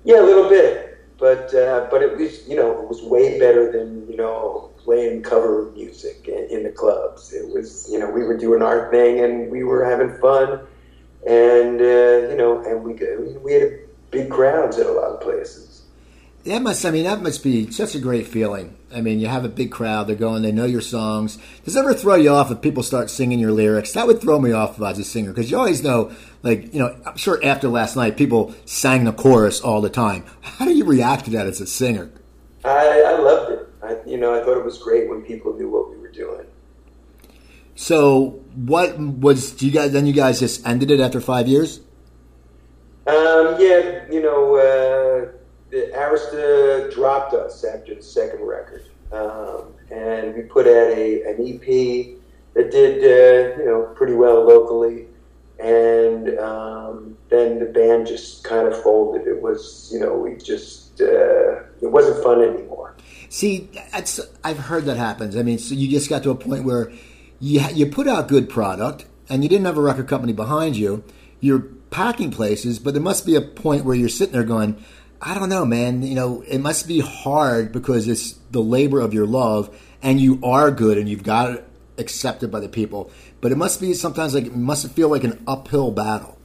Yeah, 0.03 0.21
a 0.21 0.23
little 0.23 0.47
bit, 0.47 0.97
but 1.17 1.53
uh, 1.53 1.87
but 1.91 2.01
at 2.01 2.17
least 2.17 2.47
you 2.47 2.55
know 2.55 2.71
it 2.81 2.87
was 2.87 3.01
way 3.01 3.37
better 3.37 3.71
than 3.71 4.09
you 4.09 4.15
know 4.15 4.71
playing 4.77 5.23
cover 5.23 5.71
music 5.75 6.27
in, 6.27 6.47
in 6.49 6.63
the 6.63 6.71
clubs. 6.71 7.33
It 7.33 7.53
was 7.53 7.89
you 7.91 7.99
know 7.99 8.09
we 8.09 8.23
were 8.23 8.37
doing 8.37 8.61
our 8.61 8.89
thing 8.91 9.19
and 9.23 9.51
we 9.51 9.63
were 9.63 9.83
having 9.83 10.17
fun 10.19 10.61
and 11.27 11.81
uh, 11.81 12.29
you 12.29 12.35
know, 12.37 12.63
and 12.65 12.83
we 12.83 12.93
we 13.39 13.53
had 13.53 13.79
big 14.11 14.29
crowds 14.29 14.77
at 14.77 14.85
a 14.85 14.91
lot 14.91 15.11
of 15.11 15.21
places. 15.21 15.83
That 16.45 16.61
must, 16.61 16.85
I 16.85 16.91
mean, 16.91 17.03
that 17.03 17.21
must 17.21 17.43
be 17.43 17.69
such 17.71 17.95
a 17.95 17.99
great 17.99 18.27
feeling. 18.27 18.75
I 18.93 19.01
mean, 19.01 19.19
you 19.19 19.27
have 19.27 19.45
a 19.45 19.49
big 19.49 19.71
crowd; 19.71 20.07
they're 20.07 20.15
going, 20.15 20.41
they 20.41 20.51
know 20.51 20.65
your 20.65 20.81
songs. 20.81 21.37
Does 21.63 21.75
it 21.75 21.79
ever 21.79 21.93
throw 21.93 22.15
you 22.15 22.31
off 22.31 22.51
if 22.51 22.61
people 22.61 22.83
start 22.83 23.09
singing 23.09 23.39
your 23.39 23.51
lyrics? 23.51 23.93
That 23.93 24.07
would 24.07 24.21
throw 24.21 24.39
me 24.39 24.51
off 24.51 24.81
as 24.81 24.99
a 24.99 25.03
singer 25.03 25.31
because 25.31 25.51
you 25.51 25.57
always 25.57 25.83
know, 25.83 26.11
like, 26.43 26.73
you 26.73 26.79
know, 26.79 26.99
I'm 27.05 27.17
sure 27.17 27.39
after 27.43 27.67
last 27.67 27.95
night, 27.95 28.17
people 28.17 28.53
sang 28.65 29.03
the 29.03 29.13
chorus 29.13 29.61
all 29.61 29.81
the 29.81 29.89
time. 29.89 30.25
How 30.41 30.65
do 30.65 30.73
you 30.73 30.85
react 30.85 31.25
to 31.25 31.31
that 31.31 31.45
as 31.45 31.61
a 31.61 31.67
singer? 31.67 32.11
I, 32.63 33.03
I 33.07 33.17
loved 33.19 33.51
it. 33.51 33.69
I, 33.81 33.97
you 34.05 34.17
know, 34.17 34.39
I 34.39 34.43
thought 34.43 34.57
it 34.57 34.65
was 34.65 34.77
great 34.77 35.09
when 35.09 35.21
people 35.21 35.55
knew 35.55 35.69
what 35.69 35.89
we 35.89 35.97
were 35.97 36.11
doing. 36.11 36.45
So, 37.75 38.41
what 38.55 38.99
was 38.99 39.53
do 39.53 39.65
you 39.65 39.71
guys? 39.71 39.93
Then 39.93 40.05
you 40.05 40.13
guys 40.13 40.39
just 40.39 40.67
ended 40.67 40.91
it 40.91 40.99
after 40.99 41.21
five 41.21 41.47
years. 41.47 41.79
Um, 43.07 43.55
yeah, 43.57 44.05
you 44.11 44.21
know, 44.21 44.55
uh, 44.57 45.31
Arista 45.71 46.91
dropped 46.93 47.33
us 47.33 47.63
after 47.63 47.95
the 47.95 48.01
second 48.01 48.41
record, 48.41 48.83
um, 49.11 49.73
and 49.91 50.35
we 50.35 50.43
put 50.43 50.65
out 50.67 50.91
a 50.97 51.23
an 51.23 51.37
EP 51.39 52.17
that 52.53 52.71
did 52.71 53.03
uh, 53.03 53.57
you 53.59 53.65
know 53.65 53.93
pretty 53.95 54.13
well 54.13 54.45
locally, 54.47 55.05
and 55.59 56.37
um, 56.39 57.17
then 57.29 57.59
the 57.59 57.65
band 57.65 58.07
just 58.07 58.43
kind 58.43 58.67
of 58.67 58.81
folded. 58.81 59.27
It 59.27 59.41
was 59.41 59.89
you 59.93 59.99
know 59.99 60.17
we 60.17 60.35
just 60.37 61.01
uh, 61.01 61.61
it 61.81 61.91
wasn't 61.91 62.23
fun 62.23 62.41
anymore. 62.41 62.95
See, 63.29 63.69
I've 64.43 64.57
heard 64.57 64.85
that 64.85 64.97
happens. 64.97 65.37
I 65.37 65.43
mean, 65.43 65.59
so 65.59 65.75
you 65.75 65.87
just 65.87 66.09
got 66.09 66.23
to 66.23 66.31
a 66.31 66.35
point 66.35 66.63
where 66.63 66.91
you, 67.39 67.61
you 67.73 67.85
put 67.85 68.07
out 68.07 68.27
good 68.27 68.49
product 68.49 69.05
and 69.29 69.43
you 69.43 69.49
didn't 69.49 69.65
have 69.65 69.77
a 69.77 69.81
record 69.81 70.07
company 70.07 70.33
behind 70.33 70.75
you. 70.75 71.03
You're 71.39 71.59
packing 71.91 72.31
places, 72.31 72.79
but 72.79 72.93
there 72.93 73.03
must 73.03 73.25
be 73.25 73.35
a 73.35 73.41
point 73.41 73.85
where 73.85 73.95
you're 73.95 74.09
sitting 74.09 74.33
there 74.33 74.43
going, 74.43 74.83
I 75.21 75.33
don't 75.33 75.49
know, 75.49 75.65
man. 75.65 76.01
You 76.01 76.15
know, 76.15 76.41
it 76.47 76.59
must 76.59 76.87
be 76.87 76.99
hard 76.99 77.71
because 77.71 78.07
it's 78.07 78.33
the 78.51 78.61
labor 78.61 79.01
of 79.01 79.13
your 79.13 79.25
love, 79.25 79.75
and 80.01 80.19
you 80.19 80.39
are 80.43 80.71
good 80.71 80.97
and 80.97 81.09
you've 81.09 81.23
got 81.23 81.51
it 81.51 81.65
accepted 81.99 82.49
by 82.49 82.59
the 82.59 82.69
people, 82.69 83.11
but 83.41 83.51
it 83.51 83.57
must 83.57 83.81
be 83.81 83.93
sometimes 83.93 84.33
like 84.33 84.45
it 84.45 84.55
must 84.55 84.89
feel 84.91 85.09
like 85.09 85.23
an 85.23 85.43
uphill 85.45 85.91
battle. 85.91 86.37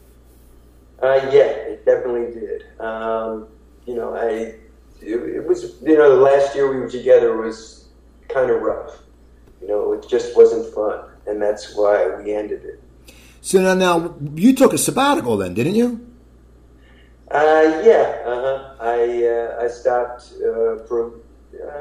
Uh, 1.00 1.20
yeah, 1.32 1.50
it 1.70 1.84
definitely 1.84 2.40
did. 2.40 2.64
Um, 2.80 3.46
you 3.86 3.94
know, 3.94 4.14
I 4.14 4.54
it, 5.00 5.20
it, 5.36 5.46
was 5.46 5.80
you 5.82 5.96
know 5.96 6.16
the 6.16 6.22
last 6.22 6.54
year 6.54 6.70
we 6.70 6.80
were 6.80 6.90
together 6.90 7.36
was 7.36 7.86
kind 8.28 8.50
of 8.50 8.60
rough. 8.60 8.98
You 9.60 9.68
know, 9.68 9.92
it 9.92 10.08
just 10.08 10.36
wasn't 10.36 10.74
fun, 10.74 11.04
and 11.26 11.40
that's 11.40 11.76
why 11.76 12.16
we 12.16 12.34
ended 12.34 12.64
it. 12.64 12.82
So 13.40 13.60
now, 13.60 13.74
now 13.74 14.14
you 14.34 14.54
took 14.54 14.72
a 14.72 14.78
sabbatical 14.78 15.36
then, 15.36 15.54
didn't 15.54 15.74
you? 15.74 16.06
Uh, 17.34 17.82
yeah, 17.84 18.22
uh-huh. 18.24 18.76
I 18.78 19.26
uh, 19.26 19.64
I 19.64 19.66
stopped 19.66 20.34
uh, 20.36 20.86
for 20.86 21.14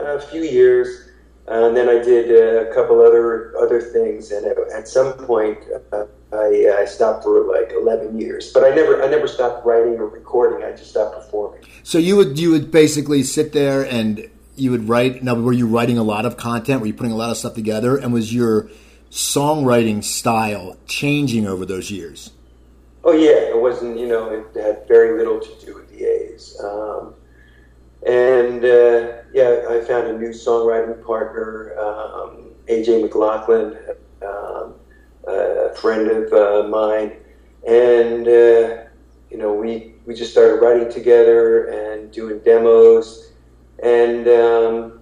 a 0.01 0.19
few 0.19 0.41
years, 0.41 1.11
and 1.45 1.77
then 1.77 1.89
I 1.89 2.03
did 2.03 2.31
a 2.31 2.73
couple 2.73 2.99
other 2.99 3.55
other 3.57 3.79
things, 3.79 4.31
and 4.31 4.47
at, 4.47 4.87
some 4.87 5.13
point. 5.13 5.59
Uh, 5.91 6.05
I, 6.33 6.79
I, 6.79 6.85
stopped 6.85 7.23
for 7.23 7.45
like 7.45 7.71
11 7.71 8.19
years, 8.19 8.51
but 8.51 8.63
I 8.63 8.73
never 8.73 9.03
I 9.03 9.07
never 9.07 9.27
stopped 9.27 9.63
writing 9.67 9.99
or 9.99 10.07
recording. 10.07 10.65
I 10.65 10.71
just 10.71 10.89
stopped 10.89 11.15
performing. 11.15 11.61
So 11.83 11.99
you 11.99 12.15
would 12.15 12.39
you 12.39 12.49
would 12.49 12.71
basically 12.71 13.21
sit 13.21 13.53
there 13.53 13.83
and 13.85 14.27
you 14.55 14.71
would 14.71 14.89
write. 14.89 15.21
Now, 15.21 15.35
were 15.35 15.53
you 15.53 15.67
writing 15.67 15.99
a 15.99 16.03
lot 16.03 16.25
of 16.25 16.35
content? 16.35 16.81
Were 16.81 16.87
you 16.87 16.95
putting 16.95 17.11
a 17.11 17.15
lot 17.15 17.29
of 17.29 17.37
stuff 17.37 17.53
together? 17.53 17.97
And 17.97 18.11
was 18.11 18.33
your 18.33 18.67
songwriting 19.11 20.03
style 20.03 20.75
changing 20.87 21.45
over 21.45 21.67
those 21.67 21.91
years? 21.91 22.31
Oh 23.03 23.11
yeah, 23.11 23.49
it 23.49 23.59
wasn't. 23.59 23.97
You 23.99 24.07
know, 24.07 24.29
it 24.29 24.59
had 24.59 24.87
very 24.87 25.17
little 25.17 25.39
to 25.39 25.65
do 25.65 25.75
with 25.75 25.89
the 25.89 26.05
A's. 26.05 26.59
Um, 26.63 27.15
and 28.05 28.63
uh, 28.63 29.23
yeah, 29.33 29.65
I 29.69 29.81
found 29.81 30.07
a 30.07 30.17
new 30.17 30.29
songwriting 30.29 31.03
partner, 31.05 31.77
um, 31.79 32.51
AJ 32.67 33.01
McLaughlin, 33.01 33.77
um, 34.25 34.75
a 35.27 35.73
friend 35.75 36.09
of 36.09 36.33
uh, 36.33 36.67
mine, 36.67 37.13
and 37.67 38.27
uh, 38.27 38.83
you 39.29 39.37
know, 39.37 39.53
we 39.53 39.95
we 40.05 40.13
just 40.13 40.31
started 40.31 40.61
writing 40.61 40.91
together 40.91 41.67
and 41.67 42.11
doing 42.11 42.39
demos, 42.39 43.31
and 43.81 44.27
um, 44.27 44.99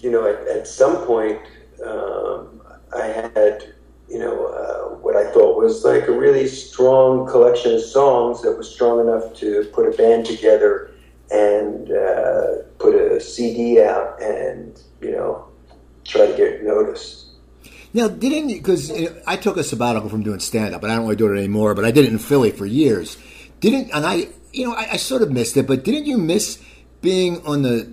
you 0.00 0.10
know, 0.10 0.26
at, 0.26 0.46
at 0.48 0.66
some 0.66 1.04
point, 1.06 1.40
um, 1.84 2.62
I 2.94 3.06
had 3.06 3.74
you 4.10 4.18
know, 4.18 4.46
uh, 4.46 4.96
what 4.96 5.16
I 5.16 5.30
thought 5.32 5.56
was 5.56 5.84
like 5.84 6.08
a 6.08 6.12
really 6.12 6.48
strong 6.48 7.28
collection 7.28 7.74
of 7.74 7.80
songs 7.80 8.42
that 8.42 8.58
was 8.58 8.68
strong 8.68 9.00
enough 9.00 9.34
to 9.36 9.64
put 9.72 9.86
a 9.86 9.96
band 9.96 10.26
together 10.26 10.90
and 11.30 11.92
uh, 11.92 12.62
put 12.78 12.94
a 12.94 13.20
CD 13.20 13.80
out 13.80 14.20
and, 14.20 14.82
you 15.00 15.12
know, 15.12 15.48
try 16.04 16.26
to 16.26 16.36
get 16.36 16.64
noticed. 16.64 17.26
Now, 17.92 18.08
didn't 18.08 18.48
because 18.48 18.92
I 19.26 19.36
took 19.36 19.56
a 19.56 19.64
sabbatical 19.64 20.08
from 20.08 20.22
doing 20.22 20.38
stand 20.38 20.74
up, 20.74 20.82
and 20.82 20.92
I 20.92 20.96
don't 20.96 21.04
really 21.04 21.16
do 21.16 21.32
it 21.32 21.38
anymore, 21.38 21.74
but 21.74 21.84
I 21.84 21.90
did 21.90 22.04
it 22.04 22.12
in 22.12 22.18
Philly 22.18 22.52
for 22.52 22.64
years. 22.66 23.16
Didn't 23.58 23.90
and 23.92 24.06
I, 24.06 24.28
you 24.52 24.68
know, 24.68 24.74
I, 24.74 24.92
I 24.92 24.96
sort 24.96 25.22
of 25.22 25.32
missed 25.32 25.56
it, 25.56 25.66
but 25.66 25.84
didn't 25.84 26.06
you 26.06 26.16
miss 26.16 26.62
being 27.00 27.44
on 27.44 27.62
the 27.62 27.92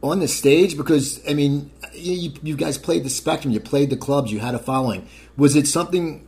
on 0.00 0.20
the 0.20 0.28
stage? 0.28 0.76
Because 0.76 1.20
I 1.28 1.34
mean, 1.34 1.71
you, 1.94 2.32
you 2.42 2.56
guys 2.56 2.78
played 2.78 3.04
the 3.04 3.10
spectrum, 3.10 3.52
you 3.52 3.60
played 3.60 3.90
the 3.90 3.96
clubs, 3.96 4.32
you 4.32 4.40
had 4.40 4.54
a 4.54 4.58
following. 4.58 5.08
Was 5.36 5.56
it 5.56 5.66
something 5.66 6.26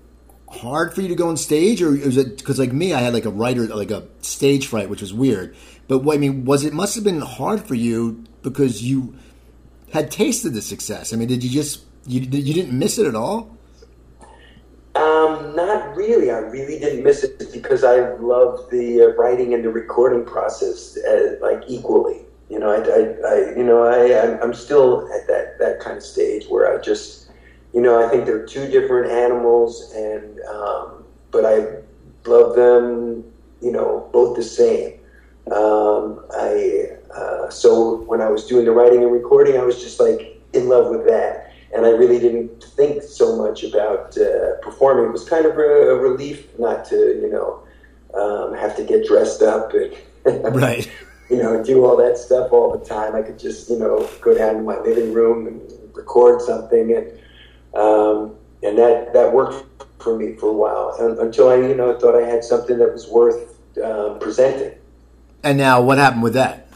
hard 0.48 0.94
for 0.94 1.00
you 1.00 1.08
to 1.08 1.14
go 1.14 1.28
on 1.28 1.36
stage, 1.36 1.82
or 1.82 1.90
was 1.90 2.16
it 2.16 2.38
because 2.38 2.58
like 2.58 2.72
me, 2.72 2.92
I 2.94 3.00
had 3.00 3.12
like 3.12 3.24
a 3.24 3.30
writer, 3.30 3.66
like 3.66 3.90
a 3.90 4.06
stage 4.20 4.66
fright, 4.66 4.88
which 4.88 5.00
was 5.00 5.12
weird. 5.12 5.54
But 5.88 5.98
what 5.98 6.14
I 6.14 6.18
mean 6.18 6.44
was, 6.44 6.64
it 6.64 6.72
must 6.72 6.94
have 6.94 7.04
been 7.04 7.20
hard 7.20 7.62
for 7.62 7.74
you 7.74 8.24
because 8.42 8.82
you 8.82 9.16
had 9.92 10.10
tasted 10.10 10.54
the 10.54 10.62
success. 10.62 11.12
I 11.12 11.16
mean, 11.16 11.28
did 11.28 11.44
you 11.44 11.50
just 11.50 11.84
you 12.06 12.20
you 12.20 12.54
didn't 12.54 12.78
miss 12.78 12.98
it 12.98 13.06
at 13.06 13.14
all? 13.14 13.56
Um, 14.94 15.56
not 15.56 15.96
really. 15.96 16.30
I 16.30 16.38
really 16.38 16.78
didn't 16.78 17.02
miss 17.02 17.24
it 17.24 17.52
because 17.52 17.82
I 17.82 18.14
loved 18.14 18.70
the 18.70 19.02
uh, 19.02 19.06
writing 19.20 19.52
and 19.52 19.64
the 19.64 19.70
recording 19.70 20.24
process 20.24 20.96
uh, 20.96 21.36
like 21.40 21.64
equally. 21.66 22.24
You 22.50 22.58
know, 22.58 22.70
I, 22.70 22.76
I, 22.76 23.30
I 23.30 23.56
you 23.56 23.64
know, 23.64 23.84
I, 23.84 24.40
I'm 24.40 24.54
still 24.54 25.08
at 25.12 25.26
that 25.28 25.58
that 25.58 25.80
kind 25.80 25.96
of 25.96 26.02
stage 26.02 26.46
where 26.46 26.72
I 26.72 26.80
just 26.80 27.24
you 27.74 27.80
know, 27.80 28.04
I 28.04 28.08
think 28.08 28.24
they're 28.24 28.46
two 28.46 28.68
different 28.68 29.10
animals, 29.10 29.92
and 29.92 30.40
um, 30.42 31.04
but 31.32 31.44
I 31.44 31.82
love 32.24 32.54
them, 32.54 33.24
you 33.60 33.72
know, 33.72 34.08
both 34.12 34.36
the 34.36 34.44
same. 34.44 35.00
Um, 35.50 36.24
I 36.30 36.90
uh, 37.14 37.50
so 37.50 38.02
when 38.02 38.20
I 38.20 38.28
was 38.28 38.46
doing 38.46 38.64
the 38.64 38.70
writing 38.70 39.02
and 39.02 39.12
recording, 39.12 39.56
I 39.58 39.64
was 39.64 39.82
just 39.82 39.98
like 39.98 40.40
in 40.52 40.68
love 40.68 40.88
with 40.88 41.04
that, 41.08 41.52
and 41.74 41.84
I 41.84 41.90
really 41.90 42.20
didn't 42.20 42.62
think 42.62 43.02
so 43.02 43.36
much 43.36 43.64
about 43.64 44.16
uh, 44.16 44.54
performing. 44.62 45.06
It 45.06 45.12
was 45.12 45.28
kind 45.28 45.44
of 45.44 45.58
a, 45.58 45.96
relief 45.96 46.46
not 46.58 46.84
to, 46.86 46.96
you 46.96 47.30
know, 47.30 47.62
um, 48.14 48.54
have 48.54 48.76
to 48.76 48.84
get 48.84 49.04
dressed 49.04 49.42
up 49.42 49.72
and 49.74 50.54
right. 50.54 50.88
You 51.30 51.36
know, 51.36 51.62
do 51.62 51.84
all 51.84 51.96
that 51.96 52.18
stuff 52.18 52.52
all 52.52 52.76
the 52.76 52.84
time. 52.84 53.14
I 53.14 53.22
could 53.22 53.38
just, 53.38 53.70
you 53.70 53.78
know, 53.78 54.08
go 54.20 54.36
down 54.36 54.54
to 54.56 54.62
my 54.62 54.78
living 54.78 55.12
room 55.12 55.46
and 55.46 55.60
record 55.94 56.42
something 56.42 56.94
and 56.94 57.12
um, 57.74 58.36
and 58.62 58.78
that, 58.78 59.12
that 59.12 59.32
worked 59.32 59.84
for 60.02 60.16
me 60.16 60.36
for 60.36 60.48
a 60.48 60.52
while 60.52 61.18
until 61.20 61.50
I, 61.50 61.56
you 61.56 61.74
know, 61.74 61.98
thought 61.98 62.14
I 62.14 62.26
had 62.26 62.42
something 62.42 62.78
that 62.78 62.92
was 62.92 63.08
worth 63.08 63.58
um, 63.82 64.18
presenting. 64.18 64.78
And 65.42 65.58
now, 65.58 65.82
what 65.82 65.98
happened 65.98 66.22
with 66.22 66.34
that? 66.34 66.68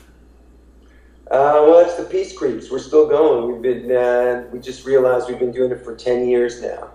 Uh, 1.30 1.64
well, 1.64 1.78
it's 1.78 1.94
the 1.94 2.04
Peace 2.04 2.36
Creeps. 2.36 2.70
We're 2.70 2.78
still 2.78 3.08
going. 3.08 3.52
We've 3.52 3.62
been. 3.62 3.94
Uh, 3.94 4.46
we 4.52 4.60
just 4.60 4.84
realized 4.84 5.28
we've 5.28 5.38
been 5.38 5.52
doing 5.52 5.70
it 5.70 5.82
for 5.82 5.94
ten 5.94 6.28
years 6.28 6.60
now. 6.60 6.90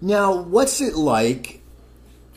Now, 0.00 0.34
what's 0.34 0.80
it 0.80 0.94
like? 0.94 1.59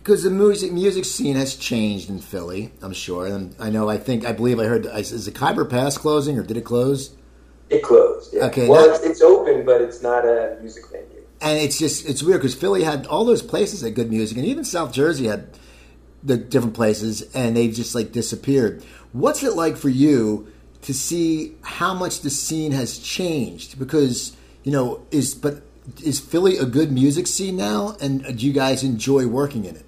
Because 0.03 0.23
the 0.23 0.29
music 0.29 0.73
music 0.73 1.05
scene 1.05 1.37
has 1.37 1.55
changed 1.55 2.09
in 2.09 2.19
Philly, 2.19 2.73
I'm 2.81 2.91
sure. 2.91 3.25
And 3.25 3.55
I 3.57 3.69
know. 3.69 3.87
I 3.87 3.97
think. 3.97 4.25
I 4.25 4.33
believe. 4.33 4.59
I 4.59 4.65
heard. 4.65 4.85
Is 4.85 5.25
the 5.25 5.31
Khyber 5.31 5.63
Pass 5.63 5.97
closing, 5.97 6.37
or 6.37 6.43
did 6.43 6.57
it 6.57 6.65
close? 6.65 7.15
It 7.69 7.83
closed. 7.83 8.33
Yeah. 8.33 8.47
Okay. 8.47 8.67
Well, 8.67 8.93
it's, 8.93 9.01
it's 9.01 9.21
open, 9.21 9.65
but 9.65 9.81
it's 9.81 10.01
not 10.01 10.25
a 10.25 10.57
music 10.59 10.83
venue. 10.91 11.07
And 11.39 11.57
it's 11.57 11.79
just 11.79 12.05
it's 12.05 12.21
weird 12.21 12.41
because 12.41 12.53
Philly 12.53 12.83
had 12.83 13.07
all 13.07 13.23
those 13.23 13.41
places 13.41 13.79
that 13.79 13.91
good 13.91 14.09
music, 14.09 14.37
and 14.37 14.45
even 14.45 14.65
South 14.65 14.91
Jersey 14.91 15.27
had 15.27 15.47
the 16.21 16.35
different 16.35 16.75
places, 16.75 17.21
and 17.33 17.55
they 17.55 17.69
just 17.69 17.95
like 17.95 18.11
disappeared. 18.11 18.83
What's 19.13 19.41
it 19.41 19.53
like 19.53 19.77
for 19.77 19.89
you 19.89 20.51
to 20.81 20.93
see 20.93 21.55
how 21.61 21.93
much 21.93 22.19
the 22.19 22.29
scene 22.29 22.73
has 22.73 22.97
changed? 22.97 23.79
Because 23.79 24.35
you 24.63 24.73
know, 24.73 25.05
is 25.11 25.33
but 25.33 25.61
is 26.03 26.19
Philly 26.19 26.57
a 26.57 26.65
good 26.65 26.91
music 26.91 27.25
scene 27.25 27.55
now, 27.55 27.95
and 28.01 28.37
do 28.37 28.45
you 28.45 28.51
guys 28.51 28.83
enjoy 28.83 29.27
working 29.27 29.63
in 29.63 29.77
it? 29.77 29.85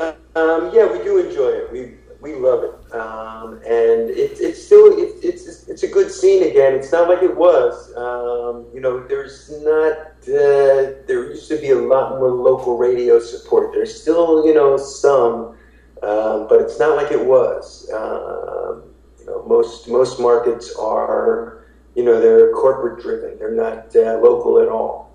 Um, 0.00 0.70
yeah, 0.72 0.90
we 0.90 1.02
do 1.04 1.18
enjoy 1.18 1.48
it. 1.48 1.72
We 1.72 1.94
we 2.20 2.34
love 2.34 2.64
it, 2.64 2.94
um, 2.94 3.54
and 3.64 4.10
it, 4.10 4.38
it's 4.40 4.64
still 4.64 4.98
it, 4.98 5.14
it's 5.22 5.68
it's 5.68 5.82
a 5.82 5.88
good 5.88 6.10
scene 6.10 6.42
again. 6.42 6.74
It's 6.74 6.92
not 6.92 7.08
like 7.08 7.22
it 7.22 7.36
was. 7.36 7.94
Um, 7.96 8.66
you 8.74 8.80
know, 8.80 9.06
there's 9.06 9.50
not 9.62 9.96
uh, 10.22 11.04
there 11.06 11.30
used 11.30 11.48
to 11.48 11.58
be 11.58 11.70
a 11.70 11.78
lot 11.78 12.18
more 12.18 12.30
local 12.30 12.78
radio 12.78 13.18
support. 13.18 13.72
There's 13.72 14.00
still 14.00 14.46
you 14.46 14.54
know 14.54 14.76
some, 14.76 15.56
um, 16.02 16.46
but 16.48 16.60
it's 16.60 16.78
not 16.78 16.96
like 16.96 17.12
it 17.12 17.24
was. 17.24 17.90
Um, 17.92 18.84
you 19.18 19.26
know, 19.26 19.44
most 19.46 19.88
most 19.88 20.18
markets 20.18 20.74
are 20.76 21.64
you 21.94 22.04
know 22.04 22.20
they're 22.20 22.52
corporate 22.52 23.02
driven. 23.02 23.38
They're 23.38 23.54
not 23.54 23.94
uh, 23.94 24.18
local 24.18 24.60
at 24.60 24.68
all. 24.68 25.10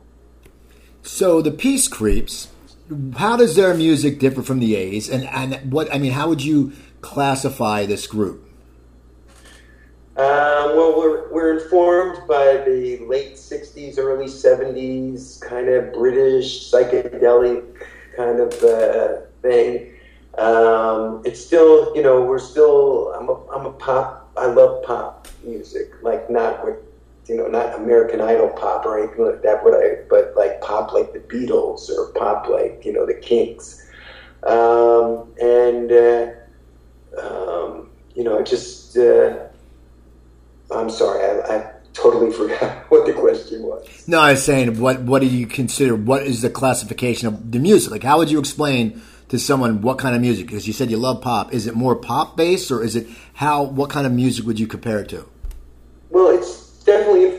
So 1.02 1.41
the 1.41 1.52
peace 1.52 1.88
creeps 1.88 2.50
how 3.17 3.38
does 3.38 3.56
their 3.56 3.74
music 3.74 4.19
differ 4.19 4.43
from 4.43 4.60
the 4.60 4.76
A's? 4.76 5.10
And 5.10 5.26
and 5.26 5.71
what 5.71 5.93
I 5.93 5.98
mean, 5.98 6.12
how 6.12 6.30
would 6.30 6.43
you 6.43 6.74
classify 7.02 7.86
this 7.86 8.08
group? 8.08 8.45
Um, 10.17 10.78
well, 10.78 10.98
we're, 10.98 11.30
we're 11.30 11.60
informed 11.60 12.26
by 12.26 12.63
the 12.65 13.06
late 13.06 13.34
60s, 13.34 14.00
early 14.00 14.28
70s 14.28 15.41
kind 15.41 15.67
of 15.67 15.91
British 15.91 16.71
psychedelic 16.71 17.65
kind 18.15 18.39
of 18.39 18.54
uh, 18.63 19.26
thing. 19.41 19.91
Um, 20.38 21.21
it's 21.26 21.45
still, 21.45 21.93
you 21.98 22.02
know, 22.02 22.21
we're 22.21 22.39
still, 22.39 23.13
I'm 23.13 23.28
a, 23.28 23.45
I'm 23.48 23.65
a 23.65 23.74
pop, 23.74 24.32
I 24.38 24.45
love 24.45 24.86
pop 24.86 25.28
music, 25.43 25.91
like 26.02 26.30
not 26.30 26.63
with, 26.63 26.78
you 27.27 27.35
know, 27.35 27.47
not 27.47 27.75
American 27.75 28.21
Idol 28.21 28.49
pop 28.49 28.85
or 28.85 28.99
anything 28.99 29.25
like 29.25 29.41
that, 29.41 29.63
but, 29.63 29.73
I, 29.73 30.03
but 30.09 30.33
like 30.35 30.61
pop 30.61 30.93
like 30.93 31.13
the 31.13 31.19
Beatles 31.19 31.89
or 31.89 32.11
pop 32.13 32.47
like, 32.47 32.83
you 32.85 32.93
know, 32.93 33.05
the 33.05 33.15
Kinks. 33.15 33.89
Um, 34.43 35.33
and, 35.41 35.91
uh, 35.91 36.31
um, 37.19 37.89
you 38.13 38.23
know, 38.23 38.43
just, 38.43 38.97
uh, 38.97 39.47
I'm 40.71 40.89
sorry, 40.89 41.23
I, 41.23 41.55
I, 41.55 41.71
totally 41.93 42.29
forgot 42.38 42.91
what 42.91 43.05
the 43.05 43.13
question 43.13 43.63
was. 43.63 44.07
No, 44.07 44.19
I 44.19 44.31
was 44.31 44.43
saying, 44.43 44.79
what, 44.79 45.01
what 45.01 45.21
do 45.21 45.27
you 45.27 45.47
consider, 45.47 45.95
what 45.95 46.23
is 46.23 46.41
the 46.41 46.49
classification 46.49 47.27
of 47.27 47.51
the 47.51 47.59
music? 47.59 47.89
Like, 47.89 48.03
how 48.03 48.17
would 48.17 48.29
you 48.29 48.38
explain 48.38 49.01
to 49.29 49.39
someone 49.39 49.81
what 49.81 49.97
kind 49.97 50.13
of 50.13 50.21
music? 50.21 50.45
Because 50.45 50.67
you 50.67 50.73
said 50.73 50.91
you 50.91 50.97
love 50.97 51.21
pop. 51.21 51.53
Is 51.53 51.67
it 51.67 51.73
more 51.73 51.95
pop 51.95 52.35
based 52.35 52.69
or 52.69 52.83
is 52.83 52.97
it 52.97 53.07
how, 53.33 53.63
what 53.63 53.89
kind 53.89 54.05
of 54.05 54.11
music 54.11 54.45
would 54.45 54.59
you 54.59 54.67
compare 54.67 54.99
it 54.99 55.09
to? 55.09 55.25
Well, 56.09 56.38
it's 56.38 56.64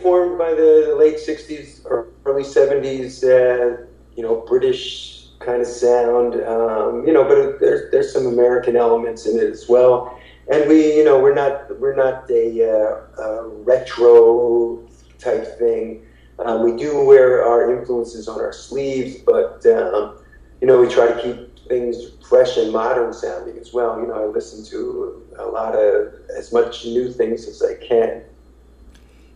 informed 0.07 0.39
by 0.39 0.55
the 0.55 0.95
late 0.99 1.17
'60s 1.17 1.85
or 1.85 2.09
early 2.25 2.43
'70s, 2.43 3.25
uh, 3.25 3.87
you 4.15 4.23
know, 4.23 4.45
British 4.47 5.29
kind 5.41 5.61
of 5.61 5.67
sound. 5.67 6.35
Um, 6.35 7.07
you 7.07 7.13
know, 7.13 7.25
but 7.25 7.59
there's 7.61 7.91
there's 7.91 8.13
some 8.13 8.27
American 8.27 8.77
elements 8.77 9.27
in 9.27 9.37
it 9.37 9.51
as 9.51 9.69
well. 9.69 10.19
And 10.49 10.69
we, 10.69 10.97
you 10.97 11.05
know, 11.05 11.19
we're 11.19 11.35
not 11.35 11.79
we're 11.81 11.97
not 11.97 12.31
a, 12.31 12.63
uh, 12.63 13.23
a 13.23 13.49
retro 13.49 14.87
type 15.19 15.59
thing. 15.59 16.07
Um, 16.39 16.63
we 16.63 16.77
do 16.77 17.05
wear 17.05 17.45
our 17.45 17.77
influences 17.77 18.29
on 18.29 18.41
our 18.41 18.53
sleeves, 18.53 19.17
but 19.19 19.67
um, 19.67 20.19
you 20.61 20.69
know, 20.69 20.81
we 20.81 20.89
try 20.89 21.09
to 21.09 21.21
keep 21.23 21.69
things 21.69 22.13
fresh 22.29 22.57
and 22.59 22.73
modern 22.73 23.13
sounding 23.13 23.59
as 23.59 23.73
well. 23.73 24.01
You 24.01 24.07
know, 24.07 24.23
I 24.23 24.27
listen 24.27 24.65
to 24.67 25.27
a 25.39 25.47
lot 25.47 25.75
of 25.75 26.15
as 26.39 26.53
much 26.53 26.85
new 26.85 27.11
things 27.11 27.49
as 27.49 27.61
I 27.61 27.75
can. 27.85 28.23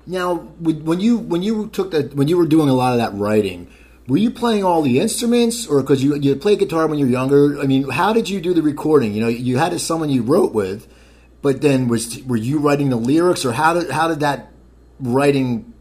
Now, 0.06 0.36
when 0.58 1.00
you 1.00 1.18
when 1.18 1.42
you 1.42 1.68
took 1.68 1.90
that 1.92 2.14
when 2.14 2.28
you 2.28 2.36
were 2.36 2.46
doing 2.46 2.68
a 2.68 2.74
lot 2.74 2.92
of 2.92 2.98
that 2.98 3.18
writing, 3.18 3.68
were 4.08 4.16
you 4.16 4.30
playing 4.30 4.64
all 4.64 4.82
the 4.82 4.98
instruments, 4.98 5.66
or 5.66 5.82
because 5.82 6.02
you 6.02 6.16
you 6.16 6.34
played 6.36 6.58
guitar 6.58 6.86
when 6.86 6.98
you 6.98 7.06
were 7.06 7.12
younger? 7.12 7.60
I 7.60 7.66
mean, 7.66 7.88
how 7.90 8.12
did 8.12 8.28
you 8.28 8.40
do 8.40 8.54
the 8.54 8.62
recording? 8.62 9.12
You 9.14 9.20
know, 9.20 9.28
you 9.28 9.58
had 9.58 9.78
someone 9.80 10.08
you 10.10 10.22
wrote 10.22 10.52
with, 10.52 10.88
but 11.42 11.60
then 11.60 11.88
was 11.88 12.22
were 12.24 12.36
you 12.36 12.58
writing 12.58 12.90
the 12.90 12.96
lyrics, 12.96 13.44
or 13.44 13.52
how 13.52 13.74
did 13.74 13.90
how 13.90 14.08
did 14.08 14.20
that 14.20 14.50
writing 14.98 15.72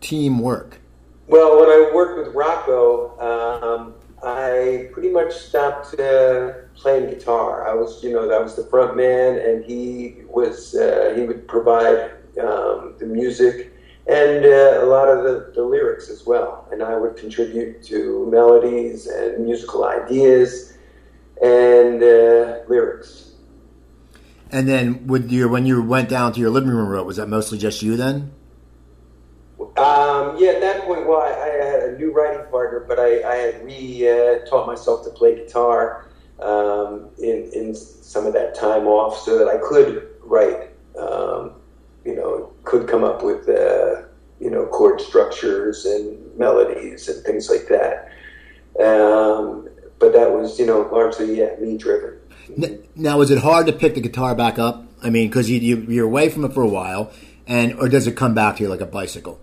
team 0.00 0.38
work? 0.38 0.78
Well, 1.26 1.60
when 1.60 1.68
I 1.68 1.90
worked 1.94 2.18
with 2.18 2.34
Rocco, 2.34 3.18
um, 3.20 3.94
I 4.22 4.88
pretty 4.92 5.10
much 5.10 5.32
stopped 5.32 5.98
uh, 5.98 6.52
playing 6.74 7.10
guitar. 7.10 7.68
I 7.68 7.74
was, 7.74 8.02
you 8.02 8.12
know, 8.12 8.28
that 8.28 8.42
was 8.42 8.56
the 8.56 8.64
front 8.64 8.96
man, 8.96 9.38
and 9.38 9.64
he 9.64 10.16
was 10.28 10.74
uh, 10.74 11.14
he 11.16 11.22
would 11.22 11.48
provide 11.48 12.12
um, 12.38 12.94
the 12.98 13.06
music 13.06 13.72
and 14.06 14.44
uh, 14.44 14.80
a 14.82 14.86
lot 14.86 15.08
of 15.08 15.24
the, 15.24 15.52
the, 15.54 15.62
lyrics 15.62 16.08
as 16.08 16.26
well. 16.26 16.66
And 16.72 16.82
I 16.82 16.96
would 16.96 17.16
contribute 17.16 17.82
to 17.84 18.26
melodies 18.30 19.06
and 19.06 19.44
musical 19.44 19.84
ideas 19.84 20.76
and 21.42 22.02
uh, 22.02 22.60
lyrics. 22.68 23.32
And 24.50 24.68
then, 24.68 25.06
with 25.06 25.30
your 25.30 25.48
when 25.48 25.64
you 25.64 25.80
went 25.80 26.08
down 26.08 26.32
to 26.32 26.40
your 26.40 26.50
living 26.50 26.70
room 26.70 26.88
wrote, 26.88 27.06
was 27.06 27.18
that 27.18 27.28
mostly 27.28 27.56
just 27.56 27.82
you 27.82 27.96
then? 27.96 28.32
Um, 29.76 30.36
yeah, 30.38 30.50
at 30.50 30.60
that 30.60 30.82
point, 30.82 31.06
well, 31.06 31.20
I, 31.20 31.30
I, 31.30 31.64
had 31.64 31.82
a 31.82 31.98
new 31.98 32.12
writing 32.12 32.44
partner, 32.50 32.84
but 32.88 32.98
I, 32.98 33.22
I 33.22 33.34
had 33.36 33.64
re-taught 33.64 34.64
uh, 34.64 34.66
myself 34.66 35.04
to 35.04 35.10
play 35.10 35.36
guitar 35.36 36.08
um, 36.40 37.10
in, 37.18 37.50
in 37.52 37.74
some 37.74 38.26
of 38.26 38.32
that 38.32 38.54
time 38.54 38.86
off 38.86 39.18
so 39.18 39.38
that 39.38 39.48
I 39.48 39.58
could 39.58 40.08
write, 40.22 40.70
um, 40.98 41.59
could 42.64 42.88
come 42.88 43.04
up 43.04 43.22
with, 43.22 43.48
uh, 43.48 44.02
you 44.40 44.50
know, 44.50 44.66
chord 44.66 45.00
structures 45.00 45.84
and 45.84 46.18
melodies 46.38 47.08
and 47.08 47.24
things 47.24 47.50
like 47.50 47.68
that. 47.68 48.10
Um, 48.82 49.68
but 49.98 50.12
that 50.12 50.32
was, 50.32 50.58
you 50.58 50.66
know, 50.66 50.88
largely, 50.92 51.38
yeah, 51.38 51.56
me 51.60 51.76
driven. 51.76 52.18
Now, 52.96 53.18
was 53.18 53.30
it 53.30 53.38
hard 53.38 53.66
to 53.66 53.72
pick 53.72 53.94
the 53.94 54.00
guitar 54.00 54.34
back 54.34 54.58
up? 54.58 54.84
I 55.02 55.10
mean, 55.10 55.28
because 55.28 55.48
you, 55.48 55.58
you, 55.58 55.76
you're 55.88 56.06
away 56.06 56.28
from 56.28 56.44
it 56.44 56.52
for 56.52 56.62
a 56.62 56.68
while, 56.68 57.12
and 57.46 57.74
or 57.74 57.88
does 57.88 58.06
it 58.06 58.16
come 58.16 58.34
back 58.34 58.56
to 58.56 58.62
you 58.62 58.68
like 58.68 58.80
a 58.80 58.86
bicycle? 58.86 59.40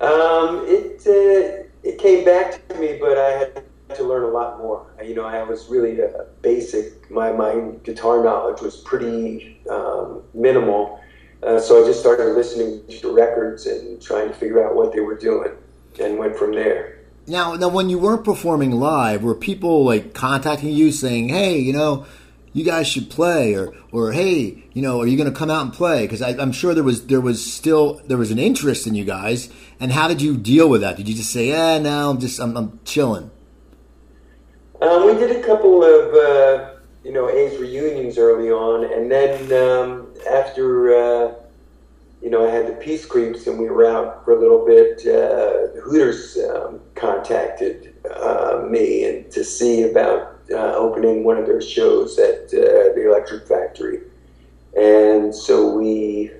Um, 0.00 0.64
it 0.66 1.02
uh, 1.06 1.68
it 1.82 1.98
came 1.98 2.24
back 2.24 2.66
to 2.68 2.74
me, 2.76 2.98
but 3.00 3.18
I 3.18 3.30
had 3.30 3.64
to 3.96 4.04
learn 4.04 4.24
a 4.24 4.28
lot 4.28 4.58
more. 4.58 4.86
You 5.04 5.14
know, 5.14 5.24
I 5.24 5.42
was 5.42 5.68
really 5.68 6.00
a 6.00 6.26
basic. 6.42 7.10
My 7.10 7.32
my 7.32 7.72
guitar 7.84 8.22
knowledge 8.22 8.60
was 8.60 8.76
pretty 8.78 9.60
um, 9.70 10.22
minimal, 10.34 10.97
uh, 11.42 11.60
so 11.60 11.82
I 11.82 11.86
just 11.86 12.00
started 12.00 12.34
listening 12.34 12.82
to 13.00 13.14
records 13.14 13.66
and 13.66 14.00
trying 14.00 14.28
to 14.28 14.34
figure 14.34 14.66
out 14.66 14.74
what 14.74 14.92
they 14.92 15.00
were 15.00 15.16
doing, 15.16 15.52
and 16.00 16.18
went 16.18 16.36
from 16.36 16.52
there. 16.52 16.98
Now, 17.26 17.54
now, 17.54 17.68
when 17.68 17.90
you 17.90 17.98
weren't 17.98 18.24
performing 18.24 18.72
live, 18.72 19.22
were 19.22 19.34
people 19.34 19.84
like 19.84 20.14
contacting 20.14 20.72
you 20.72 20.92
saying, 20.92 21.28
"Hey, 21.28 21.58
you 21.58 21.72
know"? 21.72 22.06
you 22.52 22.64
guys 22.64 22.88
should 22.88 23.10
play 23.10 23.54
or 23.54 23.72
or 23.92 24.12
hey 24.12 24.64
you 24.72 24.82
know 24.82 25.00
are 25.00 25.06
you 25.06 25.16
going 25.16 25.30
to 25.30 25.38
come 25.38 25.50
out 25.50 25.62
and 25.62 25.72
play 25.72 26.02
because 26.02 26.22
i'm 26.22 26.52
sure 26.52 26.74
there 26.74 26.84
was 26.84 27.06
there 27.06 27.20
was 27.20 27.52
still 27.52 28.00
there 28.06 28.18
was 28.18 28.30
an 28.30 28.38
interest 28.38 28.86
in 28.86 28.94
you 28.94 29.04
guys 29.04 29.48
and 29.78 29.92
how 29.92 30.08
did 30.08 30.20
you 30.20 30.36
deal 30.36 30.68
with 30.68 30.80
that 30.80 30.96
did 30.96 31.08
you 31.08 31.14
just 31.14 31.30
say 31.30 31.48
yeah 31.48 31.78
no 31.78 32.10
i'm 32.10 32.18
just 32.18 32.40
i'm, 32.40 32.56
I'm 32.56 32.80
chilling 32.84 33.30
um, 34.80 35.06
we 35.06 35.14
did 35.14 35.34
a 35.34 35.44
couple 35.44 35.82
of 35.82 36.14
uh, 36.14 36.70
you 37.04 37.12
know 37.12 37.28
a's 37.28 37.58
reunions 37.58 38.18
early 38.18 38.50
on 38.50 38.84
and 38.92 39.10
then 39.10 39.52
um, 39.52 40.07
after 40.26 40.94
uh, 40.94 41.34
you 42.22 42.30
know 42.30 42.46
i 42.46 42.50
had 42.50 42.66
the 42.66 42.72
peace 42.72 43.06
creeps 43.06 43.46
and 43.46 43.58
we 43.58 43.68
were 43.68 43.86
out 43.86 44.24
for 44.24 44.36
a 44.36 44.40
little 44.40 44.64
bit 44.64 45.06
uh, 45.06 45.80
hooters 45.80 46.38
um, 46.50 46.80
contacted 46.94 47.94
uh, 48.10 48.64
me 48.68 49.04
and 49.04 49.30
to 49.30 49.44
see 49.44 49.82
about 49.82 50.38
uh, 50.50 50.74
opening 50.74 51.24
one 51.24 51.36
of 51.36 51.46
their 51.46 51.60
shows 51.60 52.18
at 52.18 52.46
uh, 52.46 52.94
the 52.94 53.06
Electric 53.06 53.46
Factory. 53.46 54.00
And 54.76 55.34
so 55.34 55.74
we, 55.76 56.30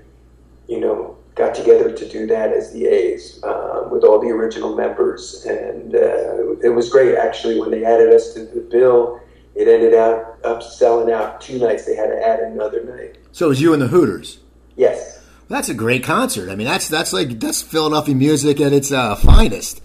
you 0.67 0.81
know, 0.81 1.17
got 1.35 1.55
together 1.55 1.93
to 1.93 2.09
do 2.09 2.27
that 2.27 2.53
as 2.53 2.73
the 2.73 2.87
A's 2.87 3.43
uh, 3.45 3.89
with 3.91 4.05
all 4.05 4.21
the 4.21 4.29
original 4.29 4.75
members. 4.75 5.45
And 5.45 5.95
uh, 5.95 6.57
it 6.63 6.75
was 6.75 6.91
great, 6.91 7.17
actually, 7.17 7.61
when 7.61 7.71
they 7.71 7.85
added 7.85 8.13
us 8.13 8.35
to 8.35 8.45
the 8.45 8.61
bill. 8.61 9.21
It 9.55 9.67
ended 9.67 9.95
up, 9.95 10.39
up 10.45 10.63
selling 10.63 11.13
out 11.13 11.41
two 11.41 11.59
nights. 11.59 11.85
They 11.85 11.97
had 11.97 12.07
to 12.07 12.23
add 12.25 12.41
another 12.41 12.85
night. 12.85 13.19
So 13.39 13.47
it 13.47 13.51
was 13.51 13.61
you 13.61 13.73
and 13.73 13.81
the 13.81 13.87
Hooters? 13.87 14.41
Yes. 14.75 15.23
Well, 15.49 15.61
that's 15.61 15.69
a 15.69 15.75
great 15.75 16.03
concert. 16.03 16.51
I 16.51 16.57
mean, 16.57 16.67
that's 16.67 16.89
that's 16.89 17.13
like 17.13 17.39
that's 17.39 17.63
Philadelphia 17.63 18.17
music 18.17 18.61
at 18.61 18.73
its 18.73 18.91
uh, 18.91 19.15
finest. 19.15 19.81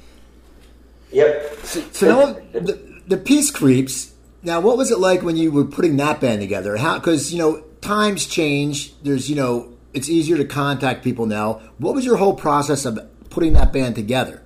Yep. 1.11 1.59
So, 1.61 1.81
so 1.91 2.07
now 2.07 2.59
the, 2.59 3.01
the 3.05 3.17
Peace 3.17 3.51
Creeps 3.51 4.11
now, 4.41 4.59
what 4.59 4.75
was 4.75 4.89
it 4.89 4.97
like 4.97 5.21
when 5.21 5.37
you 5.37 5.51
were 5.51 5.65
putting 5.65 5.97
that 5.97 6.19
band 6.19 6.41
together? 6.41 6.77
How 6.77 6.97
because 6.97 7.31
you 7.31 7.37
know 7.37 7.63
times 7.79 8.25
change. 8.25 8.99
There's 9.03 9.29
you 9.29 9.35
know 9.35 9.71
it's 9.93 10.09
easier 10.09 10.37
to 10.37 10.45
contact 10.45 11.03
people 11.03 11.27
now. 11.27 11.61
What 11.77 11.93
was 11.93 12.05
your 12.05 12.17
whole 12.17 12.33
process 12.33 12.85
of 12.85 13.07
putting 13.29 13.53
that 13.53 13.71
band 13.71 13.93
together? 13.93 14.41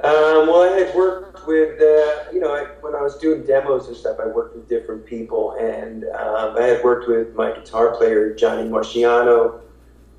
Um, 0.00 0.48
well, 0.48 0.62
I 0.62 0.76
had 0.76 0.92
worked 0.96 1.33
with 1.46 1.80
uh, 1.80 2.30
you 2.32 2.40
know 2.40 2.54
I, 2.54 2.64
when 2.80 2.94
I 2.94 3.02
was 3.02 3.16
doing 3.18 3.44
demos 3.44 3.88
and 3.88 3.96
stuff. 3.96 4.18
I 4.22 4.26
worked 4.26 4.56
with 4.56 4.68
different 4.68 5.06
people, 5.06 5.52
and 5.52 6.04
um, 6.04 6.56
I 6.56 6.62
had 6.62 6.84
worked 6.84 7.08
with 7.08 7.34
my 7.34 7.52
guitar 7.52 7.96
player 7.96 8.34
Johnny 8.34 8.68
Marciano 8.68 9.60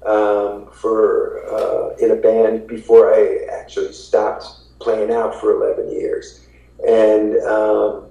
um, 0.05 0.69
for 0.71 1.45
uh, 1.49 1.95
in 1.97 2.11
a 2.11 2.15
band 2.15 2.67
before 2.67 3.13
I 3.13 3.45
actually 3.51 3.93
stopped 3.93 4.45
playing 4.79 5.11
out 5.11 5.33
for 5.39 5.51
eleven 5.51 5.91
years, 5.91 6.47
and 6.88 7.38
um, 7.43 8.05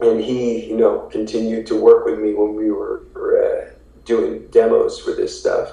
and 0.00 0.20
he, 0.20 0.66
you 0.66 0.76
know, 0.76 1.08
continued 1.10 1.66
to 1.66 1.80
work 1.80 2.04
with 2.04 2.18
me 2.18 2.34
when 2.34 2.54
we 2.54 2.70
were 2.70 3.02
uh, 3.16 3.74
doing 4.04 4.46
demos 4.48 4.98
for 4.98 5.12
this 5.12 5.38
stuff. 5.38 5.72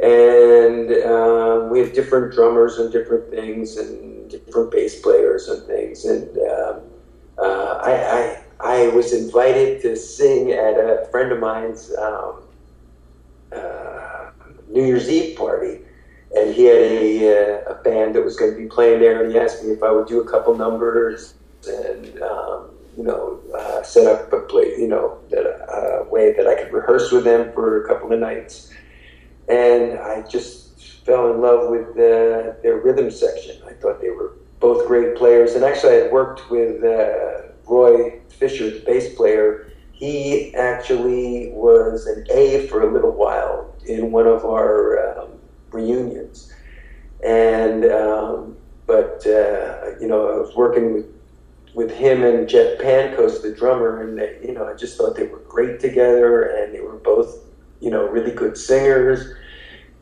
And 0.00 0.90
um, 1.04 1.70
we 1.70 1.80
had 1.80 1.92
different 1.92 2.32
drummers 2.32 2.78
and 2.78 2.90
different 2.90 3.30
things, 3.30 3.76
and 3.76 4.19
different 4.30 4.70
bass 4.70 5.00
players 5.00 5.48
and 5.48 5.66
things. 5.66 6.04
And 6.04 6.36
um, 6.38 6.80
uh, 7.38 7.80
I, 7.82 7.92
I, 7.92 8.42
I, 8.60 8.88
was 8.88 9.12
invited 9.12 9.80
to 9.82 9.96
sing 9.96 10.52
at 10.52 10.74
a 10.74 11.08
friend 11.10 11.32
of 11.32 11.40
mine's 11.40 11.92
um, 11.96 12.42
uh, 13.52 14.30
New 14.68 14.84
Year's 14.84 15.08
Eve 15.08 15.36
party. 15.36 15.80
And 16.36 16.54
he 16.54 16.64
had 16.64 16.76
a, 16.76 17.64
uh, 17.66 17.72
a 17.72 17.82
band 17.82 18.14
that 18.14 18.24
was 18.24 18.36
going 18.36 18.52
to 18.52 18.56
be 18.56 18.66
playing 18.66 19.00
there, 19.00 19.24
and 19.24 19.32
he 19.32 19.38
asked 19.38 19.64
me 19.64 19.70
if 19.72 19.82
I 19.82 19.90
would 19.90 20.06
do 20.06 20.20
a 20.20 20.30
couple 20.30 20.56
numbers. 20.56 21.34
And 21.66 22.22
um, 22.22 22.70
you 22.96 23.04
know, 23.04 23.40
uh, 23.56 23.82
set 23.82 24.06
up 24.06 24.32
a 24.32 24.40
play, 24.40 24.74
you 24.78 24.86
know, 24.86 25.18
that 25.30 25.46
uh, 25.46 26.04
way 26.10 26.32
that 26.34 26.46
I 26.46 26.54
could 26.54 26.72
rehearse 26.72 27.10
with 27.10 27.24
them 27.24 27.52
for 27.52 27.82
a 27.82 27.88
couple 27.88 28.12
of 28.12 28.20
nights, 28.20 28.70
and 29.48 29.98
I 29.98 30.22
just 30.28 30.59
fell 31.10 31.34
in 31.34 31.40
love 31.40 31.68
with 31.68 31.88
uh, 31.90 32.54
their 32.62 32.80
rhythm 32.84 33.10
section. 33.10 33.60
I 33.66 33.72
thought 33.72 34.00
they 34.00 34.10
were 34.10 34.34
both 34.60 34.86
great 34.86 35.16
players, 35.16 35.54
and 35.56 35.64
actually, 35.64 35.94
I 35.94 36.02
had 36.02 36.12
worked 36.12 36.48
with 36.50 36.84
uh, 36.84 37.48
Roy 37.66 38.20
Fisher, 38.28 38.70
the 38.70 38.78
bass 38.86 39.12
player. 39.16 39.72
He 39.90 40.54
actually 40.54 41.50
was 41.50 42.06
an 42.06 42.26
A 42.30 42.68
for 42.68 42.88
a 42.88 42.92
little 42.92 43.10
while 43.10 43.74
in 43.86 44.12
one 44.12 44.28
of 44.28 44.44
our 44.44 45.18
um, 45.18 45.30
reunions, 45.72 46.54
and 47.26 47.86
um, 47.86 48.56
but 48.86 49.26
uh, 49.26 49.98
you 50.00 50.06
know, 50.06 50.30
I 50.30 50.36
was 50.36 50.54
working 50.54 50.94
with 50.94 51.06
with 51.74 51.90
him 51.90 52.22
and 52.22 52.48
Jeff 52.48 52.78
Pankos, 52.78 53.42
the 53.42 53.52
drummer, 53.52 54.02
and 54.02 54.16
they, 54.16 54.38
you 54.46 54.52
know, 54.52 54.66
I 54.66 54.74
just 54.74 54.96
thought 54.96 55.16
they 55.16 55.26
were 55.26 55.42
great 55.48 55.80
together, 55.80 56.42
and 56.42 56.72
they 56.74 56.80
were 56.80 56.98
both, 56.98 57.36
you 57.80 57.90
know, 57.90 58.06
really 58.06 58.32
good 58.32 58.56
singers. 58.56 59.34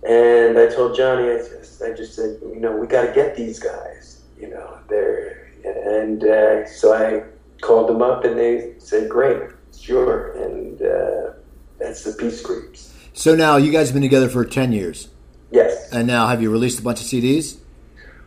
And 0.09 0.59
I 0.59 0.67
told 0.75 0.97
Johnny, 0.97 1.31
I 1.31 1.37
just, 1.37 1.83
I 1.83 1.93
just 1.93 2.15
said, 2.15 2.39
you 2.43 2.61
know, 2.61 2.75
we 2.75 2.87
got 2.87 3.07
to 3.07 3.13
get 3.13 3.37
these 3.37 3.59
guys, 3.59 4.23
you 4.41 4.49
know, 4.49 4.79
they're, 4.89 5.53
and 5.65 6.25
uh, 6.25 6.67
so 6.67 6.95
I 6.95 7.25
called 7.61 7.91
them 7.91 8.01
up, 8.01 8.25
and 8.25 8.39
they 8.39 8.73
said, 8.79 9.11
great, 9.11 9.51
sure, 9.79 10.33
and 10.33 10.81
uh, 10.81 11.33
that's 11.79 12.05
the 12.05 12.13
Peace 12.13 12.41
Creeps. 12.41 12.95
So 13.13 13.37
now 13.37 13.59
you 13.59 13.71
guys 13.71 13.89
have 13.89 13.95
been 13.95 14.03
together 14.03 14.31
for 14.31 14.45
ten 14.47 14.73
years. 14.73 15.09
Yes. 15.51 15.93
And 15.93 16.07
now, 16.07 16.29
have 16.29 16.41
you 16.41 16.51
released 16.51 16.79
a 16.79 16.83
bunch 16.83 17.01
of 17.01 17.07
CDs? 17.07 17.59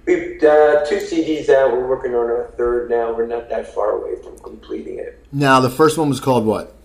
We've 0.06 0.44
uh, 0.44 0.86
two 0.86 0.98
CDs 0.98 1.50
out. 1.50 1.72
We're 1.72 1.88
working 1.88 2.12
on 2.12 2.30
our 2.30 2.52
third 2.58 2.90
now. 2.90 3.14
We're 3.14 3.28
not 3.28 3.50
that 3.50 3.74
far 3.74 3.92
away 3.92 4.22
from 4.22 4.38
completing 4.40 5.00
it. 5.00 5.26
Now, 5.32 5.60
the 5.60 5.70
first 5.70 5.98
one 5.98 6.10
was 6.10 6.20
called 6.20 6.46
what? 6.46 6.76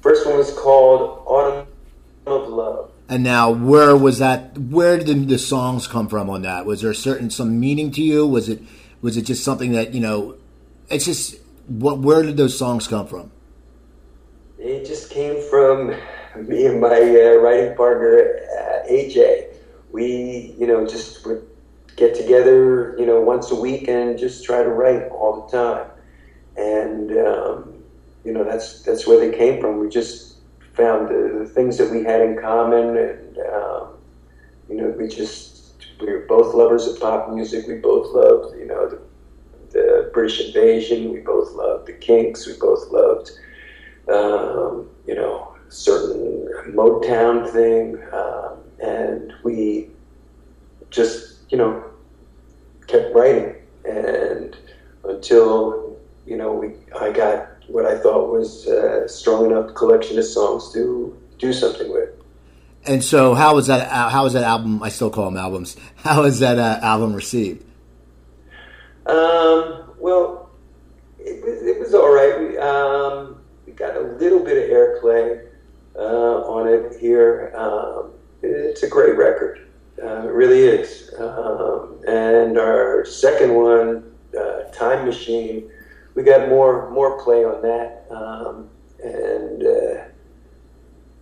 First 0.00 0.26
one 0.26 0.36
was 0.36 0.52
called 0.52 1.22
Autumn 1.26 1.66
of 2.26 2.48
Love. 2.48 2.90
And 3.08 3.22
now, 3.22 3.50
where 3.50 3.94
was 3.94 4.18
that? 4.18 4.56
Where 4.56 4.98
did 4.98 5.28
the, 5.28 5.38
songs 5.38 5.86
come 5.86 6.08
from 6.08 6.30
on 6.30 6.42
that? 6.42 6.64
Was 6.64 6.80
there 6.80 6.94
certain 6.94 7.28
some 7.28 7.60
meaning 7.60 7.90
to 7.92 8.02
you? 8.02 8.26
Was 8.26 8.48
it 8.48 8.62
was 9.02 9.18
it 9.18 9.22
just 9.22 9.44
something 9.44 9.72
that 9.72 9.92
you 9.92 10.00
know? 10.00 10.36
It's 10.88 11.04
just 11.04 11.36
what? 11.66 11.98
Where 11.98 12.22
did 12.22 12.38
those 12.38 12.58
songs 12.58 12.88
come 12.88 13.06
from? 13.06 13.30
It 14.58 14.86
just 14.86 15.10
came 15.10 15.42
from 15.50 15.94
me 16.36 16.66
and 16.66 16.80
my 16.80 16.88
uh, 16.88 17.34
writing 17.42 17.76
partner 17.76 18.40
uh, 18.58 18.88
AJ. 18.90 19.48
We, 19.92 20.54
you 20.58 20.66
know, 20.66 20.86
just 20.86 21.24
would 21.26 21.46
get 21.96 22.14
together, 22.14 22.96
you 22.98 23.06
know, 23.06 23.20
once 23.20 23.50
a 23.50 23.54
week 23.54 23.86
and 23.88 24.18
just 24.18 24.44
try 24.44 24.62
to 24.62 24.68
write 24.70 25.08
all 25.10 25.46
the 25.46 25.56
time. 25.56 25.90
And 26.56 27.10
um, 27.18 27.82
you 28.24 28.32
know, 28.32 28.44
that's 28.44 28.82
that's 28.82 29.06
where 29.06 29.20
they 29.20 29.36
came 29.36 29.60
from. 29.60 29.78
We 29.78 29.88
just 29.90 30.33
found 30.74 31.08
the, 31.08 31.38
the 31.40 31.46
things 31.46 31.78
that 31.78 31.90
we 31.90 32.02
had 32.02 32.20
in 32.20 32.38
common, 32.40 32.96
and 32.96 33.38
um, 33.38 33.88
you 34.68 34.76
know, 34.76 34.94
we 34.98 35.08
just 35.08 35.86
we 36.00 36.12
were 36.12 36.26
both 36.28 36.54
lovers 36.54 36.86
of 36.86 37.00
pop 37.00 37.30
music. 37.30 37.66
We 37.66 37.76
both 37.76 38.08
loved, 38.12 38.56
you 38.58 38.66
know, 38.66 38.88
the, 38.88 39.00
the 39.70 40.10
British 40.12 40.48
Invasion. 40.48 41.12
We 41.12 41.20
both 41.20 41.52
loved 41.52 41.86
the 41.86 41.92
Kinks. 41.92 42.46
We 42.46 42.54
both 42.58 42.90
loved, 42.90 43.30
um, 44.08 44.90
you 45.06 45.14
know, 45.14 45.54
certain 45.68 46.72
Motown 46.74 47.50
thing, 47.50 48.02
um, 48.12 48.58
and 48.82 49.32
we 49.44 49.90
just, 50.90 51.40
you 51.50 51.58
know, 51.58 51.84
kept 52.86 53.14
writing, 53.14 53.54
and 53.84 54.56
until 55.04 55.96
you 56.26 56.36
know, 56.36 56.52
we 56.52 56.72
I 56.98 57.10
got 57.12 57.53
what 57.68 57.86
I 57.86 57.98
thought 57.98 58.30
was 58.32 58.66
a 58.66 59.08
strong 59.08 59.46
enough 59.46 59.74
collection 59.74 60.18
of 60.18 60.24
songs 60.24 60.72
to 60.72 61.16
do 61.38 61.52
something 61.52 61.92
with. 61.92 62.10
And 62.86 63.02
so, 63.02 63.34
how 63.34 63.54
was 63.54 63.68
that? 63.68 63.90
How 63.90 64.24
was 64.24 64.34
that 64.34 64.42
album? 64.42 64.82
I 64.82 64.90
still 64.90 65.10
call 65.10 65.26
them 65.26 65.38
albums. 65.38 65.76
How 65.96 66.22
was 66.22 66.40
that 66.40 66.58
uh, 66.58 66.80
album 66.82 67.14
received? 67.14 67.64
Um, 69.06 69.90
well, 69.98 70.50
it 71.18 71.42
was, 71.42 71.62
it 71.62 71.80
was 71.80 71.94
all 71.94 72.12
right. 72.12 72.38
We, 72.38 72.58
um, 72.58 73.40
we 73.66 73.72
got 73.72 73.96
a 73.96 74.00
little 74.00 74.44
bit 74.44 74.64
of 74.64 74.70
airplay 74.70 75.46
uh, 75.96 76.46
on 76.46 76.68
it 76.68 77.00
here. 77.00 77.52
Um, 77.56 78.12
it's 78.42 78.82
a 78.82 78.88
great 78.88 79.16
record. 79.16 79.66
Uh, 80.02 80.26
it 80.26 80.32
really 80.32 80.64
is. 80.64 81.10
Um, 81.18 82.00
and 82.06 82.58
our 82.58 83.06
second 83.06 83.54
one, 83.54 84.12
uh, 84.38 84.64
Time 84.72 85.06
Machine, 85.06 85.70
we 86.14 86.22
got 86.22 86.48
more 86.48 86.90
more 86.90 87.22
play 87.22 87.44
on 87.44 87.62
that. 87.62 88.06
Um, 88.10 88.70
and 89.02 89.62
uh, 89.62 90.04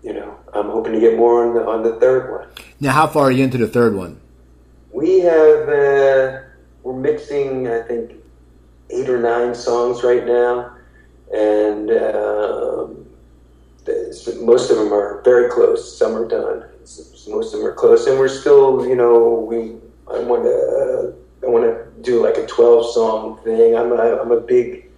you 0.03 0.13
know, 0.13 0.39
I'm 0.53 0.67
hoping 0.67 0.93
to 0.93 1.01
get 1.01 1.17
more 1.17 1.47
on 1.47 1.55
the 1.55 1.67
on 1.67 1.83
the 1.83 1.99
third 2.01 2.31
one. 2.31 2.49
Now, 2.81 2.93
how 2.93 3.07
far 3.07 3.25
are 3.25 3.31
you 3.31 3.45
into 3.45 3.59
the 3.59 3.69
third 3.69 3.95
one? 3.95 4.21
We 4.93 5.21
have 5.21 5.69
uh, 5.69 6.41
we're 6.83 6.99
mixing, 6.99 7.69
I 7.69 7.83
think, 7.83 8.13
eight 8.91 9.09
or 9.09 9.21
nine 9.21 9.55
songs 9.55 10.03
right 10.03 10.27
now, 10.27 10.77
and 11.33 11.91
um, 11.91 13.07
most 14.45 14.71
of 14.71 14.77
them 14.77 14.93
are 14.93 15.23
very 15.25 15.51
close. 15.51 15.97
Some 15.97 16.15
are 16.15 16.29
done. 16.29 16.65
Most 17.29 17.55
of 17.55 17.61
them 17.61 17.69
are 17.69 17.75
close, 17.75 18.07
and 18.07 18.19
we're 18.19 18.29
still, 18.29 18.87
you 18.87 18.97
know, 18.97 19.47
we 19.49 19.77
I 20.13 20.19
want 20.19 20.43
to 20.43 21.15
do 22.03 22.23
like 22.23 22.37
a 22.37 22.47
twelve 22.47 22.93
song 22.93 23.39
thing. 23.45 23.77
I'm 23.77 23.93
a, 23.93 24.21
I'm 24.21 24.31
a 24.31 24.41
big 24.41 24.91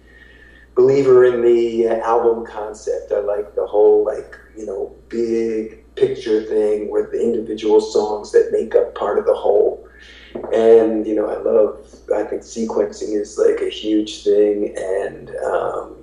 believer 0.75 1.25
in 1.25 1.41
the 1.41 1.87
uh, 1.87 1.95
album 2.05 2.45
concept. 2.45 3.11
I 3.11 3.19
like 3.21 3.55
the 3.55 3.65
whole 3.65 4.05
like 4.05 4.35
you 4.57 4.65
know 4.65 4.95
big 5.09 5.83
picture 5.95 6.43
thing 6.43 6.91
with 6.91 7.11
the 7.11 7.21
individual 7.21 7.79
songs 7.79 8.31
that 8.33 8.49
make 8.51 8.75
up 8.75 8.93
part 8.95 9.17
of 9.17 9.25
the 9.25 9.33
whole. 9.33 9.87
And 10.53 11.07
you 11.07 11.15
know, 11.15 11.27
I 11.27 11.37
love. 11.41 11.79
I 12.13 12.23
think 12.23 12.41
sequencing 12.41 13.19
is 13.19 13.37
like 13.37 13.61
a 13.61 13.69
huge 13.69 14.23
thing, 14.23 14.75
and 14.77 15.29
um, 15.45 15.95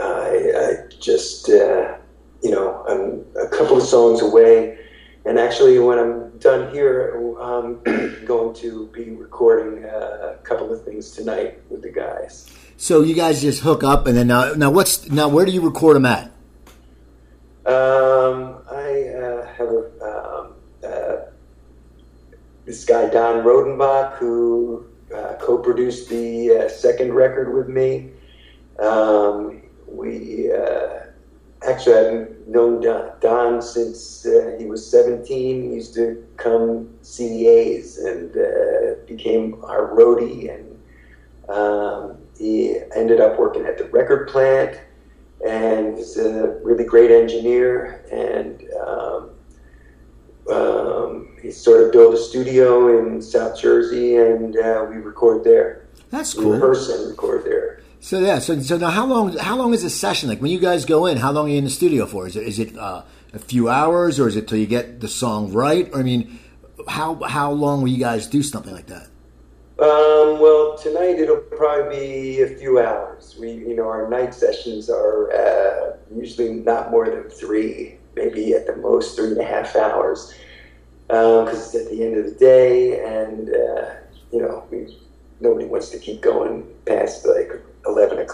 I, 0.00 0.52
I, 0.56 0.94
just 1.00 1.50
uh, 1.50 1.96
you 2.42 2.50
know 2.50 2.82
I'm 2.88 3.24
a 3.40 3.48
couple 3.48 3.76
of 3.76 3.82
songs 3.82 4.22
away. 4.22 4.78
And 5.26 5.38
actually, 5.38 5.78
when 5.78 5.98
I'm 5.98 6.23
done 6.38 6.72
here, 6.72 7.14
I'm 7.40 7.80
going 8.24 8.54
to 8.56 8.86
be 8.88 9.10
recording 9.10 9.84
uh, 9.84 10.36
a 10.38 10.42
couple 10.42 10.72
of 10.72 10.84
things 10.84 11.10
tonight 11.10 11.60
with 11.70 11.82
the 11.82 11.90
guys. 11.90 12.50
So 12.76 13.02
you 13.02 13.14
guys 13.14 13.40
just 13.40 13.62
hook 13.62 13.84
up, 13.84 14.06
and 14.06 14.16
then 14.16 14.26
now, 14.26 14.52
now 14.54 14.70
what's 14.70 15.08
now? 15.08 15.28
Where 15.28 15.46
do 15.46 15.52
you 15.52 15.60
record 15.60 15.96
them 15.96 16.06
at? 16.06 16.24
Um, 17.66 18.58
I 18.70 19.08
uh, 19.08 19.46
have 19.54 19.68
a, 19.68 19.90
um, 20.02 20.54
uh, 20.84 21.16
this 22.66 22.84
guy 22.84 23.08
Don 23.08 23.44
Rodenbach 23.44 24.16
who 24.18 24.86
uh, 25.14 25.34
co-produced 25.40 26.08
the 26.08 26.50
uh, 26.50 26.68
second 26.68 27.14
record 27.14 27.54
with 27.54 27.68
me. 27.68 28.10
Um, 28.78 29.62
we 29.86 30.52
uh, 30.52 31.03
actually 31.66 31.94
I've 31.94 32.48
known 32.48 32.80
Don, 32.82 33.12
Don 33.20 33.62
since 33.62 34.26
uh, 34.26 34.56
he 34.58 34.66
was 34.66 34.88
17. 34.90 35.62
He 35.62 35.74
used 35.74 35.94
to 35.94 36.26
come 36.36 36.94
see 37.02 37.28
the 37.28 37.46
A's 37.48 37.98
and 37.98 38.32
became 39.06 39.62
our 39.64 39.88
roadie 39.94 40.54
and. 40.54 40.70
Um, 41.46 42.16
he 42.38 42.78
ended 42.96 43.20
up 43.20 43.38
working 43.38 43.64
at 43.66 43.78
the 43.78 43.84
record 43.84 44.28
plant 44.28 44.80
and 45.46 45.96
he's 45.96 46.16
a 46.16 46.58
really 46.62 46.84
great 46.84 47.10
engineer. 47.10 48.04
And 48.10 48.62
um, 48.86 49.30
um, 50.50 51.36
he 51.40 51.50
sort 51.50 51.84
of 51.84 51.92
built 51.92 52.14
a 52.14 52.18
studio 52.18 52.98
in 52.98 53.20
South 53.20 53.58
Jersey, 53.60 54.16
and 54.16 54.56
uh, 54.56 54.86
we 54.88 54.96
record 54.96 55.44
there. 55.44 55.86
That's 56.10 56.34
cool. 56.34 56.44
We 56.46 56.50
rehearse 56.52 56.88
and 56.88 57.10
record 57.10 57.44
there. 57.44 57.82
So 58.04 58.20
yeah, 58.20 58.38
so 58.38 58.60
so 58.60 58.76
now 58.76 58.90
how 58.90 59.06
long 59.06 59.34
how 59.38 59.56
long 59.56 59.72
is 59.72 59.82
a 59.82 59.88
session 59.88 60.28
like 60.28 60.42
when 60.42 60.50
you 60.50 60.60
guys 60.60 60.84
go 60.84 61.06
in? 61.06 61.16
How 61.16 61.32
long 61.32 61.46
are 61.46 61.48
you 61.48 61.56
in 61.56 61.64
the 61.64 61.70
studio 61.70 62.04
for? 62.04 62.26
Is 62.26 62.36
it 62.36 62.46
is 62.46 62.58
it 62.58 62.76
uh, 62.76 63.02
a 63.32 63.38
few 63.38 63.70
hours 63.70 64.20
or 64.20 64.28
is 64.28 64.36
it 64.36 64.46
till 64.46 64.58
you 64.58 64.66
get 64.66 65.00
the 65.00 65.08
song 65.08 65.54
right? 65.54 65.88
Or 65.90 66.00
I 66.00 66.02
mean, 66.02 66.38
how 66.86 67.14
how 67.22 67.50
long 67.52 67.80
will 67.80 67.88
you 67.88 67.96
guys 67.96 68.26
do 68.26 68.42
something 68.42 68.74
like 68.74 68.88
that? 68.88 69.06
Um, 69.78 70.38
well, 70.38 70.76
tonight 70.76 71.18
it'll 71.18 71.48
probably 71.56 71.98
be 71.98 72.42
a 72.42 72.48
few 72.58 72.78
hours. 72.78 73.36
We, 73.40 73.52
you 73.52 73.74
know, 73.74 73.88
our 73.88 74.06
night 74.10 74.34
sessions 74.34 74.90
are 74.90 75.32
uh, 75.32 75.96
usually 76.14 76.52
not 76.52 76.90
more 76.90 77.08
than 77.08 77.30
three, 77.30 77.96
maybe 78.16 78.52
at 78.52 78.66
the 78.66 78.76
most 78.76 79.16
three 79.16 79.28
and 79.28 79.40
a 79.40 79.46
half 79.46 79.76
hours, 79.76 80.34
because 81.08 81.48
um, 81.48 81.56
it's 81.56 81.74
at 81.74 81.88
the 81.90 82.04
end 82.04 82.18
of 82.18 82.26
the 82.26 82.38
day, 82.38 83.02
and 83.02 83.48
uh, 83.48 83.94
you 84.30 84.42
know, 84.42 84.62
we, 84.70 84.94
nobody 85.40 85.64
wants 85.64 85.88
to 85.88 85.98
keep 85.98 86.20
going 86.20 86.68
past 86.84 87.24
like 87.24 87.63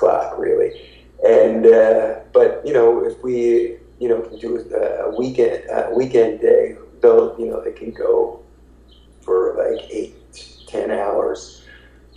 really. 0.02 0.80
And 1.26 1.66
uh, 1.66 2.20
but 2.32 2.62
you 2.64 2.72
know, 2.72 3.04
if 3.04 3.22
we, 3.22 3.76
you 3.98 4.08
know, 4.08 4.20
can 4.22 4.38
do 4.38 4.56
a 4.56 5.14
weekend 5.18 5.64
a 5.70 5.90
weekend 5.94 6.40
day, 6.40 6.76
they'll, 7.00 7.38
you 7.38 7.46
know, 7.46 7.62
they 7.62 7.72
can 7.72 7.90
go 7.90 8.42
for 9.20 9.54
like 9.56 9.90
eight 9.90 10.14
ten 10.66 10.90
hours. 10.90 11.64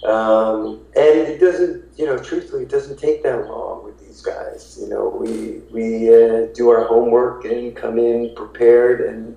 Um, 0.03 0.81
and 0.97 1.17
it 1.17 1.39
doesn't, 1.39 1.85
you 1.97 2.05
know, 2.05 2.17
truthfully, 2.17 2.63
it 2.63 2.69
doesn't 2.69 2.99
take 2.99 3.23
that 3.23 3.47
long 3.47 3.85
with 3.85 3.97
these 3.99 4.21
guys. 4.21 4.77
You 4.81 4.89
know, 4.89 5.07
we, 5.07 5.61
we 5.71 6.09
uh, 6.13 6.47
do 6.53 6.69
our 6.69 6.83
homework 6.85 7.45
and 7.45 7.73
come 7.73 7.97
in 7.97 8.35
prepared 8.35 8.99
and, 9.01 9.33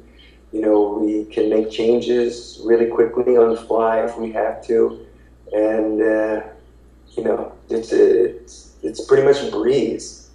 you 0.53 0.61
know, 0.61 0.99
we 1.01 1.25
can 1.27 1.49
make 1.49 1.71
changes 1.71 2.61
really 2.65 2.87
quickly 2.87 3.37
on 3.37 3.51
the 3.55 3.61
fly 3.61 4.01
if 4.01 4.19
we 4.19 4.33
have 4.33 4.65
to. 4.67 5.07
And, 5.53 6.03
uh, 6.03 6.43
you 7.17 7.25
know, 7.25 7.53
it's, 7.71 7.93
a, 7.93 8.25
it's, 8.27 8.75
it's 8.83 9.05
pretty 9.05 9.25
much 9.25 9.43
a 9.43 9.51
breeze. 9.51 10.29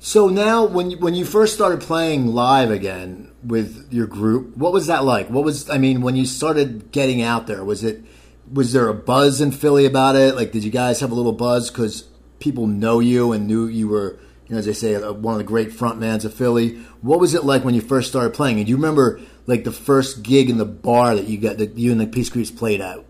So 0.00 0.28
now, 0.28 0.64
when 0.64 0.92
you, 0.92 0.98
when 0.98 1.14
you 1.14 1.24
first 1.24 1.54
started 1.54 1.80
playing 1.80 2.28
live 2.28 2.70
again 2.70 3.32
with 3.42 3.88
your 3.92 4.06
group, 4.06 4.56
what 4.56 4.72
was 4.72 4.86
that 4.86 5.04
like? 5.04 5.28
What 5.30 5.44
was 5.44 5.68
I 5.68 5.78
mean 5.78 6.00
when 6.00 6.14
you 6.14 6.26
started 6.26 6.92
getting 6.92 7.22
out 7.22 7.48
there? 7.48 7.64
Was 7.64 7.82
it 7.82 8.04
was 8.52 8.72
there 8.72 8.88
a 8.88 8.94
buzz 8.94 9.40
in 9.40 9.50
Philly 9.50 9.84
about 9.84 10.14
it? 10.14 10.36
Like, 10.36 10.52
did 10.52 10.62
you 10.62 10.70
guys 10.70 11.00
have 11.00 11.10
a 11.10 11.14
little 11.14 11.32
buzz 11.32 11.70
because 11.70 12.02
people 12.38 12.66
know 12.68 13.00
you 13.00 13.32
and 13.32 13.46
knew 13.48 13.66
you 13.66 13.88
were, 13.88 14.18
you 14.46 14.54
know, 14.54 14.58
as 14.58 14.66
they 14.66 14.72
say, 14.72 14.94
one 14.96 15.34
of 15.34 15.38
the 15.38 15.44
great 15.44 15.70
frontmans 15.70 16.24
of 16.24 16.32
Philly? 16.32 16.76
What 17.00 17.18
was 17.18 17.34
it 17.34 17.44
like 17.44 17.64
when 17.64 17.74
you 17.74 17.80
first 17.80 18.08
started 18.08 18.34
playing? 18.34 18.58
And 18.58 18.66
do 18.66 18.70
you 18.70 18.76
remember 18.76 19.20
like 19.46 19.64
the 19.64 19.72
first 19.72 20.22
gig 20.22 20.48
in 20.48 20.58
the 20.58 20.64
bar 20.64 21.16
that 21.16 21.26
you 21.26 21.38
got 21.38 21.58
that 21.58 21.76
you 21.76 21.90
and 21.90 22.00
the 22.00 22.06
Peace 22.06 22.30
Creeps 22.30 22.50
played 22.50 22.80
at? 22.80 23.04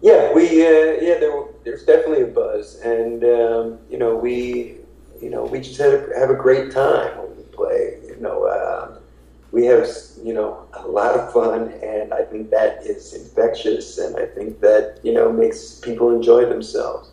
Yeah, 0.00 0.32
we 0.32 0.44
uh, 0.44 1.00
yeah 1.00 1.18
there, 1.18 1.43
there's 1.64 1.84
definitely 1.84 2.22
a 2.22 2.26
buzz, 2.26 2.76
and 2.76 3.24
um, 3.24 3.78
you 3.90 3.98
know 3.98 4.16
we 4.16 4.78
you 5.24 5.30
know, 5.30 5.44
we 5.44 5.60
just 5.60 5.78
had 5.78 5.94
a, 5.94 6.18
have 6.18 6.28
a 6.28 6.34
great 6.34 6.70
time 6.70 7.16
when 7.16 7.36
we 7.36 7.42
play. 7.44 7.98
You 8.06 8.16
know, 8.20 8.44
uh, 8.44 8.98
we 9.52 9.64
have 9.64 9.88
you 10.22 10.34
know 10.34 10.68
a 10.74 10.86
lot 10.86 11.14
of 11.14 11.32
fun, 11.32 11.72
and 11.82 12.12
I 12.12 12.24
think 12.24 12.50
that 12.50 12.84
is 12.84 13.14
infectious, 13.14 13.96
and 13.96 14.16
I 14.16 14.26
think 14.26 14.60
that 14.60 15.00
you 15.02 15.14
know 15.14 15.32
makes 15.32 15.80
people 15.80 16.14
enjoy 16.14 16.44
themselves. 16.46 17.10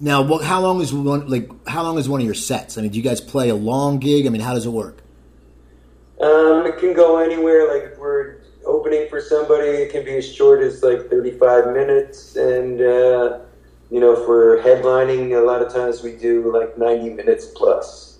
Now, 0.00 0.22
what, 0.22 0.44
how 0.44 0.62
long 0.62 0.80
is 0.80 0.92
one 0.92 1.28
like? 1.28 1.50
How 1.68 1.82
long 1.82 1.98
is 1.98 2.08
one 2.08 2.20
of 2.20 2.24
your 2.24 2.34
sets? 2.34 2.78
I 2.78 2.82
mean, 2.82 2.92
do 2.92 2.96
you 2.96 3.04
guys 3.04 3.20
play 3.20 3.50
a 3.50 3.56
long 3.56 3.98
gig? 3.98 4.26
I 4.26 4.30
mean, 4.30 4.40
how 4.40 4.54
does 4.54 4.64
it 4.64 4.70
work? 4.70 5.02
Um, 6.20 6.66
it 6.66 6.78
can 6.78 6.94
go 6.94 7.18
anywhere. 7.18 7.72
Like 7.72 7.92
if 7.92 7.98
we're 7.98 8.38
opening 8.68 9.08
for 9.08 9.20
somebody, 9.20 9.68
it 9.68 9.90
can 9.90 10.04
be 10.04 10.16
as 10.16 10.30
short 10.30 10.62
as 10.62 10.82
like 10.82 11.08
thirty-five 11.08 11.72
minutes, 11.72 12.36
and 12.36 12.80
uh, 12.80 13.40
you 13.90 14.00
know, 14.00 14.14
for 14.26 14.60
headlining, 14.62 15.36
a 15.36 15.44
lot 15.44 15.62
of 15.62 15.72
times 15.72 16.02
we 16.02 16.12
do 16.12 16.52
like 16.52 16.76
ninety 16.76 17.10
minutes 17.10 17.46
plus. 17.56 18.18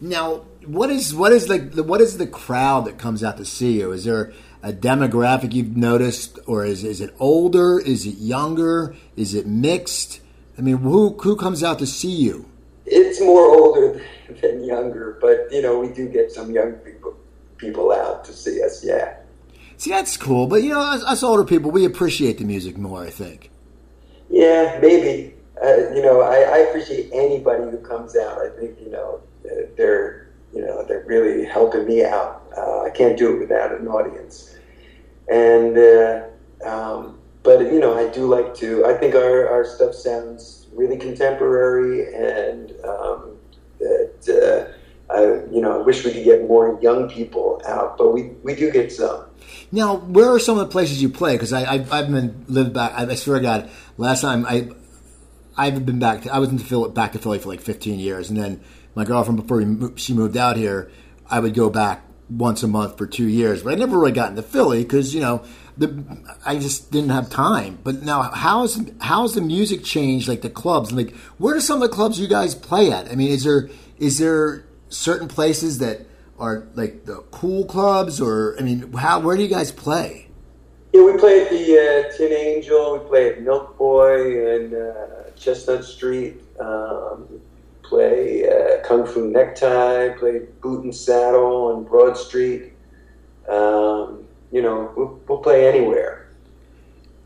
Now, 0.00 0.42
what 0.66 0.90
is 0.90 1.14
what 1.14 1.32
is 1.32 1.48
like 1.48 1.72
the, 1.72 1.82
what 1.82 2.00
is 2.00 2.18
the 2.18 2.26
crowd 2.26 2.86
that 2.86 2.98
comes 2.98 3.22
out 3.22 3.36
to 3.36 3.44
see 3.44 3.78
you? 3.78 3.92
Is 3.92 4.04
there 4.04 4.32
a 4.62 4.72
demographic 4.72 5.52
you've 5.52 5.76
noticed, 5.76 6.38
or 6.46 6.64
is 6.64 6.82
is 6.82 7.00
it 7.00 7.14
older? 7.20 7.78
Is 7.78 8.06
it 8.06 8.16
younger? 8.18 8.96
Is 9.16 9.34
it 9.34 9.46
mixed? 9.46 10.20
I 10.58 10.62
mean, 10.62 10.78
who 10.78 11.10
who 11.20 11.36
comes 11.36 11.62
out 11.62 11.78
to 11.78 11.86
see 11.86 12.10
you? 12.10 12.48
It's 12.84 13.20
more 13.20 13.46
older 13.46 14.02
than 14.40 14.64
younger, 14.64 15.18
but 15.20 15.52
you 15.52 15.62
know, 15.62 15.78
we 15.78 15.88
do 15.94 16.08
get 16.08 16.32
some 16.32 16.50
young 16.50 16.72
people 16.82 17.14
people 17.58 17.92
out 17.92 18.24
to 18.24 18.32
see 18.32 18.62
us. 18.62 18.82
Yeah. 18.84 19.21
See, 19.82 19.90
that's 19.90 20.16
cool, 20.16 20.46
but 20.46 20.62
you 20.62 20.68
know, 20.68 20.78
us, 20.78 21.02
us 21.02 21.24
older 21.24 21.42
people, 21.42 21.72
we 21.72 21.84
appreciate 21.84 22.38
the 22.38 22.44
music 22.44 22.78
more. 22.78 23.02
I 23.02 23.10
think. 23.10 23.50
Yeah, 24.30 24.78
maybe. 24.80 25.34
Uh, 25.60 25.92
you 25.92 26.00
know, 26.00 26.20
I, 26.20 26.36
I 26.36 26.58
appreciate 26.58 27.10
anybody 27.12 27.64
who 27.64 27.78
comes 27.78 28.16
out. 28.16 28.38
I 28.38 28.50
think 28.50 28.78
you 28.80 28.92
know 28.92 29.20
they're 29.76 30.28
you 30.54 30.60
know 30.60 30.84
they're 30.84 31.02
really 31.04 31.44
helping 31.44 31.84
me 31.84 32.04
out. 32.04 32.44
Uh, 32.56 32.82
I 32.82 32.90
can't 32.90 33.18
do 33.18 33.34
it 33.34 33.40
without 33.40 33.72
an 33.72 33.88
audience, 33.88 34.56
and 35.26 35.76
uh, 35.76 36.26
um, 36.64 37.18
but 37.42 37.62
you 37.62 37.80
know 37.80 37.98
I 37.98 38.08
do 38.08 38.28
like 38.28 38.54
to. 38.58 38.86
I 38.86 38.94
think 38.94 39.16
our, 39.16 39.48
our 39.48 39.64
stuff 39.64 39.96
sounds 39.96 40.68
really 40.72 40.96
contemporary, 40.96 42.14
and 42.14 42.70
um, 42.84 43.36
that 43.80 44.68
uh, 45.10 45.12
I 45.12 45.22
you 45.52 45.60
know 45.60 45.80
I 45.80 45.82
wish 45.82 46.04
we 46.04 46.12
could 46.12 46.22
get 46.22 46.46
more 46.46 46.78
young 46.80 47.08
people 47.08 47.60
out, 47.66 47.98
but 47.98 48.12
we 48.12 48.28
we 48.44 48.54
do 48.54 48.70
get 48.70 48.92
some. 48.92 49.24
Now, 49.72 49.96
where 49.96 50.28
are 50.28 50.38
some 50.38 50.58
of 50.58 50.66
the 50.68 50.72
places 50.72 51.02
you 51.02 51.08
play? 51.08 51.32
Because 51.32 51.52
I 51.52 51.64
I've, 51.64 51.92
I've 51.92 52.10
been 52.10 52.44
lived 52.46 52.74
back. 52.74 52.92
I, 52.94 53.10
I 53.10 53.14
swear 53.14 53.38
to 53.38 53.42
God, 53.42 53.70
last 53.96 54.20
time 54.20 54.44
I 54.46 54.68
I've 55.56 55.84
been 55.84 55.98
back. 55.98 56.22
To, 56.22 56.32
I 56.32 56.38
was 56.38 56.50
in 56.50 56.58
Philly, 56.58 56.90
back 56.90 57.12
to 57.12 57.18
Philly 57.18 57.38
for 57.38 57.48
like 57.48 57.60
15 57.60 57.98
years, 57.98 58.28
and 58.28 58.38
then 58.38 58.62
my 58.94 59.04
girlfriend 59.04 59.40
before 59.40 59.96
she 59.96 60.12
moved 60.12 60.36
out 60.36 60.56
here, 60.56 60.90
I 61.28 61.40
would 61.40 61.54
go 61.54 61.70
back 61.70 62.04
once 62.28 62.62
a 62.62 62.68
month 62.68 62.98
for 62.98 63.06
two 63.06 63.26
years. 63.26 63.62
But 63.62 63.72
I 63.72 63.76
never 63.76 63.98
really 63.98 64.12
got 64.12 64.30
into 64.30 64.42
Philly 64.42 64.82
because 64.82 65.14
you 65.14 65.20
know 65.20 65.42
the 65.78 66.04
I 66.44 66.58
just 66.58 66.90
didn't 66.90 67.10
have 67.10 67.30
time. 67.30 67.78
But 67.82 68.02
now, 68.02 68.22
how's 68.22 68.78
how's 69.00 69.34
the 69.34 69.40
music 69.40 69.84
changed? 69.84 70.28
Like 70.28 70.42
the 70.42 70.50
clubs, 70.50 70.92
like 70.92 71.14
where 71.38 71.56
are 71.56 71.60
some 71.60 71.82
of 71.82 71.88
the 71.88 71.94
clubs 71.94 72.20
you 72.20 72.28
guys 72.28 72.54
play 72.54 72.92
at? 72.92 73.10
I 73.10 73.14
mean, 73.14 73.30
is 73.30 73.44
there 73.44 73.70
is 73.98 74.18
there 74.18 74.66
certain 74.90 75.28
places 75.28 75.78
that 75.78 76.06
are 76.38 76.66
like 76.74 77.04
the 77.04 77.24
cool 77.30 77.64
clubs, 77.64 78.20
or 78.20 78.56
I 78.58 78.62
mean, 78.62 78.92
how 78.92 79.20
where 79.20 79.36
do 79.36 79.42
you 79.42 79.48
guys 79.48 79.72
play? 79.72 80.28
Yeah, 80.92 81.04
we 81.04 81.16
play 81.16 81.42
at 81.42 81.50
the 81.50 81.78
uh, 81.78 82.16
Tin 82.16 82.32
Angel. 82.32 82.98
We 82.98 83.08
play 83.08 83.30
at 83.30 83.42
Milk 83.42 83.78
Boy 83.78 84.56
and 84.56 84.74
uh, 84.74 85.30
Chestnut 85.36 85.84
Street. 85.84 86.42
Um, 86.60 87.40
play 87.82 88.48
uh, 88.48 88.82
Kung 88.84 89.06
Fu 89.06 89.30
Necktie. 89.30 90.10
Play 90.18 90.40
Boot 90.60 90.84
and 90.84 90.94
Saddle 90.94 91.72
on 91.72 91.84
Broad 91.84 92.16
Street. 92.16 92.72
Um, 93.48 94.24
you 94.50 94.60
know, 94.60 94.92
we'll, 94.96 95.20
we'll 95.26 95.38
play 95.38 95.66
anywhere. 95.66 96.28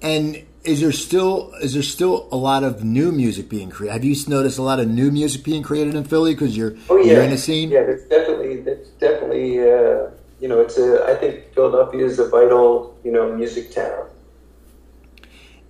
And 0.00 0.46
is 0.66 0.80
there 0.80 0.92
still 0.92 1.52
is 1.62 1.74
there 1.74 1.82
still 1.82 2.28
a 2.32 2.36
lot 2.36 2.64
of 2.64 2.82
new 2.82 3.12
music 3.12 3.48
being 3.48 3.70
created? 3.70 3.92
Have 3.92 4.04
you 4.04 4.16
noticed 4.28 4.58
a 4.58 4.62
lot 4.62 4.80
of 4.80 4.88
new 4.88 5.10
music 5.10 5.44
being 5.44 5.62
created 5.62 5.94
in 5.94 6.04
Philly 6.04 6.34
because 6.34 6.56
you're 6.56 6.76
oh, 6.90 6.96
yeah. 6.98 7.12
you're 7.12 7.22
in 7.22 7.30
the 7.30 7.38
scene? 7.38 7.70
Yeah, 7.70 7.80
it's 7.80 8.04
definitely 8.04 8.54
it's 8.70 8.88
definitely 8.90 9.60
uh, 9.60 10.10
you 10.40 10.48
know 10.48 10.60
it's 10.60 10.76
a 10.76 11.04
I 11.06 11.14
think 11.14 11.54
Philadelphia 11.54 12.04
is 12.04 12.18
a 12.18 12.28
vital 12.28 12.98
you 13.04 13.12
know 13.12 13.34
music 13.34 13.70
town. 13.72 14.08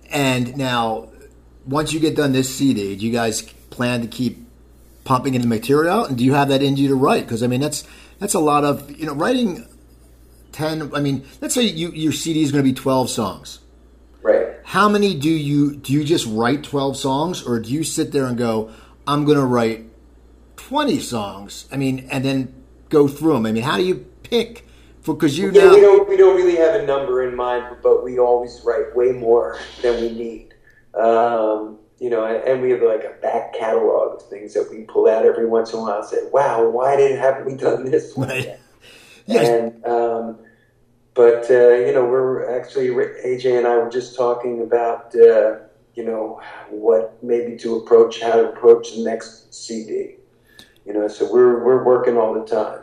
And 0.09 0.57
now, 0.57 1.09
once 1.65 1.93
you 1.93 1.99
get 1.99 2.15
done 2.15 2.31
this 2.31 2.53
CD, 2.53 2.95
do 2.95 3.05
you 3.05 3.11
guys 3.11 3.41
plan 3.41 4.01
to 4.01 4.07
keep 4.07 4.39
pumping 5.03 5.35
in 5.35 5.41
the 5.41 5.47
material 5.47 6.05
And 6.05 6.17
do 6.17 6.23
you 6.23 6.33
have 6.33 6.49
that 6.49 6.61
in 6.61 6.77
you 6.77 6.87
to 6.87 6.95
write? 6.95 7.23
Because 7.23 7.43
I 7.43 7.47
mean, 7.47 7.61
that's 7.61 7.83
that's 8.19 8.33
a 8.33 8.39
lot 8.39 8.63
of 8.63 8.89
you 8.91 9.05
know 9.05 9.13
writing. 9.13 9.67
Ten. 10.53 10.91
I 10.95 11.01
mean, 11.01 11.23
let's 11.39 11.53
say 11.53 11.61
you, 11.61 11.91
your 11.91 12.11
CD 12.11 12.41
is 12.41 12.51
going 12.51 12.63
to 12.63 12.67
be 12.67 12.73
twelve 12.73 13.11
songs. 13.11 13.59
Right. 14.23 14.56
How 14.67 14.89
many 14.89 15.13
do 15.13 15.29
you 15.29 15.77
do? 15.77 15.93
You 15.93 16.03
just 16.03 16.27
write 16.27 16.61
twelve 16.61 16.97
songs, 16.97 17.41
or 17.41 17.57
do 17.57 17.71
you 17.71 17.85
sit 17.85 18.11
there 18.11 18.25
and 18.25 18.37
go, 18.37 18.69
"I'm 19.07 19.23
going 19.23 19.37
to 19.37 19.45
write 19.45 19.85
twenty 20.57 20.99
songs"? 20.99 21.69
I 21.71 21.77
mean, 21.77 22.05
and 22.11 22.25
then 22.25 22.53
go 22.89 23.07
through 23.07 23.35
them. 23.35 23.45
I 23.45 23.53
mean, 23.53 23.63
how 23.63 23.77
do 23.77 23.83
you 23.83 24.05
pick? 24.23 24.67
Because 25.05 25.37
you 25.37 25.51
yeah, 25.53 25.61
know, 25.61 25.73
we 25.73 25.79
don't 25.79 26.09
we 26.09 26.17
don't 26.17 26.35
really 26.35 26.57
have 26.57 26.75
a 26.75 26.85
number 26.85 27.25
in 27.25 27.33
mind, 27.33 27.77
but 27.81 28.03
we 28.03 28.19
always 28.19 28.59
write 28.65 28.93
way 28.93 29.13
more 29.13 29.57
than 29.81 30.01
we 30.01 30.11
need. 30.11 30.53
Um, 30.95 31.77
you 32.01 32.09
know, 32.09 32.25
and 32.25 32.61
we 32.61 32.71
have 32.71 32.81
like 32.81 33.05
a 33.05 33.15
back 33.21 33.53
catalog 33.53 34.15
of 34.19 34.29
things 34.29 34.53
that 34.53 34.69
we 34.69 34.83
pull 34.83 35.07
out 35.07 35.25
every 35.25 35.45
once 35.45 35.71
in 35.71 35.79
a 35.79 35.81
while. 35.81 35.99
And 35.99 36.09
say, 36.09 36.27
"Wow, 36.33 36.67
why 36.67 36.97
didn't 36.97 37.19
haven't 37.19 37.45
we 37.45 37.55
done 37.55 37.85
this 37.85 38.17
one?" 38.17 38.27
Right. 38.27 38.59
Yes. 39.29 39.45
And 39.49 39.85
um, 39.85 40.39
but 41.17 41.49
uh, 41.49 41.73
you 41.73 41.93
know, 41.93 42.05
we're 42.05 42.55
actually 42.55 42.89
AJ 42.89 43.57
and 43.57 43.65
I 43.65 43.75
were 43.77 43.89
just 43.89 44.15
talking 44.15 44.61
about 44.61 45.15
uh, 45.15 45.57
you 45.95 46.05
know 46.05 46.39
what 46.69 47.21
maybe 47.23 47.57
to 47.57 47.77
approach, 47.77 48.21
how 48.21 48.33
to 48.33 48.49
approach 48.49 48.95
the 48.95 49.03
next 49.03 49.53
CD. 49.53 50.17
You 50.85 50.93
know, 50.93 51.07
so 51.07 51.29
we're 51.29 51.65
we're 51.65 51.83
working 51.83 52.17
all 52.17 52.35
the 52.35 52.45
time. 52.45 52.81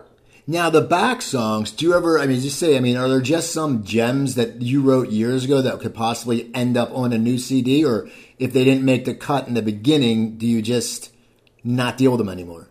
Now 0.49 0.69
the 0.69 0.83
back 0.83 1.23
songs, 1.23 1.71
do 1.71 1.87
you 1.87 1.95
ever? 1.95 2.19
I 2.19 2.27
mean, 2.27 2.41
just 2.41 2.59
say, 2.59 2.77
I 2.77 2.81
mean, 2.81 2.97
are 2.97 3.09
there 3.09 3.21
just 3.21 3.53
some 3.53 3.85
gems 3.85 4.35
that 4.35 4.61
you 4.61 4.83
wrote 4.83 5.11
years 5.11 5.45
ago 5.45 5.63
that 5.63 5.79
could 5.79 5.95
possibly 5.95 6.51
end 6.55 6.77
up 6.77 6.91
on 6.91 7.13
a 7.13 7.19
new 7.19 7.39
CD, 7.39 7.85
or 7.85 8.11
if 8.41 8.53
they 8.53 8.65
didn't 8.65 8.85
make 8.85 9.05
the 9.05 9.15
cut 9.15 9.47
in 9.47 9.55
the 9.55 9.63
beginning, 9.63 10.37
do 10.37 10.47
you 10.47 10.61
just 10.61 11.15
not 11.63 11.97
deal 11.97 12.11
with 12.11 12.19
them 12.19 12.29
anymore? 12.29 12.69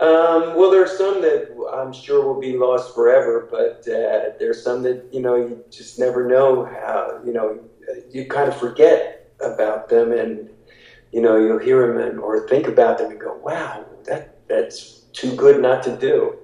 Um, 0.00 0.54
well, 0.54 0.70
there 0.70 0.82
are 0.82 0.86
some 0.86 1.20
that 1.22 1.48
I'm 1.74 1.92
sure 1.92 2.24
will 2.24 2.40
be 2.40 2.56
lost 2.56 2.94
forever, 2.94 3.48
but 3.50 3.84
uh, 3.88 4.46
are 4.46 4.54
some 4.54 4.82
that 4.82 5.08
you 5.12 5.20
know 5.20 5.34
you 5.34 5.64
just 5.70 5.98
never 5.98 6.28
know 6.28 6.64
how. 6.64 7.20
You 7.24 7.32
know, 7.32 7.58
you 8.08 8.26
kind 8.26 8.48
of 8.48 8.56
forget 8.56 9.32
about 9.40 9.88
them, 9.88 10.12
and 10.12 10.48
you 11.10 11.20
know 11.20 11.36
you'll 11.36 11.58
hear 11.58 11.84
them 11.86 12.06
and, 12.06 12.20
or 12.20 12.46
think 12.46 12.68
about 12.68 12.98
them 12.98 13.10
and 13.10 13.20
go, 13.20 13.38
"Wow, 13.38 13.86
that 14.04 14.46
that's 14.48 15.00
too 15.12 15.34
good 15.34 15.60
not 15.60 15.82
to 15.82 15.96
do." 15.96 16.38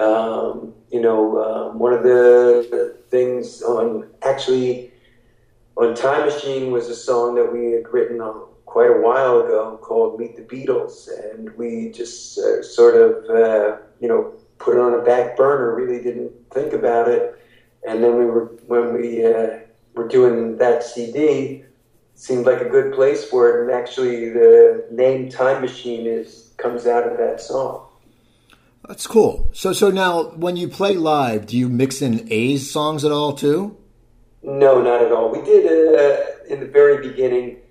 Um, 0.00 0.72
you 0.92 1.00
know, 1.00 1.42
um, 1.42 1.80
one 1.80 1.92
of 1.92 2.04
the 2.04 2.98
things 3.10 3.62
on 3.62 4.10
actually 4.22 4.92
on 5.76 5.96
Time 5.96 6.26
Machine 6.26 6.70
was 6.70 6.88
a 6.88 6.94
song 6.94 7.34
that 7.34 7.52
we 7.52 7.72
had 7.72 7.92
written 7.92 8.20
on 8.20 8.51
quite 8.72 8.90
a 8.90 9.00
while 9.00 9.40
ago 9.40 9.78
called 9.82 10.18
Meet 10.18 10.34
the 10.36 10.42
Beatles, 10.42 11.08
and 11.30 11.54
we 11.58 11.90
just 11.90 12.38
uh, 12.38 12.62
sort 12.62 12.96
of, 12.96 13.28
uh, 13.28 13.76
you 14.00 14.08
know, 14.08 14.32
put 14.58 14.76
it 14.76 14.80
on 14.80 14.94
a 14.94 15.02
back 15.02 15.36
burner. 15.36 15.74
Really 15.74 16.02
didn't 16.02 16.32
think 16.50 16.72
about 16.72 17.06
it, 17.06 17.38
and 17.86 18.02
then 18.02 18.16
we 18.16 18.24
were 18.24 18.46
when 18.66 18.94
we 18.94 19.26
uh, 19.26 19.58
were 19.94 20.08
doing 20.08 20.56
that 20.56 20.82
CD, 20.82 21.64
seemed 22.14 22.46
like 22.46 22.62
a 22.62 22.68
good 22.68 22.94
place 22.94 23.22
for 23.22 23.50
it. 23.50 23.62
And 23.62 23.70
actually, 23.70 24.30
the 24.30 24.86
name 24.90 25.28
Time 25.28 25.60
Machine 25.60 26.06
is 26.06 26.54
comes 26.56 26.86
out 26.86 27.06
of 27.06 27.18
that 27.18 27.42
song. 27.42 27.86
That's 28.88 29.06
cool. 29.06 29.50
So, 29.52 29.74
so 29.74 29.90
now 29.90 30.30
when 30.30 30.56
you 30.56 30.66
play 30.66 30.94
live, 30.94 31.44
do 31.46 31.58
you 31.58 31.68
mix 31.68 32.00
in 32.00 32.26
A's 32.32 32.70
songs 32.70 33.04
at 33.04 33.12
all 33.12 33.34
too? 33.34 33.76
No, 34.42 34.80
not 34.80 35.02
at 35.02 35.12
all. 35.12 35.30
We 35.30 35.42
did 35.42 35.66
uh, 35.66 36.24
in 36.48 36.60
the 36.60 36.66
very 36.66 37.06
beginning 37.06 37.61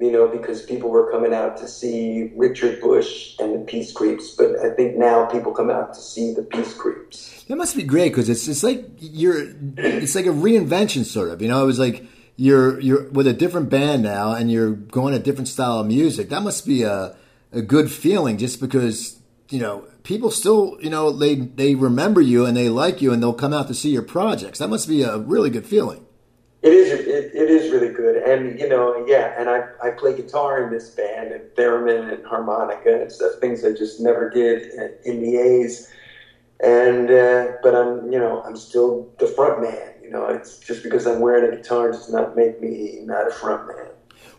you 0.00 0.12
know, 0.12 0.28
because 0.28 0.62
people 0.62 0.90
were 0.90 1.10
coming 1.10 1.34
out 1.34 1.56
to 1.58 1.68
see 1.68 2.32
Richard 2.36 2.80
Bush 2.80 3.34
and 3.38 3.54
the 3.54 3.58
Peace 3.60 3.92
Creeps. 3.92 4.30
But 4.30 4.58
I 4.58 4.70
think 4.70 4.96
now 4.96 5.26
people 5.26 5.52
come 5.52 5.70
out 5.70 5.94
to 5.94 6.00
see 6.00 6.32
the 6.34 6.42
Peace 6.42 6.74
Creeps. 6.74 7.44
That 7.48 7.56
must 7.56 7.76
be 7.76 7.82
great 7.82 8.10
because 8.10 8.28
it's 8.28 8.46
it's 8.46 8.62
like 8.62 8.84
you're 8.98 9.54
it's 9.76 10.14
like 10.14 10.26
a 10.26 10.30
reinvention 10.30 11.04
sort 11.04 11.30
of. 11.30 11.42
You 11.42 11.48
know, 11.48 11.62
it 11.62 11.66
was 11.66 11.78
like 11.78 12.04
you're 12.36 12.78
you're 12.80 13.08
with 13.10 13.26
a 13.26 13.32
different 13.32 13.68
band 13.70 14.02
now 14.02 14.32
and 14.32 14.50
you're 14.50 14.72
going 14.72 15.14
a 15.14 15.18
different 15.18 15.48
style 15.48 15.80
of 15.80 15.86
music. 15.86 16.28
That 16.28 16.42
must 16.42 16.66
be 16.66 16.82
a 16.82 17.16
a 17.52 17.62
good 17.62 17.90
feeling 17.90 18.38
just 18.38 18.60
because 18.60 19.20
you 19.48 19.58
know 19.58 19.84
people 20.02 20.30
still 20.30 20.76
you 20.80 20.90
know 20.90 21.10
they 21.10 21.34
they 21.34 21.74
remember 21.74 22.20
you 22.20 22.46
and 22.46 22.56
they 22.56 22.68
like 22.68 23.02
you 23.02 23.12
and 23.12 23.22
they'll 23.22 23.32
come 23.32 23.52
out 23.52 23.66
to 23.68 23.74
see 23.74 23.90
your 23.90 24.02
projects. 24.02 24.58
That 24.58 24.68
must 24.68 24.86
be 24.86 25.02
a 25.02 25.18
really 25.18 25.50
good 25.50 25.66
feeling. 25.66 26.04
It 26.68 26.74
is. 26.74 26.92
It, 26.92 27.34
it 27.34 27.50
is 27.50 27.72
really 27.72 27.94
good, 27.94 28.16
and 28.16 28.60
you 28.60 28.68
know, 28.68 29.02
yeah. 29.06 29.34
And 29.40 29.48
I 29.48 29.68
I 29.82 29.90
play 29.90 30.14
guitar 30.14 30.62
in 30.62 30.70
this 30.70 30.90
band, 30.90 31.32
and 31.32 31.42
theremin 31.56 32.12
and 32.12 32.26
harmonica 32.26 33.00
and 33.00 33.10
stuff. 33.10 33.40
Things 33.40 33.64
I 33.64 33.72
just 33.72 34.00
never 34.00 34.28
did 34.28 34.74
in 35.06 35.22
the 35.22 35.36
A's. 35.38 35.90
and 36.60 37.10
uh, 37.10 37.52
but 37.62 37.74
I'm 37.74 38.12
you 38.12 38.18
know 38.18 38.42
I'm 38.42 38.56
still 38.56 39.10
the 39.18 39.28
front 39.28 39.62
man. 39.62 39.94
You 40.02 40.10
know, 40.10 40.26
it's 40.26 40.58
just 40.58 40.82
because 40.82 41.06
I'm 41.06 41.20
wearing 41.20 41.50
a 41.50 41.56
guitar 41.56 41.90
does 41.92 42.12
not 42.12 42.36
make 42.36 42.60
me 42.60 43.00
not 43.02 43.28
a 43.28 43.30
front 43.30 43.66
man. 43.68 43.86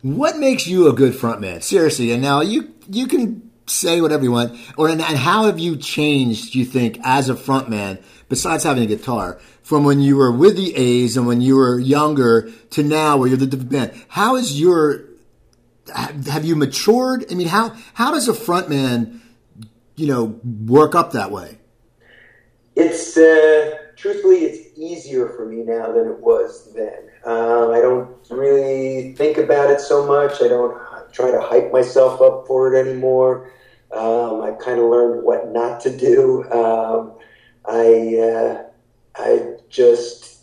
What 0.01 0.37
makes 0.37 0.67
you 0.67 0.87
a 0.87 0.93
good 0.93 1.15
front 1.15 1.41
man? 1.41 1.61
Seriously, 1.61 2.11
and 2.11 2.21
now 2.21 2.41
you 2.41 2.71
you 2.91 3.07
can 3.07 3.49
say 3.65 4.01
whatever 4.01 4.23
you 4.23 4.31
want, 4.31 4.55
or 4.77 4.87
and 4.87 5.01
how 5.01 5.45
have 5.45 5.57
you 5.57 5.77
changed? 5.77 6.53
You 6.53 6.65
think 6.65 6.99
as 7.03 7.27
a 7.27 7.35
front 7.35 7.69
man, 7.69 7.97
besides 8.27 8.63
having 8.63 8.83
a 8.83 8.87
guitar, 8.87 9.39
from 9.69 9.83
when 9.83 10.01
you 10.01 10.15
were 10.15 10.31
with 10.31 10.55
the 10.55 10.75
A's 10.75 11.15
and 11.15 11.27
when 11.27 11.41
you 11.41 11.55
were 11.55 11.77
younger 11.77 12.49
to 12.71 12.81
now, 12.81 13.17
where 13.17 13.27
you're 13.27 13.37
the 13.37 13.55
band? 13.55 13.91
How 14.07 14.35
is 14.35 14.59
your 14.59 15.03
have 15.93 16.43
you 16.43 16.55
matured? 16.55 17.23
I 17.29 17.35
mean, 17.35 17.47
how 17.47 17.75
how 17.93 18.09
does 18.09 18.27
a 18.27 18.33
front 18.33 18.67
man, 18.67 19.21
you 19.95 20.07
know, 20.07 20.39
work 20.65 20.95
up 20.95 21.11
that 21.11 21.29
way? 21.29 21.59
It's 22.75 23.15
uh, 23.15 23.77
truthfully, 23.95 24.37
it's 24.37 24.75
easier 24.75 25.29
for 25.29 25.45
me 25.45 25.57
now 25.57 25.91
than 25.91 26.07
it 26.07 26.19
was 26.19 26.73
then. 26.73 27.11
Um, 27.23 27.69
I 27.69 27.79
don't 27.79 28.09
really 28.31 29.13
think 29.13 29.37
about 29.37 29.69
it 29.69 29.81
so 29.81 30.03
much. 30.07 30.41
I 30.41 30.47
don't 30.47 30.81
try 31.11 31.29
to 31.29 31.41
hype 31.41 31.71
myself 31.71 32.19
up 32.23 32.47
for 32.47 32.73
it 32.73 32.79
anymore. 32.87 33.51
Um, 33.91 34.41
I 34.41 34.49
kind 34.59 34.79
of 34.79 34.85
learned 34.85 35.21
what 35.23 35.51
not 35.51 35.79
to 35.81 35.95
do. 35.95 36.43
Um, 36.51 37.13
I 37.65 38.17
uh, 38.17 38.68
I 39.17 39.55
just 39.69 40.37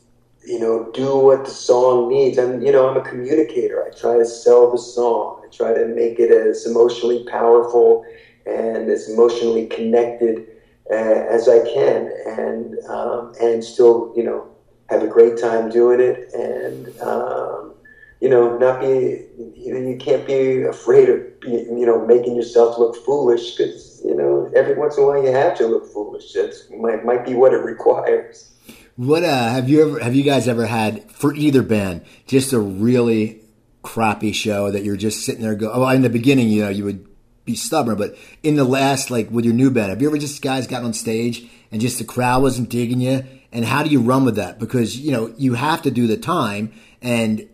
you 0.47 0.59
know 0.61 0.91
do 0.93 1.17
what 1.19 1.45
the 1.45 1.51
song 1.51 2.09
needs. 2.09 2.39
I'm 2.39 2.61
you 2.63 2.73
know 2.73 2.89
I'm 2.89 2.97
a 2.97 3.03
communicator. 3.03 3.85
I 3.85 3.91
try 3.91 4.19
to 4.19 4.25
sell 4.25 4.71
the 4.71 4.79
song. 4.79 5.41
I 5.45 5.49
try 5.49 5.73
to 5.75 5.87
make 5.87 6.19
it 6.19 6.31
as 6.31 6.67
emotionally 6.67 7.25
powerful 7.25 8.03
and 8.47 8.89
as 8.89 9.09
emotionally 9.09 9.67
connected 9.67 10.43
uh, 10.91 10.95
as 10.95 11.49
I 11.49 11.61
can, 11.61 12.09
and 12.27 12.77
um, 12.89 13.33
and 13.41 13.63
still 13.65 14.11
you 14.15 14.23
know 14.23 14.47
have 14.89 15.03
a 15.03 15.09
great 15.09 15.37
time 15.37 15.69
doing 15.69 16.01
it, 16.01 16.25
and 16.33 16.89
um, 17.01 17.75
you 18.21 18.29
know 18.29 18.57
not 18.57 18.81
be 18.81 19.23
you 19.37 19.73
know 19.73 19.79
you 19.81 19.97
can't 19.97 20.25
be 20.27 20.63
afraid 20.63 21.09
of 21.09 21.23
be, 21.41 21.51
you 21.51 21.87
know 21.87 22.05
making 22.05 22.37
yourself 22.37 22.79
look 22.79 22.95
foolish 23.05 23.55
because 23.57 24.01
you 24.05 24.15
know 24.15 24.49
every 24.55 24.75
once 24.75 24.97
in 24.97 25.05
a 25.05 25.07
while 25.07 25.23
you 25.23 25.33
have 25.33 25.55
to 25.57 25.67
look 25.67 25.87
foolish. 25.87 26.33
That's 26.33 26.65
might 26.71 27.05
might 27.05 27.25
be 27.25 27.35
what 27.35 27.53
it 27.53 27.63
requires. 27.65 28.51
What 28.97 29.25
uh, 29.25 29.51
have 29.51 29.69
you 29.69 29.83
ever 29.83 30.01
have 30.01 30.15
you 30.15 30.23
guys 30.23 30.49
ever 30.49 30.65
had 30.65 31.11
for 31.13 31.35
either 31.35 31.63
band 31.63 32.03
just 32.27 32.55
a 32.55 32.59
really 32.59 33.43
crappy 33.83 34.33
show 34.33 34.71
that 34.71 34.85
you're 34.85 34.97
just 34.97 35.25
sitting 35.25 35.43
there 35.43 35.55
go 35.55 35.71
oh 35.71 35.87
in 35.91 36.03
the 36.03 36.09
beginning 36.09 36.49
you 36.49 36.65
know 36.65 36.71
you 36.71 36.83
would 36.85 37.07
be 37.45 37.55
stubborn 37.55 37.97
but 37.97 38.17
in 38.43 38.57
the 38.57 38.65
last 38.65 39.13
like 39.13 39.31
with 39.31 39.45
your 39.45 39.55
new 39.55 39.71
band 39.71 39.91
have 39.91 40.03
you 40.03 40.09
ever 40.09 40.19
just 40.19 40.43
guys 40.43 40.67
got 40.67 40.83
on 40.83 40.93
stage 40.93 41.47
and 41.71 41.81
just 41.81 41.99
the 41.99 42.05
crowd 42.05 42.43
wasn't 42.43 42.71
digging 42.71 43.01
you? 43.01 43.23
And 43.53 43.65
how 43.65 43.83
do 43.83 43.91
you 43.91 44.01
run 44.01 44.25
with 44.25 44.37
that? 44.37 44.59
Because 44.59 44.99
you 44.99 45.13
know 45.13 45.35
you 45.37 45.55
have 45.55 45.83
to 45.83 45.91
do 45.91 46.07
the 46.07 46.17
time 46.17 46.73
and 47.03 47.47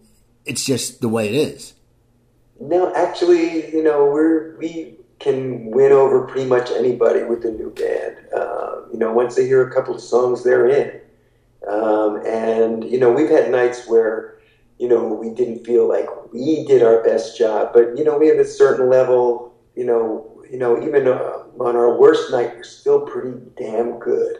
it's 0.44 0.64
just 0.64 1.00
the 1.00 1.08
way 1.08 1.28
it 1.28 1.34
is. 1.34 1.74
No 2.60 2.94
actually 2.94 3.68
you 3.74 3.82
know 3.82 4.04
we're 4.04 4.56
we 4.58 4.94
can 5.18 5.72
win 5.72 5.90
over 5.90 6.24
pretty 6.24 6.48
much 6.48 6.70
anybody 6.70 7.24
with 7.24 7.42
the 7.42 7.50
new 7.50 7.70
band. 7.70 8.16
Um, 8.32 8.90
you 8.92 8.98
know 9.00 9.12
once 9.12 9.34
they 9.34 9.46
hear 9.46 9.66
a 9.66 9.74
couple 9.74 9.92
of 9.92 10.00
songs 10.00 10.44
they're 10.44 10.68
in 10.68 11.00
um, 11.68 12.24
and 12.26 12.84
you 12.84 12.98
know 12.98 13.12
we've 13.12 13.30
had 13.30 13.50
nights 13.50 13.88
where 13.88 14.32
you 14.82 14.88
know, 14.88 15.04
we 15.04 15.30
didn't 15.30 15.64
feel 15.64 15.88
like 15.88 16.08
we 16.32 16.64
did 16.64 16.82
our 16.82 17.04
best 17.04 17.38
job. 17.38 17.70
But 17.72 17.96
you 17.96 18.02
know, 18.02 18.18
we 18.18 18.26
have 18.26 18.38
a 18.38 18.44
certain 18.44 18.90
level. 18.90 19.54
You 19.76 19.84
know, 19.86 20.42
you 20.50 20.58
know, 20.58 20.82
even 20.82 21.06
uh, 21.06 21.44
on 21.60 21.76
our 21.76 21.96
worst 21.96 22.32
night, 22.32 22.56
we're 22.56 22.64
still 22.64 23.02
pretty 23.02 23.38
damn 23.56 24.00
good. 24.00 24.38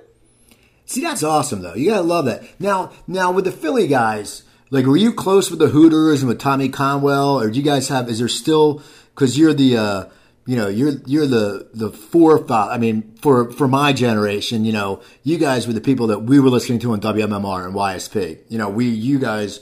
See, 0.85 1.01
that's 1.01 1.23
awesome 1.23 1.63
though. 1.63 1.75
You 1.75 1.91
gotta 1.91 2.03
love 2.03 2.25
that. 2.25 2.43
Now, 2.59 2.91
now 3.07 3.31
with 3.31 3.45
the 3.45 3.53
Philly 3.53 3.87
guys, 3.87 4.43
like, 4.71 4.85
were 4.85 4.97
you 4.97 5.13
close 5.13 5.49
with 5.49 5.61
the 5.61 5.69
Hooters 5.69 6.23
and 6.23 6.29
with 6.29 6.41
Tommy 6.41 6.69
Conwell, 6.69 7.41
or 7.41 7.49
do 7.49 7.57
you 7.57 7.65
guys 7.65 7.89
have? 7.89 8.09
Is 8.09 8.19
there 8.19 8.27
still? 8.27 8.83
Because 9.15 9.39
you're 9.39 9.55
the. 9.55 9.77
Uh, 9.77 10.05
you 10.47 10.57
know, 10.57 10.69
you're 10.69 10.95
you're 11.07 11.27
the 11.27 11.69
the 11.73 11.91
fourth. 11.91 12.51
I 12.51 12.77
mean, 12.79 13.15
for 13.21 13.51
for 13.53 13.69
my 13.69 13.93
generation, 13.93 14.65
you 14.65 14.73
know, 14.73 15.01
you 15.23 15.39
guys 15.39 15.67
were 15.67 15.73
the 15.73 15.81
people 15.81 16.09
that 16.09 16.21
we 16.21 16.41
were 16.41 16.51
listening 16.51 16.81
to 16.81 16.93
on 16.93 17.01
WMMR 17.01 17.65
and 17.65 17.75
YSP. 17.75 18.41
You 18.49 18.59
know, 18.59 18.69
we 18.69 18.89
you 18.89 19.19
guys 19.19 19.61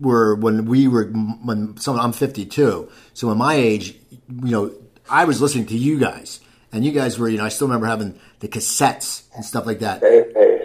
were 0.00 0.34
when 0.34 0.64
we 0.66 0.88
were 0.88 1.04
when 1.06 1.76
someone 1.76 2.04
I'm 2.04 2.12
52. 2.12 2.90
So 3.14 3.30
in 3.30 3.38
my 3.38 3.54
age, 3.54 3.94
you 4.10 4.50
know, 4.50 4.74
I 5.08 5.24
was 5.24 5.40
listening 5.40 5.66
to 5.66 5.76
you 5.76 5.98
guys, 5.98 6.40
and 6.72 6.84
you 6.84 6.90
guys 6.90 7.18
were, 7.18 7.28
you 7.28 7.38
know, 7.38 7.44
I 7.44 7.48
still 7.48 7.68
remember 7.68 7.86
having 7.86 8.18
the 8.40 8.48
cassettes 8.48 9.24
and 9.34 9.44
stuff 9.44 9.66
like 9.66 9.78
that. 9.80 10.00
Hey, 10.00 10.24
hey. 10.34 10.56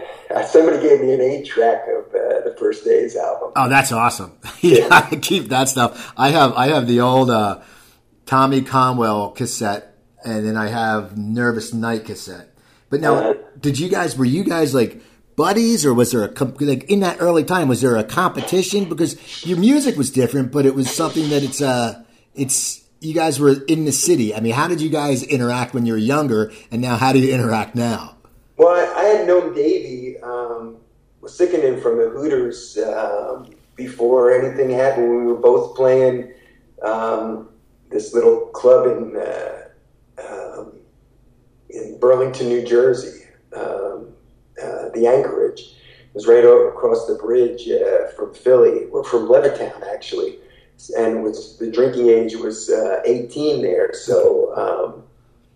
Somebody 0.48 0.82
gave 0.82 1.02
me 1.02 1.14
an 1.14 1.22
eight 1.22 1.46
track 1.46 1.84
of 1.88 2.08
uh, 2.08 2.42
the 2.42 2.56
First 2.60 2.84
Days 2.84 3.16
album. 3.16 3.52
Oh, 3.56 3.70
that's 3.70 3.92
awesome! 3.92 4.34
yeah, 4.62 4.88
I 4.92 5.16
keep 5.18 5.50
that 5.50 5.70
stuff. 5.70 6.14
I 6.18 6.30
have 6.30 6.54
I 6.54 6.68
have 6.68 6.88
the 6.88 7.02
old 7.02 7.30
uh, 7.30 7.62
Tommy 8.26 8.62
Conwell 8.62 9.32
cassette, 9.32 9.98
and 10.24 10.46
then 10.46 10.58
I 10.58 10.68
have 10.68 11.18
Nervous 11.18 11.74
Night 11.74 12.06
cassette. 12.06 12.50
But 12.90 13.02
now, 13.02 13.16
uh, 13.16 13.34
did 13.60 13.80
you 13.80 13.90
guys 13.90 14.18
were 14.18 14.26
you 14.26 14.44
guys 14.44 14.74
like? 14.74 15.02
buddies, 15.36 15.86
or 15.86 15.94
was 15.94 16.12
there 16.12 16.24
a 16.24 16.44
like 16.62 16.86
in 16.86 17.02
that 17.02 17.18
early 17.20 17.44
time? 17.44 17.68
Was 17.68 17.82
there 17.82 17.96
a 17.96 18.04
competition 18.04 18.88
because 18.88 19.46
your 19.46 19.58
music 19.58 19.98
was 19.98 20.10
different, 20.10 20.52
but 20.52 20.66
it 20.66 20.76
was 20.76 20.90
something 20.90 21.30
that 21.30 21.44
it's 21.44 21.62
uh 21.62 22.04
it's 22.34 22.84
you 23.02 23.14
guys 23.14 23.40
were 23.40 23.64
in 23.68 23.86
the 23.86 23.92
city. 23.92 24.34
I 24.34 24.40
mean, 24.40 24.54
how 24.54 24.68
did 24.68 24.82
you 24.82 24.90
guys 24.90 25.24
interact 25.24 25.74
when 25.74 25.86
you 25.86 25.94
were 25.94 26.00
younger, 26.00 26.52
and 26.72 26.82
now 26.82 26.96
how 26.96 27.14
do 27.14 27.20
you 27.20 27.34
interact 27.34 27.76
now? 27.76 28.16
Well, 28.58 28.70
I, 28.70 29.02
I 29.02 29.04
had 29.06 29.28
known 29.28 29.54
Davey, 29.54 30.18
um, 30.20 30.78
Uosikkinen 31.22 31.82
from 31.82 31.98
the 31.98 32.10
Hooters 32.10 32.78
um, 32.78 33.50
before 33.76 34.32
anything 34.32 34.70
happened. 34.70 35.10
We 35.10 35.26
were 35.26 35.36
both 35.36 35.76
playing 35.76 36.34
um, 36.82 37.50
this 37.96 38.14
little 38.14 38.48
club 38.48 38.86
in 38.88 39.16
uh, 39.16 39.62
um, 40.28 40.74
in 41.70 41.98
Burlington, 42.00 42.50
New 42.50 42.66
Jersey. 42.66 43.24
Um, 43.56 44.14
uh, 44.62 44.90
the 44.94 45.08
Anchorage. 45.08 45.60
It 45.60 46.14
was 46.14 46.28
right 46.28 46.46
over 46.46 46.70
across 46.70 47.08
the 47.08 47.16
bridge 47.16 47.68
uh, 47.68 48.08
from 48.16 48.34
Philly, 48.34 48.86
or 48.86 49.04
from 49.04 49.28
Levittown 49.28 49.82
actually, 49.94 50.38
and 50.98 51.24
was 51.24 51.58
the 51.58 51.70
drinking 51.70 52.10
age 52.10 52.36
was 52.36 52.70
uh, 52.70 53.02
18 53.06 53.62
there. 53.62 53.94
So 53.94 54.56
um, 54.56 55.04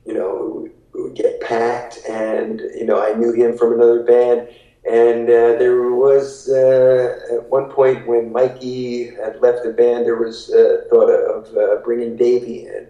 you 0.06 0.14
know, 0.14 0.68
we 0.94 1.02
would 1.02 1.16
get 1.16 1.42
packed, 1.42 2.00
and 2.10 2.60
you 2.76 2.86
know, 2.86 3.02
I 3.02 3.14
knew 3.14 3.32
him 3.34 3.58
from 3.58 3.74
another 3.74 4.04
band. 4.04 4.50
And 4.90 5.30
uh, 5.30 5.60
there 5.60 5.92
was 5.92 6.50
uh, 6.50 7.36
at 7.36 7.50
one 7.50 7.70
point 7.70 8.08
when 8.08 8.32
Mikey 8.32 9.16
had 9.16 9.40
left 9.42 9.64
the 9.64 9.72
band, 9.72 10.06
there 10.06 10.16
was 10.16 10.50
uh, 10.50 10.86
thought 10.90 11.10
of 11.12 11.56
uh, 11.56 11.76
bringing 11.84 12.16
Davey 12.18 12.66
in, 12.66 12.88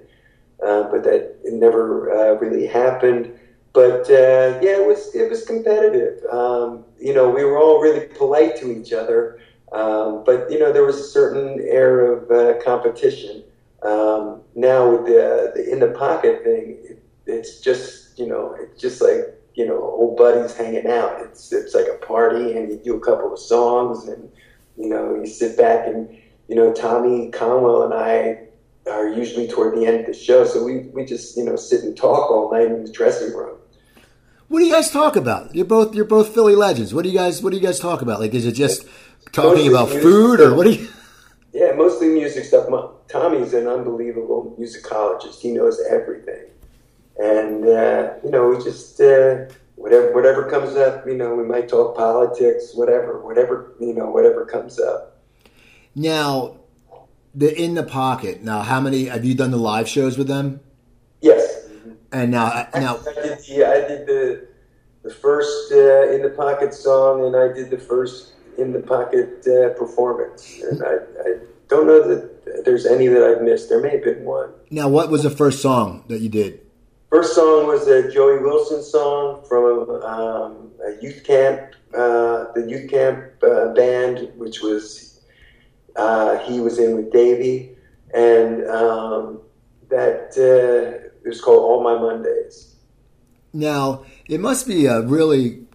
uh, 0.66 0.84
but 0.84 1.04
that 1.04 1.36
never 1.46 2.10
uh, 2.12 2.34
really 2.40 2.68
happened 2.68 3.38
but 3.74 4.08
yeah, 4.10 4.82
it 4.82 4.88
was 4.88 5.14
it 5.14 5.30
was 5.30 5.46
competitive. 5.46 6.24
Um, 6.32 6.86
you 7.00 7.14
know, 7.14 7.30
we 7.30 7.44
were 7.44 7.58
all 7.58 7.80
really 7.80 8.08
polite 8.08 8.56
to 8.58 8.72
each 8.72 8.94
other, 8.94 9.40
um, 9.72 10.24
but 10.26 10.52
you 10.52 10.60
know, 10.60 10.72
there 10.74 10.84
was 10.84 10.98
a 10.98 11.04
certain 11.04 11.60
air 11.62 12.12
of 12.12 12.64
competition. 12.64 13.44
Um, 13.84 14.42
now 14.56 14.90
with 14.90 15.06
the 15.06 15.52
the 15.56 15.72
in 15.72 15.80
the 15.80 15.92
pocket 15.92 16.44
thing, 16.44 16.78
it, 16.84 17.04
it's 17.28 17.62
just 17.62 18.18
you 18.18 18.28
know, 18.28 18.56
it's 18.60 18.82
just 18.82 19.02
like 19.02 19.39
you 19.56 19.66
know, 19.66 19.82
old 19.82 20.18
buddies 20.18 20.56
hanging 20.56 20.88
out. 20.88 21.22
It's 21.22 21.52
it's 21.52 21.74
like 21.74 21.88
a 21.88 22.06
party, 22.06 22.58
and 22.58 22.70
you 22.70 22.78
do 22.84 22.96
a 22.96 23.00
couple 23.00 23.34
of 23.34 23.40
songs, 23.40 24.08
and 24.08 24.32
you 24.78 24.90
know, 24.90 25.16
you 25.16 25.28
sit 25.28 25.58
back 25.58 25.88
and 25.88 26.10
you 26.48 26.56
know, 26.56 26.74
Tommy 26.74 27.30
Conwell 27.30 27.84
and 27.84 27.94
I 27.94 28.48
are 28.90 29.08
usually 29.08 29.48
toward 29.48 29.76
the 29.76 29.86
end 29.86 30.00
of 30.00 30.06
the 30.08 30.14
show, 30.14 30.46
so 30.46 30.64
we 30.64 30.80
we 30.94 31.06
just 31.06 31.38
you 31.38 31.44
know 31.44 31.56
sit 31.56 31.84
and 31.84 31.96
talk 31.96 32.32
all 32.32 32.52
night 32.52 32.68
in 32.68 32.84
the 32.84 32.92
dressing 32.92 33.36
room. 33.36 33.58
What 34.48 34.60
do 34.60 34.66
you 34.66 34.74
guys 34.74 34.90
talk 34.90 35.16
about? 35.16 35.54
You're 35.54 35.66
both 35.66 35.94
you're 35.94 36.06
both 36.06 36.34
Philly 36.34 36.56
legends. 36.56 36.94
What 36.94 37.04
do 37.04 37.10
you 37.10 37.18
guys 37.18 37.44
What 37.44 37.52
do 37.52 37.58
you 37.58 37.64
guys 37.64 37.80
talk 37.80 38.02
about? 38.02 38.20
Like, 38.20 38.34
is 38.34 38.46
it 38.46 38.54
just 38.54 38.86
talking 39.32 39.52
mostly 39.52 39.68
about 39.68 39.90
food, 39.90 40.40
or 40.40 40.56
what 40.56 40.66
do 40.66 40.74
you? 40.74 40.88
Yeah, 41.52 41.72
mostly 41.72 42.10
music 42.10 42.46
stuff. 42.46 42.68
Tommy's 43.08 43.56
an 43.56 43.68
unbelievable 43.68 44.56
musicologist. 44.60 45.40
He 45.40 45.50
knows 45.52 45.82
everything, 45.90 46.46
and 47.20 47.68
uh, 47.68 48.14
you 48.24 48.32
know, 48.32 48.48
we 48.50 48.64
just 48.64 49.00
uh, 49.02 49.46
whatever 49.76 50.14
whatever 50.14 50.50
comes 50.50 50.76
up. 50.76 51.06
You 51.06 51.16
know, 51.16 51.36
we 51.36 51.44
might 51.44 51.68
talk 51.68 51.96
politics, 51.96 52.72
whatever, 52.74 53.22
whatever 53.22 53.74
you 53.80 53.94
know, 53.94 54.10
whatever 54.10 54.46
comes 54.46 54.80
up. 54.80 55.18
Now, 55.96 56.58
the 57.36 57.54
in 57.56 57.76
the 57.76 57.84
pocket. 57.84 58.42
Now, 58.42 58.62
how 58.62 58.80
many 58.80 59.06
have 59.06 59.26
you 59.26 59.36
done 59.36 59.52
the 59.52 59.58
live 59.58 59.88
shows 59.88 60.18
with 60.18 60.28
them? 60.28 60.62
Yes. 61.22 61.68
And 62.12 62.32
now, 62.32 62.46
uh, 62.46 62.80
now, 62.80 63.00
I 63.08 63.22
did, 63.22 63.48
yeah, 63.48 63.70
I 63.70 63.88
did 63.88 64.08
the 64.08 64.48
the 65.04 65.12
first 65.12 65.72
uh, 65.72 66.10
in 66.12 66.22
the 66.22 66.34
pocket 66.36 66.74
song, 66.74 67.26
and 67.26 67.36
I 67.36 67.54
did 67.54 67.70
the 67.70 67.78
first 67.78 68.34
in 68.58 68.72
the 68.72 68.80
pocket 68.80 69.46
uh, 69.48 69.78
performance. 69.78 70.62
And 70.64 70.82
I, 70.84 70.96
I 71.24 71.38
don't 71.68 71.86
know 71.86 72.08
that 72.08 72.66
there's 72.66 72.86
any 72.86 73.08
that 73.08 73.24
I've 73.24 73.42
missed. 73.42 73.70
There 73.70 73.82
may 73.82 73.92
have 73.92 74.04
been 74.04 74.24
one. 74.24 74.52
Now, 74.72 74.90
what 74.90 75.10
was 75.10 75.24
the 75.24 75.30
first 75.30 75.62
song 75.62 76.04
that 76.08 76.22
you 76.22 76.30
did? 76.30 76.62
First 77.10 77.36
song 77.36 77.68
was 77.68 77.88
a 77.88 78.12
Joey 78.12 78.40
Wilson 78.40 78.84
song 78.84 79.44
from 79.48 79.90
um, 80.04 80.72
a 80.86 81.02
youth 81.02 81.24
camp, 81.24 81.74
uh, 81.94 82.52
the 82.54 82.66
youth 82.68 82.90
camp 82.90 83.32
uh, 83.44 83.74
band, 83.74 84.32
which 84.38 84.62
was 84.62 85.22
uh, 85.96 86.38
he 86.40 86.60
was 86.60 86.80
in 86.80 86.96
with 86.96 87.12
Davey, 87.12 87.76
and 88.14 88.66
um, 88.68 89.42
that 89.90 90.34
uh, 90.38 91.08
it 91.24 91.28
was 91.28 91.42
called 91.42 91.64
All 91.64 91.84
My 91.84 92.00
Mondays. 92.00 92.76
Now 93.52 94.06
it 94.28 94.40
must 94.40 94.68
be 94.68 94.86
a 94.86 95.02
really 95.02 95.66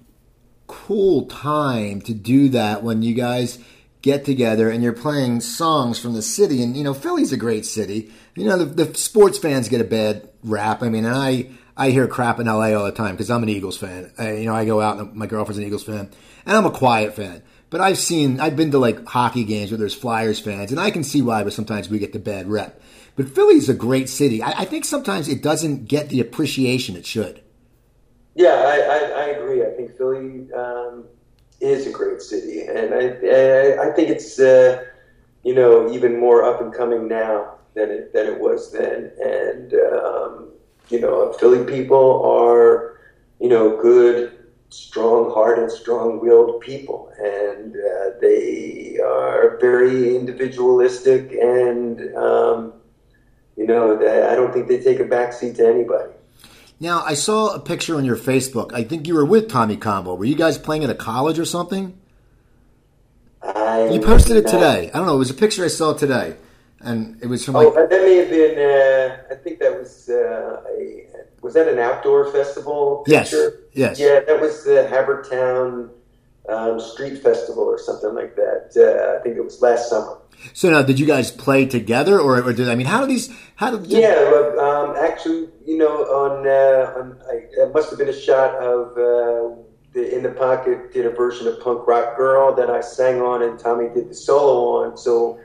cool 0.66 1.26
time 1.26 2.00
to 2.02 2.14
do 2.14 2.48
that 2.48 2.82
when 2.82 3.02
you 3.02 3.14
guys 3.14 3.58
get 4.04 4.26
together 4.26 4.68
and 4.68 4.82
you're 4.82 4.92
playing 4.92 5.40
songs 5.40 5.98
from 5.98 6.12
the 6.12 6.20
city. 6.20 6.62
And, 6.62 6.76
you 6.76 6.84
know, 6.84 6.92
Philly's 6.92 7.32
a 7.32 7.38
great 7.38 7.64
city. 7.64 8.12
You 8.34 8.44
know, 8.44 8.62
the, 8.62 8.84
the 8.84 8.94
sports 8.98 9.38
fans 9.38 9.70
get 9.70 9.80
a 9.80 9.84
bad 9.84 10.28
rap. 10.42 10.82
I 10.82 10.90
mean, 10.90 11.06
and 11.06 11.16
I, 11.16 11.48
I 11.74 11.88
hear 11.88 12.06
crap 12.06 12.38
in 12.38 12.46
LA 12.46 12.74
all 12.74 12.84
the 12.84 12.92
time 12.92 13.12
because 13.12 13.30
I'm 13.30 13.42
an 13.42 13.48
Eagles 13.48 13.78
fan. 13.78 14.12
I, 14.18 14.32
you 14.32 14.44
know, 14.44 14.54
I 14.54 14.66
go 14.66 14.82
out 14.82 14.98
and 14.98 15.14
my 15.14 15.26
girlfriend's 15.26 15.56
an 15.56 15.64
Eagles 15.64 15.84
fan 15.84 16.10
and 16.44 16.56
I'm 16.56 16.66
a 16.66 16.70
quiet 16.70 17.14
fan. 17.16 17.42
But 17.70 17.80
I've 17.80 17.96
seen, 17.96 18.40
I've 18.40 18.56
been 18.56 18.72
to 18.72 18.78
like 18.78 19.06
hockey 19.06 19.42
games 19.42 19.70
where 19.70 19.78
there's 19.78 19.94
Flyers 19.94 20.38
fans 20.38 20.70
and 20.70 20.78
I 20.78 20.90
can 20.90 21.02
see 21.02 21.22
why, 21.22 21.42
but 21.42 21.54
sometimes 21.54 21.88
we 21.88 21.98
get 21.98 22.12
the 22.12 22.18
bad 22.18 22.46
rep. 22.46 22.82
But 23.16 23.30
Philly's 23.30 23.70
a 23.70 23.74
great 23.74 24.10
city. 24.10 24.42
I, 24.42 24.50
I 24.50 24.64
think 24.66 24.84
sometimes 24.84 25.28
it 25.28 25.42
doesn't 25.42 25.86
get 25.88 26.10
the 26.10 26.20
appreciation 26.20 26.94
it 26.94 27.06
should. 27.06 27.40
Yeah, 28.34 28.48
I, 28.48 28.80
I, 28.80 28.98
I 29.22 29.24
agree. 29.28 29.64
I 29.64 29.70
think 29.70 29.96
Philly, 29.96 30.52
um, 30.52 31.04
is 31.60 31.86
a 31.86 31.90
great 31.90 32.20
city, 32.20 32.62
and 32.62 32.94
I 32.94 33.88
I 33.88 33.90
think 33.94 34.08
it's 34.10 34.38
uh, 34.38 34.84
you 35.42 35.54
know 35.54 35.90
even 35.92 36.18
more 36.18 36.44
up 36.44 36.60
and 36.60 36.72
coming 36.72 37.08
now 37.08 37.54
than 37.74 37.90
it 37.90 38.12
than 38.12 38.26
it 38.26 38.38
was 38.40 38.72
then, 38.72 39.12
and 39.22 39.74
um, 39.74 40.48
you 40.88 41.00
know 41.00 41.32
Philly 41.34 41.64
people 41.64 42.24
are 42.24 43.00
you 43.40 43.48
know 43.48 43.80
good, 43.80 44.44
strong-hearted, 44.70 45.70
strong-willed 45.70 46.60
people, 46.60 47.12
and 47.18 47.76
uh, 47.76 48.10
they 48.20 48.98
are 49.04 49.58
very 49.60 50.16
individualistic, 50.16 51.32
and 51.32 52.14
um, 52.16 52.72
you 53.56 53.66
know 53.66 53.96
I 53.96 54.34
don't 54.34 54.52
think 54.52 54.68
they 54.68 54.80
take 54.82 55.00
a 55.00 55.04
backseat 55.04 55.56
to 55.56 55.66
anybody. 55.66 56.12
Now, 56.80 57.02
I 57.04 57.14
saw 57.14 57.54
a 57.54 57.60
picture 57.60 57.96
on 57.96 58.04
your 58.04 58.16
Facebook. 58.16 58.72
I 58.74 58.84
think 58.84 59.06
you 59.06 59.14
were 59.14 59.24
with 59.24 59.48
Tommy 59.48 59.76
Conwell. 59.76 60.16
Were 60.16 60.24
you 60.24 60.34
guys 60.34 60.58
playing 60.58 60.84
at 60.84 60.90
a 60.90 60.94
college 60.94 61.38
or 61.38 61.44
something? 61.44 61.98
I 63.42 63.88
you 63.90 64.00
posted 64.00 64.36
it 64.36 64.46
today. 64.46 64.90
I 64.92 64.98
don't 64.98 65.06
know. 65.06 65.14
It 65.14 65.18
was 65.18 65.30
a 65.30 65.34
picture 65.34 65.64
I 65.64 65.68
saw 65.68 65.92
today, 65.92 66.36
and 66.80 67.22
it 67.22 67.26
was 67.26 67.44
from 67.44 67.56
oh, 67.56 67.68
like. 67.68 67.90
that 67.90 68.02
may 68.02 68.16
have 68.16 68.30
been. 68.30 68.58
Uh, 68.58 69.16
I 69.30 69.34
think 69.36 69.58
that 69.60 69.78
was 69.78 70.08
uh, 70.08 70.62
a. 70.78 71.06
Was 71.42 71.54
that 71.54 71.68
an 71.68 71.78
outdoor 71.78 72.32
festival? 72.32 73.04
Picture? 73.06 73.66
Yes. 73.72 73.98
Yes. 73.98 74.00
Yeah, 74.00 74.20
that 74.20 74.40
was 74.40 74.64
the 74.64 74.88
Havertown 74.90 75.90
um, 76.48 76.80
Street 76.80 77.22
Festival 77.22 77.64
or 77.64 77.78
something 77.78 78.14
like 78.14 78.34
that. 78.36 78.72
Uh, 78.76 79.18
I 79.18 79.22
think 79.22 79.36
it 79.36 79.44
was 79.44 79.60
last 79.60 79.90
summer. 79.90 80.18
So 80.52 80.70
now, 80.70 80.82
did 80.82 80.98
you 80.98 81.06
guys 81.06 81.30
play 81.30 81.66
together, 81.66 82.18
or, 82.18 82.42
or 82.42 82.52
did 82.52 82.68
I 82.68 82.74
mean, 82.74 82.86
how 82.86 83.00
do 83.02 83.06
these? 83.06 83.34
How 83.56 83.76
do? 83.76 83.84
Yeah, 83.86 84.14
but, 84.30 84.58
um, 84.58 84.96
actually, 84.96 85.48
you 85.64 85.78
know, 85.78 86.04
on, 86.04 86.46
uh, 86.46 86.98
on 86.98 87.18
I, 87.30 87.46
it 87.62 87.72
must 87.72 87.90
have 87.90 87.98
been 87.98 88.08
a 88.08 88.20
shot 88.20 88.54
of 88.56 88.92
uh, 88.92 89.56
the 89.92 90.14
In 90.14 90.22
the 90.22 90.30
Pocket 90.30 90.92
did 90.92 91.06
a 91.06 91.10
version 91.10 91.46
of 91.46 91.60
Punk 91.60 91.86
Rock 91.86 92.16
Girl 92.16 92.54
that 92.54 92.68
I 92.68 92.80
sang 92.80 93.20
on, 93.20 93.42
and 93.42 93.58
Tommy 93.58 93.88
did 93.94 94.10
the 94.10 94.14
solo 94.14 94.84
on. 94.84 94.96
So 94.96 95.40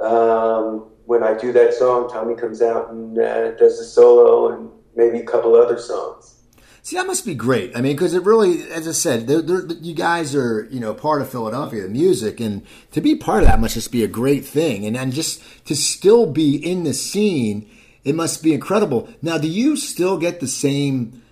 um, 0.00 0.90
when 1.06 1.22
I 1.22 1.36
do 1.36 1.52
that 1.52 1.74
song, 1.74 2.08
Tommy 2.08 2.34
comes 2.34 2.62
out 2.62 2.90
and 2.90 3.18
uh, 3.18 3.52
does 3.52 3.78
the 3.78 3.84
solo, 3.84 4.52
and 4.52 4.70
maybe 4.96 5.18
a 5.18 5.24
couple 5.24 5.54
other 5.54 5.78
songs. 5.78 6.36
See, 6.82 6.96
that 6.96 7.06
must 7.06 7.26
be 7.26 7.34
great. 7.34 7.76
I 7.76 7.82
mean, 7.82 7.96
because 7.96 8.14
it 8.14 8.24
really, 8.24 8.62
as 8.70 8.88
I 8.88 8.92
said, 8.92 9.26
they're, 9.26 9.42
they're, 9.42 9.66
you 9.66 9.94
guys 9.94 10.34
are, 10.34 10.66
you 10.70 10.80
know, 10.80 10.94
part 10.94 11.20
of 11.20 11.28
Philadelphia, 11.28 11.82
the 11.82 11.88
music, 11.88 12.40
and 12.40 12.64
to 12.92 13.02
be 13.02 13.14
part 13.14 13.42
of 13.42 13.48
that 13.48 13.60
must 13.60 13.74
just 13.74 13.92
be 13.92 14.02
a 14.04 14.08
great 14.08 14.46
thing. 14.46 14.86
And, 14.86 14.96
and 14.96 15.12
just 15.12 15.42
to 15.66 15.76
still 15.76 16.24
be 16.24 16.56
in 16.56 16.84
the 16.84 16.94
scene, 16.94 17.68
it 18.08 18.14
must 18.14 18.42
be 18.42 18.54
incredible. 18.54 19.08
Now, 19.22 19.38
do 19.38 19.48
you 19.48 19.76
still 19.76 20.18
get 20.18 20.40
the 20.40 20.48
same, 20.48 21.22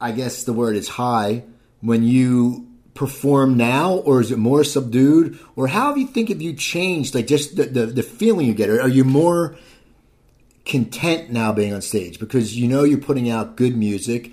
I 0.00 0.12
guess 0.12 0.44
the 0.44 0.52
word 0.52 0.76
is 0.76 0.88
high, 0.88 1.44
when 1.80 2.02
you 2.02 2.68
perform 2.94 3.56
now, 3.56 3.94
or 3.94 4.20
is 4.20 4.30
it 4.30 4.38
more 4.38 4.64
subdued? 4.64 5.38
Or 5.54 5.68
how 5.68 5.92
do 5.92 6.00
you 6.00 6.06
think 6.06 6.30
have 6.30 6.40
you 6.40 6.54
changed, 6.54 7.14
like 7.14 7.26
just 7.26 7.56
the, 7.56 7.64
the, 7.64 7.86
the 7.86 8.02
feeling 8.02 8.46
you 8.46 8.54
get? 8.54 8.70
Are 8.70 8.88
you 8.88 9.04
more 9.04 9.56
content 10.64 11.30
now 11.30 11.52
being 11.52 11.72
on 11.72 11.82
stage 11.82 12.18
because 12.18 12.56
you 12.56 12.66
know 12.66 12.82
you're 12.82 12.98
putting 12.98 13.30
out 13.30 13.56
good 13.56 13.76
music? 13.76 14.32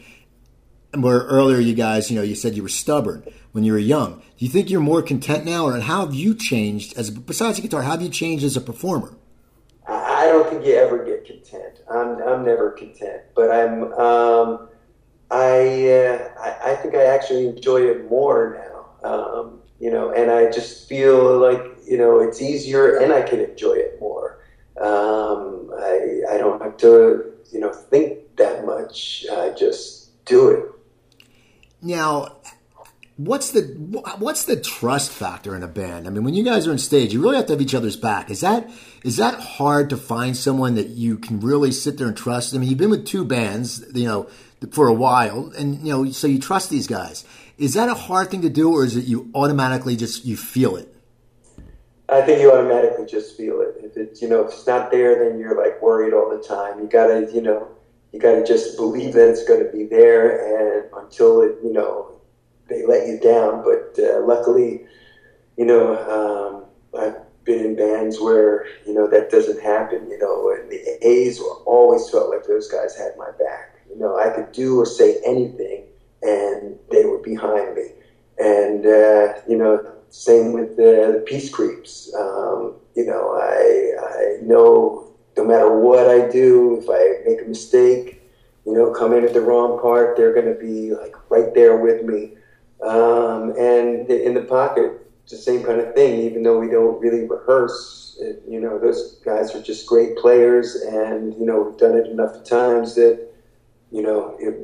where 0.95 1.21
earlier 1.21 1.59
you 1.59 1.74
guys, 1.74 2.11
you 2.11 2.17
know, 2.17 2.24
you 2.24 2.36
said 2.36 2.55
you 2.55 2.61
were 2.61 2.69
stubborn 2.69 3.24
when 3.51 3.63
you 3.63 3.71
were 3.71 3.80
young. 3.80 4.21
Do 4.38 4.45
you 4.45 4.49
think 4.49 4.69
you're 4.69 4.80
more 4.80 5.01
content 5.01 5.45
now, 5.45 5.65
or 5.65 5.80
how 5.80 6.05
have 6.05 6.13
you 6.13 6.36
changed 6.36 6.95
as 6.97 7.09
besides 7.09 7.57
the 7.57 7.63
guitar? 7.63 7.82
How 7.82 7.91
have 7.91 8.01
you 8.01 8.09
changed 8.09 8.45
as 8.45 8.55
a 8.55 8.61
performer? 8.61 9.15
I 9.88 10.28
don't 10.28 10.50
think 10.50 10.66
you 10.66 10.76
ever 10.76 11.04
get 11.04 11.26
content. 11.26 11.82
I'm 11.92 12.22
I'm 12.24 12.46
never 12.46 12.72
content, 12.72 13.24
but 13.36 13.52
I'm 13.52 13.92
um, 13.94 14.70
I, 15.30 15.90
uh, 15.90 16.30
I, 16.40 16.72
I 16.72 16.76
think 16.76 16.96
I 16.96 17.06
actually 17.06 17.48
enjoy 17.48 17.82
it 17.82 18.10
more 18.10 18.60
now. 19.04 19.10
Um, 19.10 19.60
you 19.80 19.92
know, 19.92 20.12
and 20.12 20.32
I 20.32 20.52
just 20.52 20.88
feel 20.88 21.40
like 21.40 21.62
you 21.86 21.98
know 21.98 22.20
it's 22.20 22.42
easier, 22.42 22.98
and 22.98 23.12
I 23.12 23.22
can 23.24 23.40
enjoy 23.40 23.74
it 23.74 24.00
more. 24.00 24.40
Um, 24.80 25.72
I 25.78 26.22
I 26.32 26.38
don't 26.38 26.62
have 26.62 26.78
to 26.78 27.34
you 27.52 27.60
know 27.60 27.74
think 27.74 28.36
that 28.38 28.66
much. 28.66 29.26
I 29.32 29.50
just 29.50 30.24
do 30.26 30.50
it. 30.50 30.72
Now, 31.82 32.38
what's 33.18 33.52
the 33.52 33.62
what's 34.20 34.46
the 34.46 34.60
trust 34.60 35.12
factor 35.12 35.56
in 35.56 35.64
a 35.64 35.68
band? 35.68 36.08
I 36.08 36.12
mean, 36.12 36.24
when 36.24 36.34
you 36.34 36.44
guys 36.44 36.68
are 36.68 36.72
on 36.72 36.78
stage, 36.78 37.14
you 37.14 37.22
really 37.22 37.38
have 37.38 37.48
to 37.48 37.54
have 37.54 37.62
each 37.62 37.76
other's 37.76 37.98
back. 37.98 38.30
Is 38.30 38.42
that 38.42 38.70
is 39.04 39.18
that 39.18 39.39
hard 39.39 39.89
to 39.89 39.97
find 39.97 40.36
someone 40.36 40.76
that 40.76 40.88
you 40.88 41.18
can 41.18 41.39
really 41.39 41.72
sit 41.72 41.97
there 41.97 42.08
and 42.08 42.18
trust? 42.18 42.54
I 42.54 42.58
mean, 42.58 42.70
you've 42.70 42.78
been 42.78 42.89
with 42.89 43.06
two 43.06 43.26
bands, 43.26 43.84
you 43.93 44.06
know, 44.06 44.30
for 44.72 44.88
a 44.88 44.93
while, 44.93 45.51
and 45.58 45.86
you 45.86 45.93
know, 45.93 46.12
so 46.12 46.28
you 46.28 46.39
trust 46.39 46.70
these 46.70 46.88
guys. 46.88 47.26
Is 47.58 47.74
that 47.74 47.89
a 47.89 47.93
hard 47.93 48.32
thing 48.32 48.41
to 48.41 48.49
do, 48.49 48.72
or 48.72 48.86
is 48.86 48.95
it 48.95 49.06
you 49.06 49.30
automatically 49.36 49.95
just 49.95 50.26
you 50.26 50.38
feel 50.38 50.76
it? 50.78 50.89
I 52.10 52.22
think 52.22 52.41
you 52.41 52.51
automatically 52.51 53.06
just 53.06 53.36
feel 53.38 53.62
it. 53.62 53.76
If 53.84 53.97
it's 53.97 54.22
you 54.22 54.30
know 54.30 54.41
if 54.41 54.54
it's 54.54 54.66
not 54.66 54.91
there, 54.91 55.28
then 55.28 55.39
you're 55.39 55.62
like 55.62 55.82
worried 55.82 56.14
all 56.14 56.30
the 56.30 56.41
time. 56.41 56.80
You 56.80 56.88
gotta 56.88 57.30
you 57.34 57.41
know 57.41 57.68
you 58.14 58.20
got 58.20 58.34
to 58.34 58.45
just 58.45 58.78
believe 58.78 59.14
that 59.14 59.30
it's 59.30 59.43
to 59.43 59.70
be 59.74 59.86
there, 59.86 60.84
and 60.84 60.89
until 60.93 61.41
it, 61.41 61.58
you 61.64 61.74
know, 61.74 62.12
they 62.70 62.86
let 62.86 63.08
you 63.08 63.20
down. 63.20 63.64
But 63.64 63.99
uh, 64.01 64.22
luckily, 64.22 64.86
you 65.58 65.66
know, 65.66 65.97
um, 66.93 66.99
I've 67.01 67.22
been 67.44 67.66
in 67.66 67.76
bands 67.76 68.20
where 68.20 68.66
you 68.86 68.94
know 68.94 69.08
that 69.08 69.30
doesn't 69.30 69.62
happen. 69.62 70.10
You 70.10 70.20
know, 70.20 70.56
and 70.56 70.70
the 70.72 71.08
A's 71.08 71.39
always 71.66 72.10
felt 72.10 72.30
like 72.30 72.46
those 72.46 72.68
guys 72.68 72.96
had 72.96 73.12
my 73.18 73.32
back. 73.39 73.76
You 73.89 74.00
know, 74.00 74.18
I 74.18 74.30
could 74.30 74.52
do 74.52 74.80
or 74.80 74.86
say 74.86 75.22
anything, 75.26 75.86
and 76.22 76.78
they 76.91 77.06
were 77.06 77.20
behind 77.20 77.76
me. 77.76 77.89
And 78.39 78.86
uh, 78.86 79.34
you 79.48 79.58
know, 79.58 79.94
same 80.10 80.54
with 80.54 80.78
the, 80.78 81.14
the 81.14 81.24
Peace 81.26 81.50
Creeps. 81.50 82.14
Um, 82.16 82.76
you 82.96 83.06
know, 83.06 83.34
I 83.34 84.39
I 84.39 84.44
know 84.44 85.14
no 85.38 85.46
matter 85.46 85.80
what 85.80 86.10
I 86.10 86.30
do, 86.30 86.80
if 86.80 86.89
I 86.89 87.28
make 87.28 87.41
a 87.41 87.50
mistake, 87.50 88.22
you 88.66 88.74
know, 88.74 88.91
come 88.91 89.14
in 89.14 89.26
at 89.26 89.34
the 89.34 89.41
wrong 89.41 89.80
part, 89.82 90.16
they're 90.16 90.34
going 90.34 90.54
to 90.54 90.60
be 90.60 90.94
like 90.94 91.16
right 91.30 91.54
there 91.54 91.78
with 91.78 92.04
me. 92.04 92.34
Um, 92.82 93.54
and 93.58 94.10
in 94.10 94.34
the 94.34 94.44
pocket, 94.44 95.03
the 95.32 95.38
same 95.38 95.63
kind 95.63 95.80
of 95.80 95.93
thing. 95.93 96.21
Even 96.21 96.43
though 96.43 96.59
we 96.59 96.69
don't 96.69 96.99
really 96.99 97.28
rehearse, 97.28 98.17
it, 98.19 98.43
you 98.47 98.59
know, 98.59 98.78
those 98.78 99.13
guys 99.26 99.55
are 99.55 99.61
just 99.61 99.86
great 99.86 100.17
players, 100.17 100.76
and 100.76 101.34
you 101.36 101.45
know, 101.45 101.61
we've 101.61 101.78
done 101.78 101.97
it 101.97 102.07
enough 102.07 102.43
times 102.43 102.95
that 102.95 103.28
you 103.91 104.01
know, 104.01 104.36
it, 104.39 104.55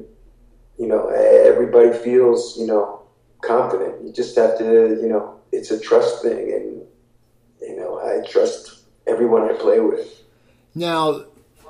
you 0.78 0.88
know, 0.88 1.08
everybody 1.10 1.92
feels 1.98 2.58
you 2.58 2.68
know 2.68 3.04
confident. 3.42 4.04
You 4.06 4.12
just 4.12 4.36
have 4.36 4.58
to, 4.58 5.00
you 5.02 5.08
know, 5.08 5.40
it's 5.52 5.72
a 5.72 5.80
trust 5.80 6.22
thing, 6.22 6.52
and 6.54 6.82
you 7.62 7.78
know, 7.78 8.00
I 8.00 8.26
trust 8.28 8.82
everyone 9.08 9.50
I 9.50 9.54
play 9.54 9.80
with. 9.80 10.24
Now, 10.76 11.26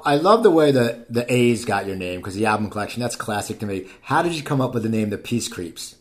I 0.06 0.16
love 0.16 0.44
the 0.44 0.52
way 0.52 0.72
that 0.72 1.12
the 1.12 1.32
A's 1.32 1.66
got 1.66 1.86
your 1.86 1.96
name 1.96 2.20
because 2.20 2.36
the 2.36 2.46
album 2.46 2.70
collection, 2.70 3.02
that's 3.02 3.16
classic 3.16 3.60
to 3.60 3.66
me. 3.66 3.88
How 4.04 4.22
did 4.22 4.34
you 4.34 4.44
come 4.44 4.62
up 4.62 4.74
with 4.74 4.84
the 4.84 4.90
name 4.90 5.10
The 5.10 5.18
Peace 5.18 5.48
Creeps? 5.48 5.96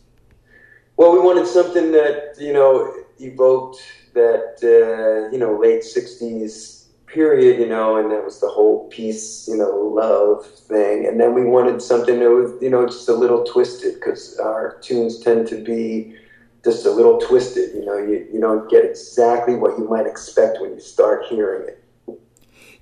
Well, 0.99 1.13
we 1.13 1.19
wanted 1.19 1.47
something 1.47 1.93
that, 1.93 2.35
you 2.37 2.51
know, 2.51 2.93
evoked 3.21 3.81
that, 4.15 4.59
uh, 4.61 5.31
you 5.31 5.39
know, 5.39 5.57
late 5.57 5.81
60s 5.81 6.87
period, 7.05 7.57
you 7.57 7.69
know, 7.69 7.95
and 7.95 8.11
that 8.11 8.21
was 8.21 8.41
the 8.41 8.49
whole 8.49 8.89
peace, 8.89 9.47
you 9.47 9.55
know, 9.55 9.77
love 9.77 10.45
thing. 10.45 11.07
And 11.07 11.17
then 11.17 11.33
we 11.33 11.45
wanted 11.45 11.81
something 11.81 12.19
that 12.19 12.29
was, 12.29 12.61
you 12.61 12.69
know, 12.69 12.85
just 12.85 13.07
a 13.07 13.13
little 13.13 13.45
twisted 13.45 13.93
because 13.93 14.37
our 14.39 14.77
tunes 14.81 15.21
tend 15.21 15.47
to 15.47 15.63
be 15.63 16.17
just 16.65 16.85
a 16.85 16.91
little 16.91 17.17
twisted. 17.17 17.75
You 17.75 17.85
know, 17.85 17.97
you, 17.97 18.27
you 18.33 18.41
don't 18.41 18.69
get 18.69 18.83
exactly 18.83 19.55
what 19.55 19.79
you 19.79 19.87
might 19.87 20.05
expect 20.05 20.59
when 20.59 20.73
you 20.73 20.81
start 20.81 21.23
hearing 21.29 21.65
it. 21.65 21.78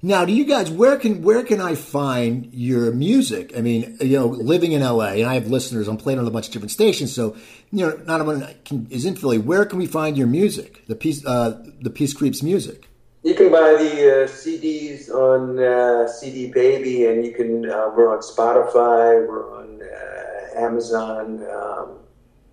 Now, 0.02 0.26
do 0.26 0.32
you 0.32 0.46
guys 0.46 0.70
where 0.70 0.96
can 0.98 1.24
where 1.24 1.44
can 1.44 1.60
I 1.60 1.74
find 1.74 2.54
your 2.54 2.92
music? 2.92 3.54
I 3.58 3.62
mean, 3.62 3.98
you 4.00 4.20
know, 4.20 4.28
living 4.28 4.72
in 4.72 4.82
LA, 4.82 5.14
and 5.14 5.26
I 5.26 5.34
have 5.34 5.48
listeners. 5.48 5.88
I'm 5.88 5.98
playing 5.98 6.20
on 6.20 6.28
a 6.28 6.32
bunch 6.32 6.48
of 6.48 6.54
different 6.54 6.72
stations, 6.72 7.14
so 7.14 7.36
you 7.72 7.86
know, 7.86 8.00
not 8.06 8.22
everyone 8.22 8.48
is 8.92 9.06
in 9.06 9.16
Philly. 9.16 9.40
Where 9.40 9.66
can 9.66 9.80
we 9.80 9.88
find 9.88 10.16
your 10.16 10.28
music? 10.28 10.86
The 10.86 10.96
piece, 10.96 11.26
uh, 11.26 11.64
the 11.82 11.90
Peace 11.90 12.14
Creeps 12.14 12.44
music. 12.44 12.88
You 13.24 13.34
can 13.34 13.52
buy 13.52 13.74
the 13.74 14.24
uh, 14.24 14.28
CDs 14.28 15.10
on 15.10 15.58
uh, 15.58 16.08
CD 16.08 16.52
Baby, 16.52 17.08
and 17.08 17.26
you 17.26 17.34
can. 17.34 17.68
Uh, 17.68 17.90
we're 17.98 18.16
on 18.16 18.22
Spotify. 18.22 19.28
We're 19.28 19.52
on 19.58 19.82
uh, 19.82 20.60
Amazon, 20.64 21.44
um, 21.52 21.98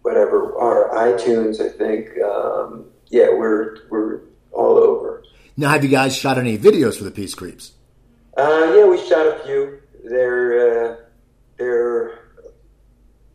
whatever, 0.01 0.51
or 0.53 0.95
iTunes. 0.95 1.61
I 1.61 1.69
think. 1.69 2.19
Um, 2.23 2.87
yeah, 3.09 3.29
we're 3.29 3.87
we're 3.91 4.21
all 4.51 4.79
over. 4.79 5.23
Now, 5.57 5.71
have 5.71 5.85
you 5.85 5.91
guys 5.91 6.17
shot 6.17 6.37
any 6.37 6.59
videos 6.59 6.99
for 6.99 7.05
the 7.05 7.13
Peace 7.13 7.35
Creeps? 7.35 7.73
Uh, 8.37 8.73
yeah, 8.77 8.87
we 8.87 8.99
shot 8.99 9.27
a 9.27 9.41
few. 9.45 9.81
They're 10.05 10.93
uh, 10.93 10.97
they're 11.57 12.19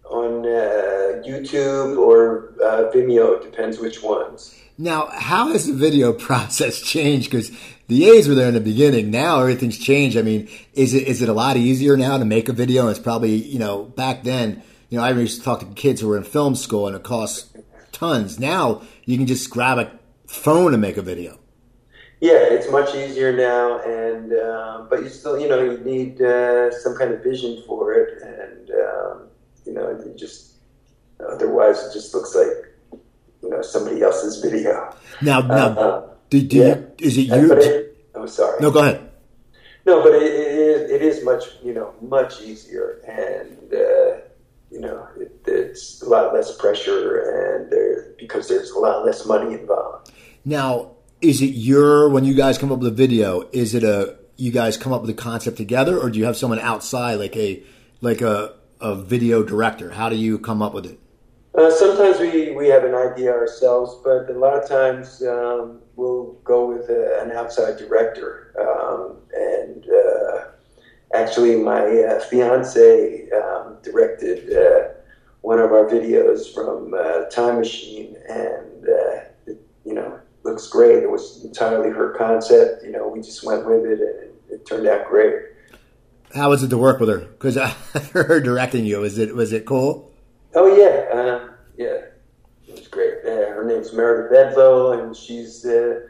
on 0.04 0.46
uh, 0.46 1.24
YouTube 1.26 1.98
or 1.98 2.54
uh, 2.62 2.92
Vimeo. 2.92 3.38
It 3.38 3.50
depends 3.50 3.80
which 3.80 4.04
ones. 4.04 4.54
Now, 4.78 5.08
how 5.08 5.54
has 5.54 5.68
the 5.68 5.74
video 5.74 6.12
process 6.28 6.82
changed? 6.82 7.32
Because 7.32 7.52
the 7.88 8.10
A's 8.10 8.28
were 8.28 8.36
there 8.36 8.50
in 8.50 8.54
the 8.54 8.60
beginning. 8.60 9.12
Now 9.12 9.40
everything's 9.40 9.78
changed. 9.78 10.18
I 10.18 10.22
mean, 10.22 10.50
is 10.74 10.94
it 10.94 11.08
is 11.08 11.22
it 11.22 11.30
a 11.30 11.34
lot 11.34 11.56
easier 11.56 11.96
now 11.96 12.18
to 12.18 12.26
make 12.26 12.50
a 12.50 12.54
video? 12.54 12.82
And 12.82 12.92
it's 12.92 13.00
probably 13.00 13.36
you 13.36 13.60
know 13.60 13.86
back 13.86 14.24
then. 14.24 14.62
You 14.90 14.98
know, 14.98 15.04
I 15.06 15.12
used 15.12 15.38
to 15.38 15.46
talk 15.46 15.60
to 15.60 15.68
kids 15.68 16.02
who 16.02 16.10
were 16.10 16.18
in 16.18 16.24
film 16.24 16.56
school, 16.56 16.88
and 16.88 16.96
it 16.96 17.04
costs 17.04 17.54
tons. 17.94 18.40
Now 18.40 18.82
you 19.06 19.18
can 19.18 19.28
just 19.28 19.50
grab 19.50 19.78
a 19.78 19.92
phone 20.28 20.74
and 20.74 20.82
make 20.82 20.98
a 20.98 21.02
video. 21.02 21.39
Yeah, 22.22 22.52
it's 22.52 22.70
much 22.70 22.94
easier 22.96 23.32
now, 23.32 23.80
and 23.80 24.34
uh, 24.34 24.86
but 24.90 25.04
you 25.04 25.10
still, 25.10 25.40
you 25.40 25.48
know, 25.48 25.64
you 25.64 25.78
need 25.78 26.22
uh, 26.22 26.70
some 26.80 26.98
kind 26.98 27.14
of 27.14 27.24
vision 27.24 27.64
for 27.66 27.94
it, 27.94 28.22
and 28.22 28.70
um, 28.72 29.28
you 29.66 29.74
know, 29.74 29.90
you 29.92 30.14
just 30.18 30.58
otherwise 31.26 31.80
it 31.80 31.94
just 31.94 32.14
looks 32.14 32.36
like 32.36 33.02
you 33.42 33.50
know 33.50 33.62
somebody 33.62 34.02
else's 34.02 34.42
video. 34.42 34.94
Now, 35.22 35.40
now, 35.42 35.68
uh, 35.68 36.10
do, 36.30 36.42
do 36.42 36.58
yeah. 36.58 36.66
you, 36.66 36.92
is 37.00 37.18
it 37.18 37.22
you? 37.22 37.54
It, 37.54 38.06
I'm 38.14 38.28
sorry. 38.28 38.60
No, 38.60 38.70
go 38.70 38.80
ahead. 38.80 39.10
No, 39.86 40.04
but 40.04 40.14
it, 40.14 40.24
it, 40.24 40.58
is, 40.58 40.92
it 40.92 41.02
is 41.02 41.24
much 41.24 41.46
you 41.64 41.74
know 41.74 41.94
much 42.02 42.42
easier, 42.42 43.00
and 43.08 43.74
uh, 43.74 44.28
you 44.70 44.82
know 44.82 45.08
it, 45.18 45.40
it's 45.48 46.02
a 46.02 46.10
lot 46.10 46.34
less 46.34 46.56
pressure, 46.58 47.20
and 47.20 47.72
there 47.72 48.14
because 48.18 48.50
there's 48.50 48.72
a 48.72 48.80
lot 48.80 49.06
less 49.06 49.26
money 49.26 49.54
involved. 49.54 50.12
Now 50.44 50.92
is 51.22 51.42
it 51.42 51.48
your 51.48 52.10
when 52.10 52.26
you 52.26 52.34
guys 52.34 52.58
come 52.58 52.72
up 52.72 52.80
with 52.80 52.88
a 52.88 52.96
video? 52.96 53.48
Is 53.52 53.74
it 53.76 53.84
a 53.84 54.18
you 54.38 54.52
guys 54.52 54.78
come 54.78 54.94
up 54.94 55.02
with 55.02 55.10
a 55.10 55.16
concept 55.16 55.58
together, 55.58 55.98
or 55.98 56.10
do 56.10 56.20
you 56.20 56.26
have 56.26 56.38
someone 56.38 56.60
outside 56.60 57.16
like 57.16 57.36
a 57.36 57.62
like 58.02 58.22
a 58.22 58.54
a 58.80 58.96
video 58.96 59.44
director? 59.44 59.92
How 59.92 60.10
do 60.10 60.16
you 60.16 60.40
come 60.40 60.62
up 60.62 60.74
with 60.74 60.86
it? 60.86 61.00
Uh, 61.56 61.72
sometimes 61.72 62.20
we, 62.20 62.52
we 62.52 62.68
have 62.68 62.84
an 62.84 62.94
idea 62.94 63.32
ourselves, 63.32 64.00
but 64.04 64.30
a 64.30 64.38
lot 64.38 64.54
of 64.54 64.70
times 64.70 65.22
um, 65.24 65.82
we'll 65.96 66.34
go 66.44 66.70
with 66.70 66.90
a, 66.90 67.22
an 67.22 67.32
outside 67.32 67.76
director. 67.78 68.54
Um, 68.58 69.18
and 69.34 69.86
uh, 69.90 70.46
actually, 71.14 71.56
my 71.58 71.82
uh, 71.82 72.20
fiance 72.22 73.30
um, 73.32 73.78
directed 73.82 74.56
uh, 74.56 74.94
one 75.42 75.60
of 75.60 75.72
our 75.72 75.86
videos 75.86 76.54
from 76.54 76.94
uh, 76.94 77.26
Time 77.26 77.58
Machine, 77.58 78.16
and 78.30 78.84
uh, 78.88 79.22
it, 79.48 79.62
you 79.84 79.94
know 79.94 80.20
looks 80.50 80.68
great. 80.68 81.04
It 81.04 81.10
was 81.10 81.44
entirely 81.44 81.90
her 81.90 82.14
concept. 82.16 82.84
You 82.84 82.92
know, 82.92 83.08
we 83.08 83.22
just 83.22 83.46
went 83.46 83.66
with 83.66 83.86
it, 83.86 84.00
and 84.02 84.32
it, 84.50 84.66
turned 84.66 84.88
out 84.88 85.08
great. 85.08 85.36
How 86.34 86.50
was 86.50 86.64
it 86.64 86.70
to 86.70 86.78
work 86.78 87.00
with 87.00 87.10
her? 87.10 87.20
Because 87.20 87.58
I 87.58 87.68
her 88.14 88.40
directing 88.40 88.86
you. 88.86 89.00
Was 89.00 89.18
it 89.18 89.36
was 89.36 89.54
it 89.54 89.66
cool? 89.66 90.12
Oh 90.56 90.76
yeah, 90.76 91.18
uh, 91.18 91.50
yeah, 91.78 92.02
it 92.68 92.76
was 92.76 92.88
great. 92.88 93.20
Uh, 93.26 93.54
her 93.54 93.64
name's 93.66 93.94
Meredith 93.94 94.32
Bedlow, 94.32 95.02
and 95.02 95.16
she's 95.16 95.66
uh, 95.66 96.02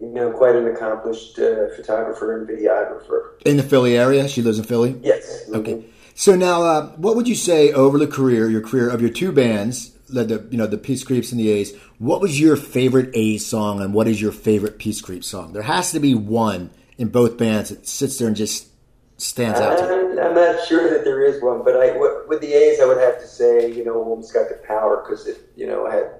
you 0.00 0.08
know 0.08 0.30
quite 0.30 0.54
an 0.54 0.66
accomplished 0.68 1.38
uh, 1.38 1.68
photographer 1.74 2.38
and 2.38 2.48
videographer 2.48 3.40
in 3.44 3.56
the 3.56 3.62
Philly 3.62 3.96
area. 3.96 4.28
She 4.28 4.42
lives 4.42 4.58
in 4.58 4.64
Philly. 4.64 4.98
Yes. 5.02 5.44
Mm-hmm. 5.44 5.56
Okay. 5.56 5.84
So 6.14 6.34
now, 6.34 6.62
uh, 6.62 6.88
what 6.96 7.14
would 7.14 7.28
you 7.28 7.36
say 7.36 7.72
over 7.72 7.96
the 7.96 8.08
career, 8.08 8.50
your 8.50 8.60
career 8.60 8.90
of 8.90 9.00
your 9.00 9.10
two 9.10 9.30
bands, 9.30 9.92
the 10.08 10.46
you 10.50 10.58
know 10.58 10.66
the 10.66 10.78
Peace 10.78 11.04
Creeps 11.04 11.32
and 11.32 11.40
the 11.40 11.50
A's. 11.50 11.74
What 11.98 12.20
was 12.20 12.40
your 12.40 12.56
favorite 12.56 13.10
A's 13.14 13.46
song, 13.46 13.80
and 13.80 13.94
what 13.94 14.08
is 14.08 14.20
your 14.20 14.32
favorite 14.32 14.78
Peace 14.78 15.00
Creeps 15.00 15.26
song? 15.26 15.52
There 15.52 15.62
has 15.62 15.92
to 15.92 16.00
be 16.00 16.14
one 16.14 16.70
in 16.96 17.08
both 17.08 17.36
bands 17.36 17.70
that 17.70 17.86
sits 17.86 18.18
there 18.18 18.28
and 18.28 18.36
just 18.36 18.68
stands 19.16 19.60
out. 19.60 19.80
I'm, 19.82 20.18
I'm 20.18 20.34
not 20.34 20.66
sure 20.66 20.90
that 20.90 21.04
there 21.04 21.22
is 21.24 21.42
one, 21.42 21.62
but 21.64 21.76
I 21.76 21.96
with 22.26 22.40
the 22.40 22.52
A's, 22.52 22.80
I 22.80 22.86
would 22.86 22.98
have 22.98 23.18
to 23.20 23.26
say 23.26 23.70
you 23.72 23.84
know 23.84 24.00
Woman's 24.00 24.32
got 24.32 24.48
the 24.48 24.60
power 24.66 25.04
because 25.04 25.26
it 25.26 25.50
you 25.56 25.66
know 25.66 25.88
had 25.90 26.10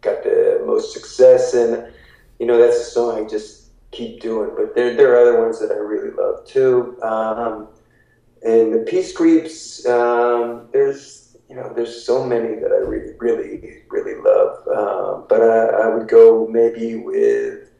got 0.00 0.22
the 0.22 0.62
most 0.66 0.92
success, 0.92 1.54
and 1.54 1.92
you 2.38 2.46
know 2.46 2.58
that's 2.58 2.76
a 2.76 2.84
song 2.84 3.24
I 3.24 3.28
just 3.28 3.70
keep 3.90 4.20
doing. 4.20 4.50
But 4.56 4.74
there 4.74 4.96
there 4.96 5.14
are 5.14 5.20
other 5.20 5.42
ones 5.42 5.60
that 5.60 5.70
I 5.70 5.76
really 5.76 6.10
love 6.10 6.46
too. 6.46 7.00
Um, 7.02 7.68
and 8.44 8.74
the 8.74 8.84
Peace 8.86 9.10
Creeps, 9.16 9.86
um, 9.86 10.68
there's 10.72 11.23
you 11.54 11.60
know, 11.60 11.72
there's 11.72 12.04
so 12.04 12.24
many 12.24 12.56
that 12.56 12.72
I 12.72 12.84
really, 12.88 13.12
really, 13.18 13.82
really 13.88 14.20
love. 14.20 14.66
Um, 14.66 15.26
but 15.28 15.40
I, 15.40 15.86
I, 15.86 15.94
would 15.94 16.08
go 16.08 16.48
maybe 16.48 16.96
with 16.96 17.70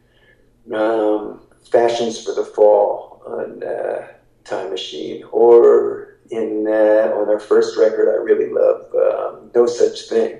um, 0.73 1.41
Fashions 1.73 2.23
for 2.23 2.33
the 2.35 2.45
Fall 2.45 3.21
on 3.27 3.65
uh, 3.65 4.07
Time 4.45 4.71
Machine, 4.71 5.25
or 5.33 6.19
in 6.31 6.67
uh, 6.69 7.15
on 7.17 7.29
our 7.29 7.41
first 7.41 7.77
record, 7.77 8.09
I 8.09 8.23
really 8.23 8.53
love 8.53 8.95
um, 8.95 9.51
No 9.57 9.67
Such 9.67 10.09
Thing. 10.09 10.39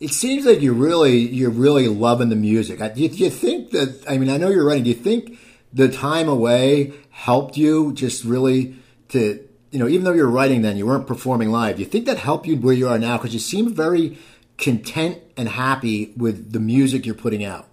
It 0.00 0.10
seems 0.10 0.46
like 0.46 0.60
you 0.60 0.72
really, 0.72 1.18
you're 1.18 1.50
really 1.50 1.86
loving 1.86 2.30
the 2.30 2.36
music. 2.36 2.78
Do 2.78 3.02
you, 3.02 3.08
do 3.08 3.18
you 3.18 3.30
think 3.30 3.70
that? 3.70 4.02
I 4.08 4.18
mean, 4.18 4.30
I 4.30 4.36
know 4.36 4.48
you're 4.48 4.66
writing. 4.66 4.84
Do 4.84 4.90
you 4.90 4.96
think 4.96 5.38
the 5.72 5.88
time 5.88 6.28
away 6.28 6.92
helped 7.10 7.56
you 7.56 7.92
just 7.92 8.24
really 8.24 8.74
to 9.10 9.46
you 9.70 9.78
know, 9.78 9.88
even 9.88 10.04
though 10.04 10.12
you 10.12 10.22
were 10.22 10.30
writing 10.30 10.62
then, 10.62 10.76
you 10.76 10.86
weren't 10.86 11.06
performing 11.06 11.50
live. 11.50 11.76
Do 11.76 11.82
you 11.82 11.88
think 11.88 12.06
that 12.06 12.18
helped 12.18 12.46
you 12.46 12.56
where 12.56 12.74
you 12.74 12.88
are 12.88 12.98
now? 12.98 13.16
Because 13.16 13.32
you 13.32 13.40
seem 13.40 13.72
very 13.72 14.18
content 14.58 15.18
and 15.36 15.48
happy 15.48 16.12
with 16.16 16.52
the 16.52 16.60
music 16.60 17.06
you're 17.06 17.14
putting 17.14 17.44
out. 17.44 17.66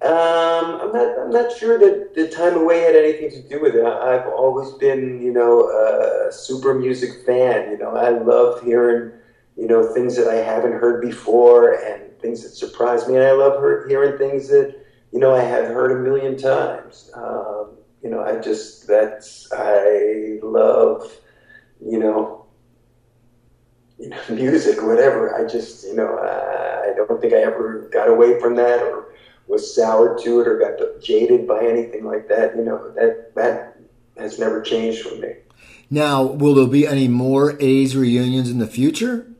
Um, 0.00 0.80
I'm 0.80 0.92
not. 0.92 1.18
I'm 1.18 1.30
not 1.30 1.56
sure 1.56 1.78
that 1.78 2.14
the 2.14 2.28
time 2.28 2.56
away 2.56 2.80
had 2.80 2.94
anything 2.94 3.30
to 3.30 3.48
do 3.48 3.62
with 3.62 3.74
it. 3.74 3.84
I've 3.84 4.26
always 4.26 4.70
been, 4.72 5.22
you 5.22 5.32
know, 5.32 5.70
a 5.70 6.30
super 6.30 6.74
music 6.74 7.24
fan. 7.24 7.70
You 7.70 7.78
know, 7.78 7.96
I 7.96 8.10
love 8.10 8.62
hearing, 8.62 9.12
you 9.56 9.66
know, 9.66 9.94
things 9.94 10.14
that 10.16 10.28
I 10.28 10.36
haven't 10.36 10.72
heard 10.72 11.00
before 11.00 11.72
and 11.72 12.02
things 12.20 12.42
that 12.42 12.50
surprise 12.50 13.08
me. 13.08 13.16
And 13.16 13.24
I 13.24 13.32
love 13.32 13.58
hearing 13.88 14.18
things 14.18 14.48
that, 14.48 14.76
you 15.10 15.18
know, 15.18 15.34
I 15.34 15.42
have 15.42 15.68
heard 15.68 15.92
a 15.92 16.00
million 16.00 16.36
times. 16.36 17.10
Um, 17.14 17.70
you 18.04 18.10
know, 18.10 18.22
I 18.22 18.38
just 18.38 18.86
that's 18.86 19.48
I 19.50 20.38
love, 20.42 21.10
you 21.84 21.98
know, 21.98 22.44
you 23.98 24.10
know, 24.10 24.18
music, 24.30 24.82
whatever. 24.82 25.34
I 25.34 25.50
just, 25.50 25.84
you 25.84 25.94
know, 25.94 26.18
I 26.18 26.92
don't 26.94 27.20
think 27.20 27.32
I 27.32 27.38
ever 27.38 27.88
got 27.90 28.10
away 28.10 28.38
from 28.38 28.56
that 28.56 28.82
or 28.82 29.14
was 29.46 29.74
soured 29.74 30.18
to 30.22 30.40
it 30.40 30.46
or 30.46 30.58
got 30.58 31.02
jaded 31.02 31.48
by 31.48 31.64
anything 31.64 32.04
like 32.04 32.28
that. 32.28 32.54
You 32.54 32.64
know, 32.64 32.92
that 32.92 33.34
that 33.36 33.78
has 34.18 34.38
never 34.38 34.60
changed 34.60 35.02
for 35.02 35.14
me. 35.16 35.36
Now, 35.88 36.22
will 36.24 36.54
there 36.54 36.66
be 36.66 36.86
any 36.86 37.08
more 37.08 37.56
A's 37.58 37.96
reunions 37.96 38.50
in 38.50 38.58
the 38.58 38.66
future? 38.66 39.30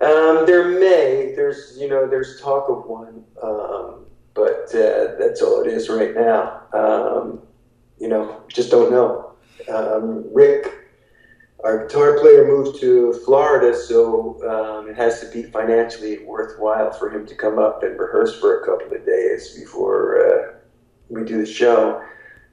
Um, 0.00 0.44
there 0.44 0.68
may. 0.68 1.34
There's, 1.36 1.76
you 1.78 1.88
know, 1.88 2.08
there's 2.08 2.40
talk 2.40 2.68
of 2.68 2.86
one. 2.86 3.24
Um, 3.42 4.03
but 4.34 4.74
uh, 4.74 5.14
that's 5.18 5.40
all 5.40 5.62
it 5.62 5.68
is 5.68 5.88
right 5.88 6.14
now. 6.14 6.62
Um, 6.72 7.40
you 7.98 8.08
know, 8.08 8.42
just 8.48 8.70
don't 8.70 8.90
know. 8.90 9.32
Um, 9.72 10.24
Rick, 10.32 10.72
our 11.62 11.86
guitar 11.86 12.18
player, 12.18 12.46
moved 12.46 12.80
to 12.80 13.14
Florida, 13.24 13.74
so 13.74 14.36
um, 14.50 14.90
it 14.90 14.96
has 14.96 15.20
to 15.20 15.30
be 15.30 15.44
financially 15.44 16.18
worthwhile 16.24 16.92
for 16.92 17.08
him 17.10 17.26
to 17.26 17.34
come 17.34 17.58
up 17.58 17.82
and 17.82 17.98
rehearse 17.98 18.38
for 18.38 18.60
a 18.60 18.66
couple 18.66 18.94
of 18.94 19.06
days 19.06 19.56
before 19.58 20.20
uh, 20.20 20.54
we 21.08 21.24
do 21.24 21.38
the 21.38 21.46
show. 21.46 22.02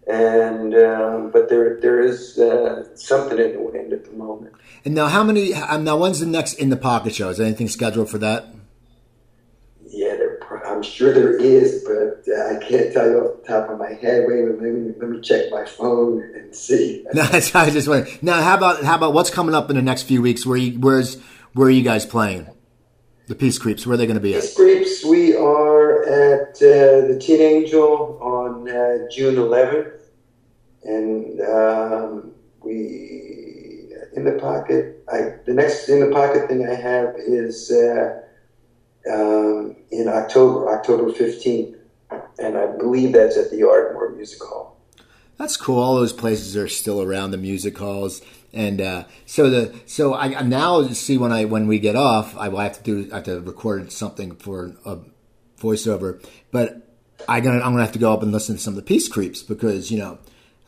And 0.07 0.73
um, 0.75 1.31
but 1.31 1.49
there 1.49 1.79
there 1.79 2.01
is 2.01 2.37
uh, 2.39 2.95
something 2.95 3.37
in 3.37 3.53
the 3.53 3.59
wind 3.61 3.93
at 3.93 4.05
the 4.05 4.11
moment. 4.11 4.53
And 4.83 4.95
now, 4.95 5.07
how 5.07 5.23
many? 5.23 5.53
Um, 5.53 5.83
now, 5.83 5.97
when's 5.97 6.19
the 6.19 6.25
next 6.25 6.53
in 6.53 6.69
the 6.69 6.77
pocket 6.77 7.13
show? 7.13 7.29
Is 7.29 7.39
anything 7.39 7.67
scheduled 7.67 8.09
for 8.09 8.17
that? 8.17 8.45
I'm 10.81 10.87
sure 10.89 11.13
there 11.13 11.37
is, 11.37 11.83
but 11.83 12.27
uh, 12.27 12.55
I 12.55 12.67
can't 12.67 12.91
tell 12.91 13.07
you 13.07 13.19
off 13.19 13.43
the 13.43 13.47
top 13.47 13.69
of 13.69 13.77
my 13.77 13.93
head. 13.93 14.25
Wait 14.27 14.39
a 14.39 14.45
minute, 14.47 14.61
let 14.63 14.73
me, 14.73 14.93
let 14.99 15.09
me 15.11 15.21
check 15.21 15.51
my 15.51 15.63
phone 15.63 16.23
and 16.33 16.55
see. 16.55 17.05
No, 17.13 17.21
I 17.21 17.69
just 17.69 17.87
wondering. 17.87 18.17
Now, 18.23 18.41
how 18.41 18.57
about 18.57 18.83
how 18.83 18.95
about 18.95 19.13
what's 19.13 19.29
coming 19.29 19.53
up 19.53 19.69
in 19.69 19.75
the 19.75 19.83
next 19.83 20.03
few 20.03 20.23
weeks? 20.23 20.43
Where 20.43 20.57
you, 20.57 20.79
where's 20.79 21.21
where 21.53 21.67
are 21.67 21.71
you 21.71 21.83
guys 21.83 22.03
playing? 22.03 22.47
The 23.27 23.35
Peace 23.35 23.59
Creeps. 23.59 23.85
Where 23.85 23.93
are 23.93 23.97
they 23.97 24.07
going 24.07 24.15
to 24.15 24.21
be 24.21 24.33
at? 24.33 24.41
Peace 24.41 24.55
Creeps. 24.55 25.05
We 25.05 25.35
are 25.35 26.01
at 26.01 26.55
uh, 26.55 27.07
the 27.09 27.19
Tin 27.21 27.41
Angel 27.41 28.17
on 28.19 28.67
uh, 28.67 29.07
June 29.11 29.35
11th, 29.35 30.01
and 30.83 31.41
um, 31.41 32.31
we 32.63 33.91
in 34.15 34.23
the 34.23 34.39
pocket. 34.39 35.03
I 35.13 35.35
the 35.45 35.53
next 35.53 35.89
in 35.89 35.99
the 35.99 36.09
pocket 36.11 36.49
thing 36.49 36.67
I 36.67 36.73
have 36.73 37.13
is 37.17 37.69
uh, 37.69 38.21
um, 39.09 39.75
in 39.91 40.07
October, 40.07 40.69
October 40.69 41.11
15th, 41.11 41.75
and 42.39 42.57
I 42.57 42.67
believe 42.77 43.13
that's 43.13 43.37
at 43.37 43.51
the 43.51 43.67
Ardmore 43.67 44.09
Music 44.11 44.41
Hall. 44.41 44.77
That's 45.37 45.57
cool. 45.57 45.79
All 45.79 45.95
those 45.95 46.13
places 46.13 46.55
are 46.55 46.67
still 46.67 47.01
around 47.01 47.31
the 47.31 47.37
music 47.37 47.77
halls, 47.77 48.21
and 48.53 48.79
uh, 48.79 49.05
so 49.25 49.49
the 49.49 49.79
so 49.87 50.13
I 50.13 50.41
now 50.43 50.87
see 50.89 51.17
when 51.17 51.31
I 51.31 51.45
when 51.45 51.67
we 51.67 51.79
get 51.79 51.95
off, 51.95 52.37
I 52.37 52.49
will 52.49 52.59
have 52.59 52.77
to 52.77 52.83
do 52.83 53.09
I 53.11 53.15
have 53.15 53.23
to 53.23 53.39
record 53.41 53.91
something 53.91 54.35
for 54.35 54.75
a 54.85 54.99
voiceover, 55.59 56.23
but 56.51 56.95
I 57.27 57.39
gonna 57.39 57.57
I'm 57.57 57.71
gonna 57.71 57.83
have 57.83 57.93
to 57.93 57.99
go 57.99 58.13
up 58.13 58.21
and 58.21 58.31
listen 58.31 58.55
to 58.55 58.61
some 58.61 58.73
of 58.73 58.75
the 58.75 58.83
Peace 58.83 59.07
Creeps 59.07 59.41
because 59.41 59.89
you 59.89 59.97
know 59.97 60.19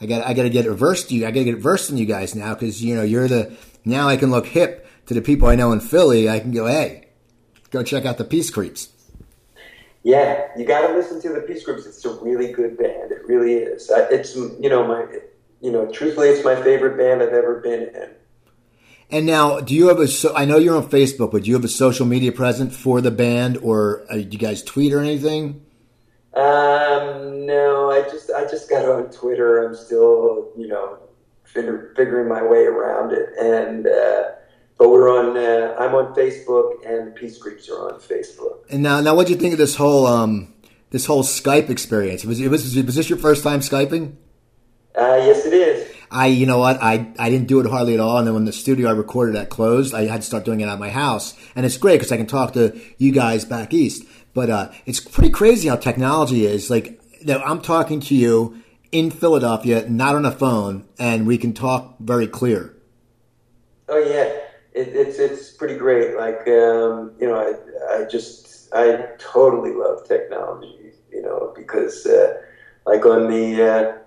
I 0.02 0.06
got 0.06 0.26
I 0.26 0.34
got 0.34 0.44
to 0.44 0.50
get 0.50 0.66
versed 0.66 1.12
you 1.12 1.26
I 1.26 1.32
got 1.32 1.40
to 1.40 1.46
get 1.46 1.58
versed 1.58 1.90
in 1.90 1.98
you 1.98 2.06
guys 2.06 2.36
now 2.36 2.54
because 2.54 2.84
you 2.84 2.96
know 2.96 3.04
you're 3.04 3.28
the 3.28 3.56
now 3.86 4.08
I 4.08 4.18
can 4.18 4.32
look 4.32 4.48
hip 4.48 4.88
to 5.08 5.14
the 5.14 5.22
people 5.22 5.48
I 5.48 5.56
know 5.56 5.72
in 5.72 5.80
Philly. 5.80 6.30
I 6.30 6.40
can 6.40 6.52
go 6.52 6.68
hey, 6.68 7.03
go 7.74 7.84
check 7.84 8.06
out 8.06 8.18
the 8.18 8.24
Peace 8.24 8.50
Creeps. 8.50 8.90
Yeah, 10.04 10.48
you 10.56 10.66
got 10.66 10.88
to 10.88 10.94
listen 10.94 11.22
to 11.22 11.30
the 11.30 11.42
Peace 11.42 11.66
Creeps. 11.66 11.86
It's 11.86 12.06
a 12.06 12.14
really 12.22 12.52
good 12.54 12.78
band. 12.78 13.12
It 13.12 13.26
really 13.26 13.56
is. 13.56 13.90
It's 13.92 14.36
you 14.36 14.70
know 14.70 14.88
my 14.88 15.06
you 15.60 15.72
know 15.72 15.92
truthfully, 15.92 16.30
it's 16.30 16.46
my 16.46 16.56
favorite 16.56 16.98
band 16.98 17.22
I've 17.22 17.34
ever 17.34 17.60
been 17.60 17.84
in. 17.84 18.10
And 19.10 19.26
now, 19.26 19.60
do 19.60 19.76
you 19.76 19.88
have 19.88 20.00
a? 20.00 20.08
So, 20.08 20.36
I 20.36 20.46
know 20.46 20.58
you're 20.58 20.78
on 20.78 20.90
Facebook, 20.90 21.32
but 21.32 21.44
do 21.44 21.50
you 21.50 21.56
have 21.56 21.64
a 21.64 21.70
social 21.70 22.06
media 22.06 22.32
presence 22.32 22.76
for 22.76 23.02
the 23.02 23.12
band, 23.12 23.58
or 23.58 24.06
uh, 24.10 24.16
do 24.16 24.22
you 24.22 24.38
guys 24.38 24.62
tweet 24.62 24.94
or 24.94 25.00
anything? 25.00 25.66
Um, 26.34 27.46
no, 27.46 27.92
I 27.92 28.04
just 28.12 28.30
I 28.32 28.44
just 28.50 28.70
got 28.70 28.86
on 28.86 29.10
Twitter. 29.12 29.66
I'm 29.66 29.76
still 29.76 30.52
you 30.58 30.68
know 30.68 31.00
figuring 31.46 32.28
my 32.28 32.44
way 32.44 32.66
around 32.66 33.14
it, 33.14 33.30
and. 33.40 33.88
Uh, 33.88 34.24
but 34.78 34.90
we're 34.90 35.10
on. 35.10 35.38
Uh, 35.38 35.76
I'm 35.80 35.96
on 35.96 36.14
Facebook, 36.16 36.86
and 36.86 37.16
Peace 37.16 37.38
Creeps 37.38 37.70
are 37.70 37.94
on 37.94 38.00
Facebook. 38.00 38.60
And 38.70 38.84
now, 38.84 39.02
now, 39.02 39.16
what 39.16 39.28
do 39.28 39.34
you 39.34 39.40
think 39.40 39.54
of 39.54 39.60
this 39.60 39.76
whole 39.76 40.08
um, 40.08 40.54
this 40.90 41.06
whole 41.06 41.24
Skype 41.24 41.70
experience? 41.70 42.26
Was, 42.26 42.40
was 42.42 42.76
was 42.76 42.96
this 42.96 43.10
your 43.10 43.20
first 43.20 43.44
time 43.44 43.60
skyping? 43.60 44.16
Uh, 44.96 45.22
yes, 45.26 45.46
it 45.46 45.54
is. 45.54 45.94
I, 46.12 46.28
you 46.28 46.46
know 46.46 46.60
what, 46.60 46.82
I, 46.82 47.12
I 47.18 47.32
didn't 47.32 47.48
do 47.48 47.60
it 47.60 47.66
hardly 47.66 47.96
at 47.96 48.00
all. 48.00 48.20
And 48.20 48.28
then 48.28 48.36
when 48.36 48.46
the 48.46 48.54
studio 48.54 48.88
I 48.88 48.92
recorded 48.92 49.36
at 49.36 49.50
closed, 49.50 49.96
I 49.96 50.06
had 50.06 50.22
to 50.22 50.28
start 50.28 50.46
doing 50.46 50.62
it 50.62 50.68
at 50.68 50.78
my 50.78 50.92
house. 50.92 51.34
And 51.56 51.66
it's 51.66 51.78
great 51.78 51.96
because 51.96 52.12
I 52.12 52.18
can 52.18 52.28
talk 52.28 52.54
to 52.54 52.80
you 53.00 53.12
guys 53.12 53.46
back 53.46 53.74
east. 53.74 54.04
But 54.36 54.52
uh, 54.52 54.72
it's 54.86 55.00
pretty 55.00 55.32
crazy 55.32 55.70
how 55.70 55.76
technology 55.76 56.46
is. 56.46 56.70
Like, 56.70 57.02
I'm 57.28 57.62
talking 57.62 58.00
to 58.02 58.16
you 58.16 58.62
in 58.92 59.10
Philadelphia, 59.10 59.90
not 59.90 60.16
on 60.16 60.26
a 60.26 60.32
phone, 60.32 60.88
and 61.00 61.26
we 61.26 61.40
can 61.40 61.54
talk 61.54 61.98
very 62.00 62.28
clear. 62.28 62.76
Oh 63.90 63.98
yeah, 63.98 64.33
it, 64.74 64.90
it's 64.90 65.20
it's 65.20 65.52
pretty 65.52 65.76
great. 65.76 66.16
Like 66.18 66.48
um, 66.48 67.14
you 67.20 67.28
know, 67.28 67.36
I 67.36 68.02
I 68.02 68.06
just 68.06 68.74
I 68.74 69.08
totally 69.20 69.74
love 69.74 70.08
technology. 70.08 70.92
You 71.12 71.22
know, 71.22 71.54
because 71.56 72.06
uh, 72.06 72.42
like 72.86 73.06
on 73.06 73.30
the 73.30 74.02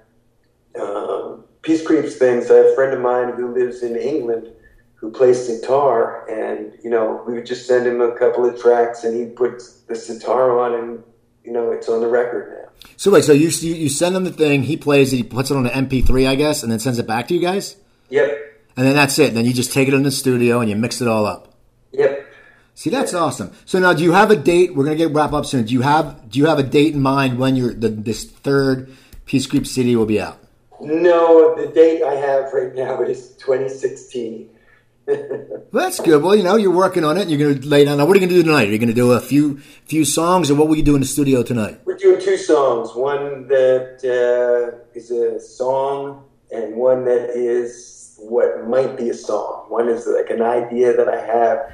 uh, 0.77 0.83
um, 0.83 1.45
Peace 1.62 1.87
Creeps 1.87 2.17
things, 2.17 2.51
I 2.51 2.57
have 2.57 2.67
a 2.67 2.75
friend 2.75 2.93
of 2.93 3.01
mine 3.01 3.35
who 3.35 3.55
lives 3.55 3.83
in 3.83 3.97
England 3.97 4.49
who 4.95 5.11
plays 5.11 5.47
guitar, 5.47 6.29
and 6.29 6.73
you 6.83 6.91
know, 6.91 7.23
we 7.27 7.35
would 7.35 7.47
just 7.47 7.67
send 7.67 7.87
him 7.87 8.01
a 8.01 8.17
couple 8.19 8.45
of 8.45 8.61
tracks, 8.61 9.05
and 9.05 9.17
he 9.17 9.27
puts 9.33 9.81
the 9.83 9.95
guitar 9.95 10.59
on, 10.59 10.75
and 10.75 11.05
you 11.45 11.53
know, 11.53 11.71
it's 11.71 11.89
on 11.89 12.01
the 12.01 12.09
record 12.09 12.51
now. 12.51 12.71
So 12.97 13.12
wait, 13.12 13.25
so 13.25 13.33
you 13.33 13.49
you 13.49 13.89
send 13.89 14.17
him 14.17 14.25
the 14.25 14.33
thing, 14.33 14.64
he 14.64 14.77
plays 14.77 15.12
it, 15.12 15.17
he 15.17 15.23
puts 15.23 15.51
it 15.51 15.57
on 15.57 15.67
an 15.67 15.89
MP3, 15.89 16.27
I 16.27 16.35
guess, 16.35 16.62
and 16.62 16.73
then 16.73 16.81
sends 16.81 16.99
it 16.99 17.07
back 17.07 17.29
to 17.29 17.35
you 17.35 17.41
guys. 17.41 17.77
Yep 18.09 18.45
and 18.77 18.87
then 18.87 18.95
that's 18.95 19.18
it. 19.18 19.35
Then 19.35 19.45
you 19.45 19.53
just 19.53 19.72
take 19.72 19.89
it 19.89 19.95
in 19.95 20.03
the 20.03 20.11
studio 20.11 20.61
and 20.61 20.68
you 20.68 20.77
mix 20.77 21.01
it 21.01 21.09
all 21.09 21.27
up. 21.27 21.55
Yep. 21.93 22.27
See, 22.74 22.91
that's 22.91 23.14
awesome. 23.14 23.53
So 23.64 23.79
now, 23.79 23.95
do 23.95 24.03
you 24.03 24.12
have 24.12 24.31
a 24.31 24.37
date? 24.37 24.74
We're 24.74 24.85
gonna 24.85 24.97
get 24.97 25.12
wrap 25.12 25.33
up 25.33 25.47
soon. 25.47 25.64
Do 25.64 25.72
you 25.72 25.81
have 25.81 26.29
Do 26.29 26.39
you 26.39 26.47
have 26.47 26.59
a 26.59 26.62
date 26.62 26.95
in 26.95 27.01
mind 27.01 27.39
when 27.39 27.57
your 27.57 27.72
the, 27.72 27.89
this 27.89 28.24
third 28.24 28.95
Peace 29.24 29.47
Creeps 29.47 29.70
CD 29.70 29.97
will 29.97 30.07
be 30.07 30.20
out? 30.20 30.39
No, 30.81 31.55
the 31.57 31.68
date 31.72 32.03
I 32.03 32.14
have 32.14 32.53
right 32.53 32.74
now 32.74 33.01
is 33.03 33.31
2016. 33.37 34.51
well, 35.07 35.64
that's 35.72 36.01
good. 36.01 36.22
Well, 36.22 36.35
you 36.35 36.43
know, 36.43 36.57
you're 36.57 36.70
working 36.70 37.05
on 37.05 37.16
it. 37.16 37.29
You're 37.29 37.39
going 37.39 37.61
to 37.61 37.66
lay 37.66 37.85
down. 37.85 37.99
Now, 37.99 38.07
what 38.07 38.16
are 38.16 38.20
you 38.20 38.27
going 38.27 38.37
to 38.37 38.43
do 38.43 38.43
tonight? 38.43 38.68
Are 38.68 38.72
you 38.72 38.79
going 38.79 38.89
to 38.89 38.95
do 38.95 39.12
a 39.12 39.20
few 39.20 39.59
few 39.87 40.05
songs, 40.05 40.51
or 40.51 40.57
what 40.57 40.68
will 40.68 40.77
you 40.77 40.83
do 40.83 40.95
in 40.95 41.01
the 41.01 41.07
studio 41.07 41.43
tonight? 41.43 41.81
We're 41.85 41.97
doing 41.97 42.20
two 42.20 42.37
songs. 42.37 42.95
One 42.95 43.47
that 43.49 44.01
uh, 44.05 44.85
is 44.95 45.11
a 45.11 45.41
song, 45.41 46.24
and 46.51 46.77
one 46.77 47.05
that 47.05 47.31
is 47.31 47.97
what 48.19 48.67
might 48.69 48.97
be 48.97 49.11
a 49.11 49.14
song. 49.14 49.67
One 49.69 49.89
is 49.89 50.07
like 50.07 50.31
an 50.31 50.43
idea 50.43 50.97
that 50.97 51.09
I 51.09 51.21
have 51.25 51.73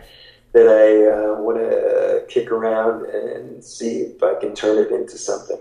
that 0.52 0.66
I 0.66 1.10
uh, 1.10 1.40
want 1.40 1.58
to 1.58 2.24
kick 2.28 2.50
around 2.50 3.06
and 3.06 3.64
see 3.64 4.00
if 4.00 4.22
I 4.22 4.34
can 4.38 4.54
turn 4.54 4.78
it 4.78 4.90
into 4.90 5.16
something. 5.16 5.58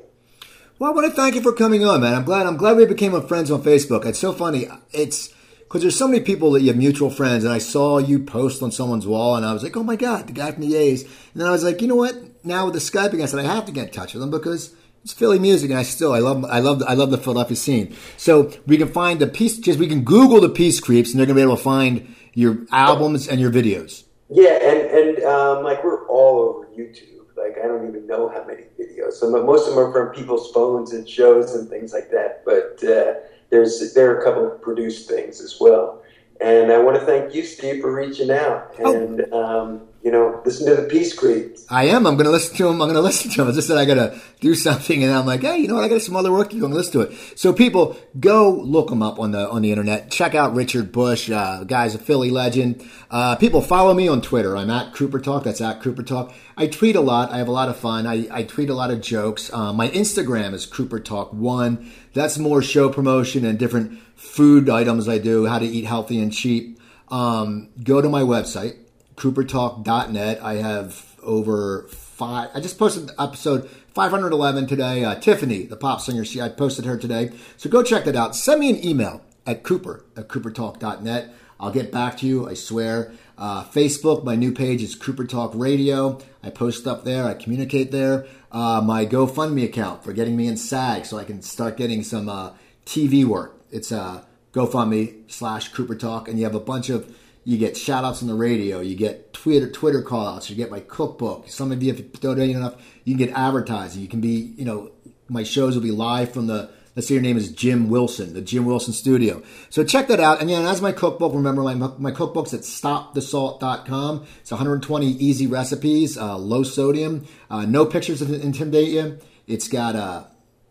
Well, 0.80 0.92
I 0.92 0.94
want 0.94 1.08
to 1.08 1.16
thank 1.16 1.36
you 1.36 1.42
for 1.42 1.54
coming 1.54 1.86
on, 1.86 2.02
man. 2.02 2.16
I'm 2.16 2.24
glad. 2.24 2.46
I'm 2.46 2.58
glad 2.58 2.76
we 2.76 2.86
became 2.86 3.20
friends 3.28 3.52
on 3.52 3.62
Facebook. 3.62 4.06
It's 4.06 4.20
so 4.20 4.34
funny. 4.34 4.68
It's 4.92 5.30
because 5.60 5.84
there's 5.84 5.98
so 5.98 6.08
many 6.08 6.22
people 6.22 6.52
that 6.52 6.62
you 6.62 6.68
have 6.68 6.76
mutual 6.76 7.10
friends, 7.10 7.44
and 7.44 7.54
I 7.54 7.60
saw 7.60 8.00
you 8.00 8.20
post 8.20 8.62
on 8.62 8.72
someone's 8.72 9.08
wall, 9.08 9.36
and 9.36 9.46
I 9.46 9.54
was 9.54 9.64
like, 9.64 9.78
oh 9.78 9.84
my 9.84 9.96
god, 9.96 10.28
the 10.28 10.34
guy 10.34 10.52
from 10.52 10.64
the 10.64 10.76
A's. 10.76 11.04
And 11.04 11.12
then 11.36 11.48
I 11.48 11.52
was 11.52 11.64
like, 11.64 11.82
you 11.82 11.88
know 11.88 11.96
what? 11.96 12.16
Now 12.44 12.66
with 12.66 12.74
the 12.74 12.80
Skyping, 12.80 13.22
I 13.22 13.28
said 13.28 13.40
I 13.40 13.44
have 13.44 13.68
to 13.68 13.72
get 13.72 13.88
in 13.88 13.94
touch 13.94 14.14
with 14.14 14.24
him 14.24 14.32
because 14.32 14.76
it's 15.04 15.14
Philly 15.14 15.40
music, 15.40 15.70
and 15.70 15.80
I 15.80 15.84
still 15.84 16.14
I 16.14 16.20
love 16.20 16.46
I 16.46 16.60
love 16.60 16.84
I 16.88 16.94
love 16.94 17.12
the 17.12 17.18
Philadelphia 17.18 17.56
scene. 17.56 17.96
So 18.18 18.52
we 18.68 18.78
can 18.78 18.88
find 18.88 19.20
the 19.20 19.28
peace. 19.28 19.58
Just 19.58 19.80
we 19.80 19.88
can 19.88 20.04
Google 20.04 20.42
the 20.42 20.50
Peace 20.50 20.80
Creeps, 20.80 21.12
and 21.12 21.20
they're 21.20 21.26
gonna 21.26 21.36
be 21.36 21.42
able 21.42 21.58
to 21.58 21.64
find 21.64 22.16
your 22.34 22.60
albums 22.72 23.28
and 23.28 23.40
your 23.40 23.52
videos. 23.52 24.04
Yeah, 24.30 24.60
and 24.62 25.18
and 25.18 25.24
um, 25.26 25.64
like 25.64 25.84
we're 25.84 26.08
all 26.08 26.40
over 26.40 26.68
YouTube. 26.68 27.26
Like 27.36 27.58
I 27.64 27.68
don't 27.68 27.88
even 27.88 28.06
know 28.06 28.30
how 28.30 28.46
many 28.46 28.64
videos. 28.80 29.14
So 29.14 29.30
most 29.30 29.68
of 29.68 29.76
them 29.76 29.84
are 29.84 29.92
from 29.92 30.16
people's 30.16 30.52
phones 30.52 30.94
and 30.94 31.08
shows 31.08 31.56
and 31.56 31.70
things 31.70 31.94
like 31.94 32.12
that. 32.12 32.44
But 32.46 32.84
uh, 32.88 33.16
there's 33.50 33.94
there 33.94 34.12
are 34.12 34.20
a 34.20 34.24
couple 34.24 34.52
of 34.52 34.62
produced 34.62 35.10
things 35.10 35.42
as 35.42 35.58
well. 35.60 36.01
And 36.44 36.72
I 36.72 36.80
want 36.80 37.00
to 37.00 37.06
thank 37.06 37.36
you, 37.36 37.44
Steve, 37.44 37.82
for 37.82 37.94
reaching 37.94 38.32
out. 38.32 38.74
Oh. 38.80 38.96
And 38.96 39.26
oh. 39.32 39.44
um, 39.44 39.88
you 40.04 40.12
know, 40.12 40.42
listen 40.44 40.66
to 40.68 40.82
the 40.82 40.88
Peace 40.88 41.14
Creeps. 41.14 41.68
I 41.70 41.86
am. 41.86 42.08
I'm 42.08 42.16
going 42.16 42.26
to 42.26 42.32
listen 42.32 42.58
to 42.58 42.64
them. 42.64 42.82
I'm 42.82 42.88
going 42.88 42.96
to 42.96 43.02
listen 43.02 43.30
to 43.30 43.38
them. 43.38 43.48
I 43.50 43.52
just 43.52 43.68
said 43.68 43.78
I 43.78 43.86
got 43.86 43.96
to 43.96 44.20
do 44.40 44.56
something, 44.68 45.04
and 45.04 45.14
I'm 45.14 45.28
like, 45.28 45.42
hey, 45.42 45.60
you 45.60 45.68
know 45.68 45.76
what? 45.76 45.84
I 45.84 45.88
got 45.88 46.02
some 46.02 46.16
other 46.16 46.32
work. 46.32 46.52
You're 46.52 46.62
going 46.62 46.72
to 46.72 46.78
listen 46.78 46.94
to 46.94 47.02
it. 47.02 47.38
So 47.38 47.54
people, 47.54 47.96
go 48.20 48.50
look 48.50 48.90
them 48.90 49.04
up 49.04 49.20
on 49.20 49.32
the 49.32 49.48
on 49.50 49.62
the 49.62 49.70
internet. 49.70 50.10
Check 50.10 50.34
out 50.34 50.56
Richard 50.56 50.92
Bush. 50.92 51.30
Uh, 51.30 51.64
guy's 51.64 51.94
a 51.94 52.00
Philly 52.00 52.32
legend. 52.32 52.84
Uh, 53.12 53.36
people 53.36 53.62
follow 53.62 53.94
me 53.94 54.08
on 54.08 54.22
Twitter. 54.22 54.58
I'm 54.58 54.72
at 54.72 54.96
Cooper 54.96 55.20
Talk. 55.20 55.44
That's 55.44 55.62
at 55.62 55.82
Cooper 55.82 56.04
Talk. 56.04 56.34
I 56.58 56.66
tweet 56.66 56.96
a 56.96 57.02
lot. 57.02 57.32
I 57.32 57.38
have 57.38 57.48
a 57.48 57.52
lot 57.52 57.70
of 57.70 57.78
fun. 57.78 58.08
I, 58.08 58.28
I 58.32 58.44
tweet 58.44 58.72
a 58.72 58.76
lot 58.76 58.90
of 58.90 59.02
jokes. 59.02 59.54
Uh, 59.54 59.72
my 59.72 59.90
Instagram 59.90 60.54
is 60.54 60.66
Cooper 60.66 61.00
Talk 61.00 61.32
One. 61.32 61.92
That's 62.14 62.38
more 62.38 62.62
show 62.62 62.90
promotion 62.90 63.46
and 63.46 63.58
different 63.58 64.00
food 64.16 64.70
items 64.70 65.08
I 65.08 65.18
do. 65.18 65.46
How 65.46 65.60
to 65.60 65.66
eat 65.66 65.86
healthy 65.86 66.22
and 66.22 66.34
cheap. 66.34 66.80
Um, 67.10 67.70
go 67.84 68.02
to 68.02 68.10
my 68.10 68.22
website 68.22 68.78
coopertalk.net. 69.16 70.44
I 70.44 70.56
have 70.56 71.16
over 71.22 71.88
five. 71.90 72.50
I 72.56 72.60
just 72.60 72.80
posted 72.80 73.12
episode 73.20 73.70
511 73.94 74.68
today. 74.68 75.04
Uh, 75.04 75.16
Tiffany, 75.16 75.64
the 75.64 75.76
pop 75.76 76.02
singer, 76.02 76.26
she 76.26 76.42
I 76.42 76.50
posted 76.50 76.86
her 76.86 76.98
today. 76.98 77.32
So 77.58 77.70
go 77.70 77.84
check 77.84 78.06
that 78.06 78.16
out. 78.16 78.36
Send 78.36 78.60
me 78.60 78.70
an 78.70 78.84
email 78.86 79.22
at 79.46 79.64
cooper 79.64 80.06
at 80.18 80.28
coopertalk.net. 80.28 81.34
I'll 81.60 81.72
get 81.72 81.92
back 81.92 82.18
to 82.18 82.26
you. 82.26 82.50
I 82.50 82.56
swear. 82.56 83.14
Uh, 83.38 83.64
Facebook, 83.64 84.24
my 84.24 84.36
new 84.36 84.52
page 84.52 84.84
is 84.84 84.96
Cooper 84.96 85.26
Talk 85.26 85.52
Radio. 85.56 86.20
I 86.44 86.50
post 86.50 86.80
stuff 86.80 87.04
there. 87.04 87.26
I 87.26 87.34
communicate 87.34 87.92
there. 87.92 88.28
Uh, 88.52 88.82
my 88.84 89.06
GoFundMe 89.06 89.64
account 89.64 90.04
for 90.04 90.14
getting 90.14 90.36
me 90.36 90.48
in 90.48 90.58
SAG 90.58 91.06
so 91.06 91.18
I 91.18 91.24
can 91.24 91.42
start 91.42 91.78
getting 91.78 92.04
some 92.04 92.30
uh, 92.30 92.54
TV 92.86 93.26
work. 93.26 93.60
It's 93.72 93.92
uh, 93.92 94.24
GoFundMe 94.54 95.32
slash 95.32 95.70
Cooper 95.70 95.96
Talk, 95.96 96.28
and 96.28 96.38
you 96.38 96.46
have 96.46 96.56
a 96.56 96.60
bunch 96.60 96.90
of 96.90 97.16
you 97.44 97.58
get 97.58 97.76
shout 97.76 98.04
outs 98.04 98.22
on 98.22 98.28
the 98.28 98.36
radio. 98.36 98.82
You 98.82 98.96
get 98.96 99.34
Twitter 99.34 99.70
Twitter 99.70 100.02
call 100.02 100.28
outs. 100.28 100.50
You 100.50 100.56
get 100.56 100.70
my 100.70 100.80
cookbook. 100.80 101.50
Some 101.50 101.72
of 101.72 101.82
you, 101.82 101.92
if 101.92 102.00
you 102.00 102.06
donate 102.06 102.56
enough, 102.56 102.76
you 103.04 103.16
can 103.16 103.26
get 103.26 103.36
advertising. 103.36 104.02
You 104.02 104.08
can 104.08 104.22
be, 104.22 104.54
you 104.56 104.66
know, 104.66 104.92
my 105.28 105.44
shows 105.44 105.76
will 105.76 105.82
be 105.82 105.92
live 105.92 106.32
from 106.32 106.48
the, 106.48 106.70
let's 106.96 107.08
say 107.08 107.14
your 107.14 107.24
name 107.24 107.38
is 107.38 107.52
Jim 107.52 107.90
Wilson, 107.90 108.34
the 108.34 108.42
Jim 108.42 108.66
Wilson 108.66 108.94
studio. 108.94 109.42
So 109.70 109.84
check 109.84 110.08
that 110.08 110.20
out. 110.20 110.42
And 110.42 110.50
yeah, 110.50 110.70
as 110.70 110.82
my 110.82 110.92
cookbook, 110.92 111.34
remember 111.34 111.64
my, 111.64 111.74
my 111.74 112.12
cookbook's 112.12 112.54
at 112.54 112.62
stopthesalt.com. 112.62 114.26
It's 114.42 114.52
120 114.52 115.08
easy 115.08 115.48
recipes, 115.48 116.18
uh, 116.18 116.38
low 116.38 116.64
sodium, 116.64 117.26
uh, 117.50 117.66
no 117.66 117.86
pictures 117.86 118.20
to 118.20 118.42
intimidate 118.42 118.90
you. 118.90 119.20
It's 119.48 119.68
got 119.68 119.96
uh, 119.96 120.24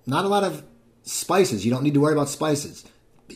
not 0.06 0.24
a 0.24 0.28
lot 0.28 0.44
of 0.44 0.64
spices. 1.02 1.64
You 1.64 1.72
don't 1.72 1.82
need 1.82 1.94
to 1.94 2.00
worry 2.00 2.12
about 2.12 2.28
spices. 2.28 2.84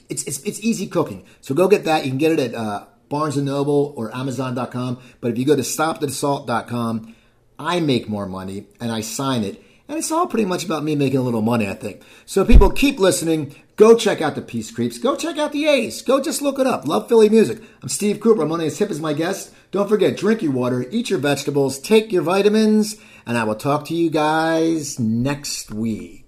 It's, 0.09 0.25
it's, 0.25 0.41
it's 0.41 0.61
easy 0.61 0.87
cooking. 0.87 1.25
So 1.41 1.55
go 1.55 1.69
get 1.69 1.85
that. 1.85 2.05
You 2.05 2.11
can 2.11 2.19
get 2.19 2.33
it 2.33 2.41
at 2.41 2.55
uh, 2.55 2.87
Barnes 3.09 3.37
& 3.37 3.39
Noble 3.39 3.95
or 3.97 4.15
Amazon.com. 4.15 4.99
But 5.21 5.31
if 5.31 5.39
you 5.39 5.45
go 5.45 5.57
to 5.57 5.63
StopTheSalt.com, 5.63 7.15
I 7.59 7.81
make 7.81 8.09
more 8.09 8.27
money 8.27 8.67
and 8.81 8.91
I 8.91 9.01
sign 9.01 9.45
it. 9.45 9.63
And 9.87 9.99
it's 9.99 10.11
all 10.11 10.27
pretty 10.27 10.47
much 10.47 10.65
about 10.65 10.83
me 10.83 10.97
making 10.97 11.19
a 11.19 11.23
little 11.23 11.43
money, 11.43 11.69
I 11.69 11.75
think. 11.75 12.03
So 12.25 12.45
people 12.45 12.71
keep 12.71 12.99
listening. 12.99 13.55
Go 13.77 13.97
check 13.97 14.23
out 14.23 14.35
the 14.35 14.41
Peace 14.41 14.71
Creeps. 14.71 14.99
Go 14.99 15.15
check 15.15 15.37
out 15.37 15.53
the 15.53 15.67
A's. 15.67 16.01
Go 16.01 16.23
just 16.23 16.41
look 16.41 16.59
it 16.59 16.67
up. 16.67 16.87
Love 16.87 17.09
Philly 17.09 17.29
music. 17.29 17.61
I'm 17.83 17.89
Steve 17.89 18.21
Cooper. 18.21 18.43
I'm 18.43 18.53
only 18.53 18.67
as 18.67 18.79
hip 18.79 18.91
as 18.91 19.01
my 19.01 19.13
guest. 19.13 19.53
Don't 19.73 19.89
forget, 19.89 20.17
drink 20.17 20.41
your 20.41 20.53
water, 20.53 20.87
eat 20.93 21.11
your 21.11 21.19
vegetables, 21.19 21.81
take 21.81 22.13
your 22.13 22.23
vitamins, 22.23 22.97
and 23.27 23.37
I 23.37 23.43
will 23.43 23.57
talk 23.57 23.85
to 23.87 23.95
you 23.95 24.09
guys 24.09 25.01
next 25.01 25.73
week. 25.73 26.24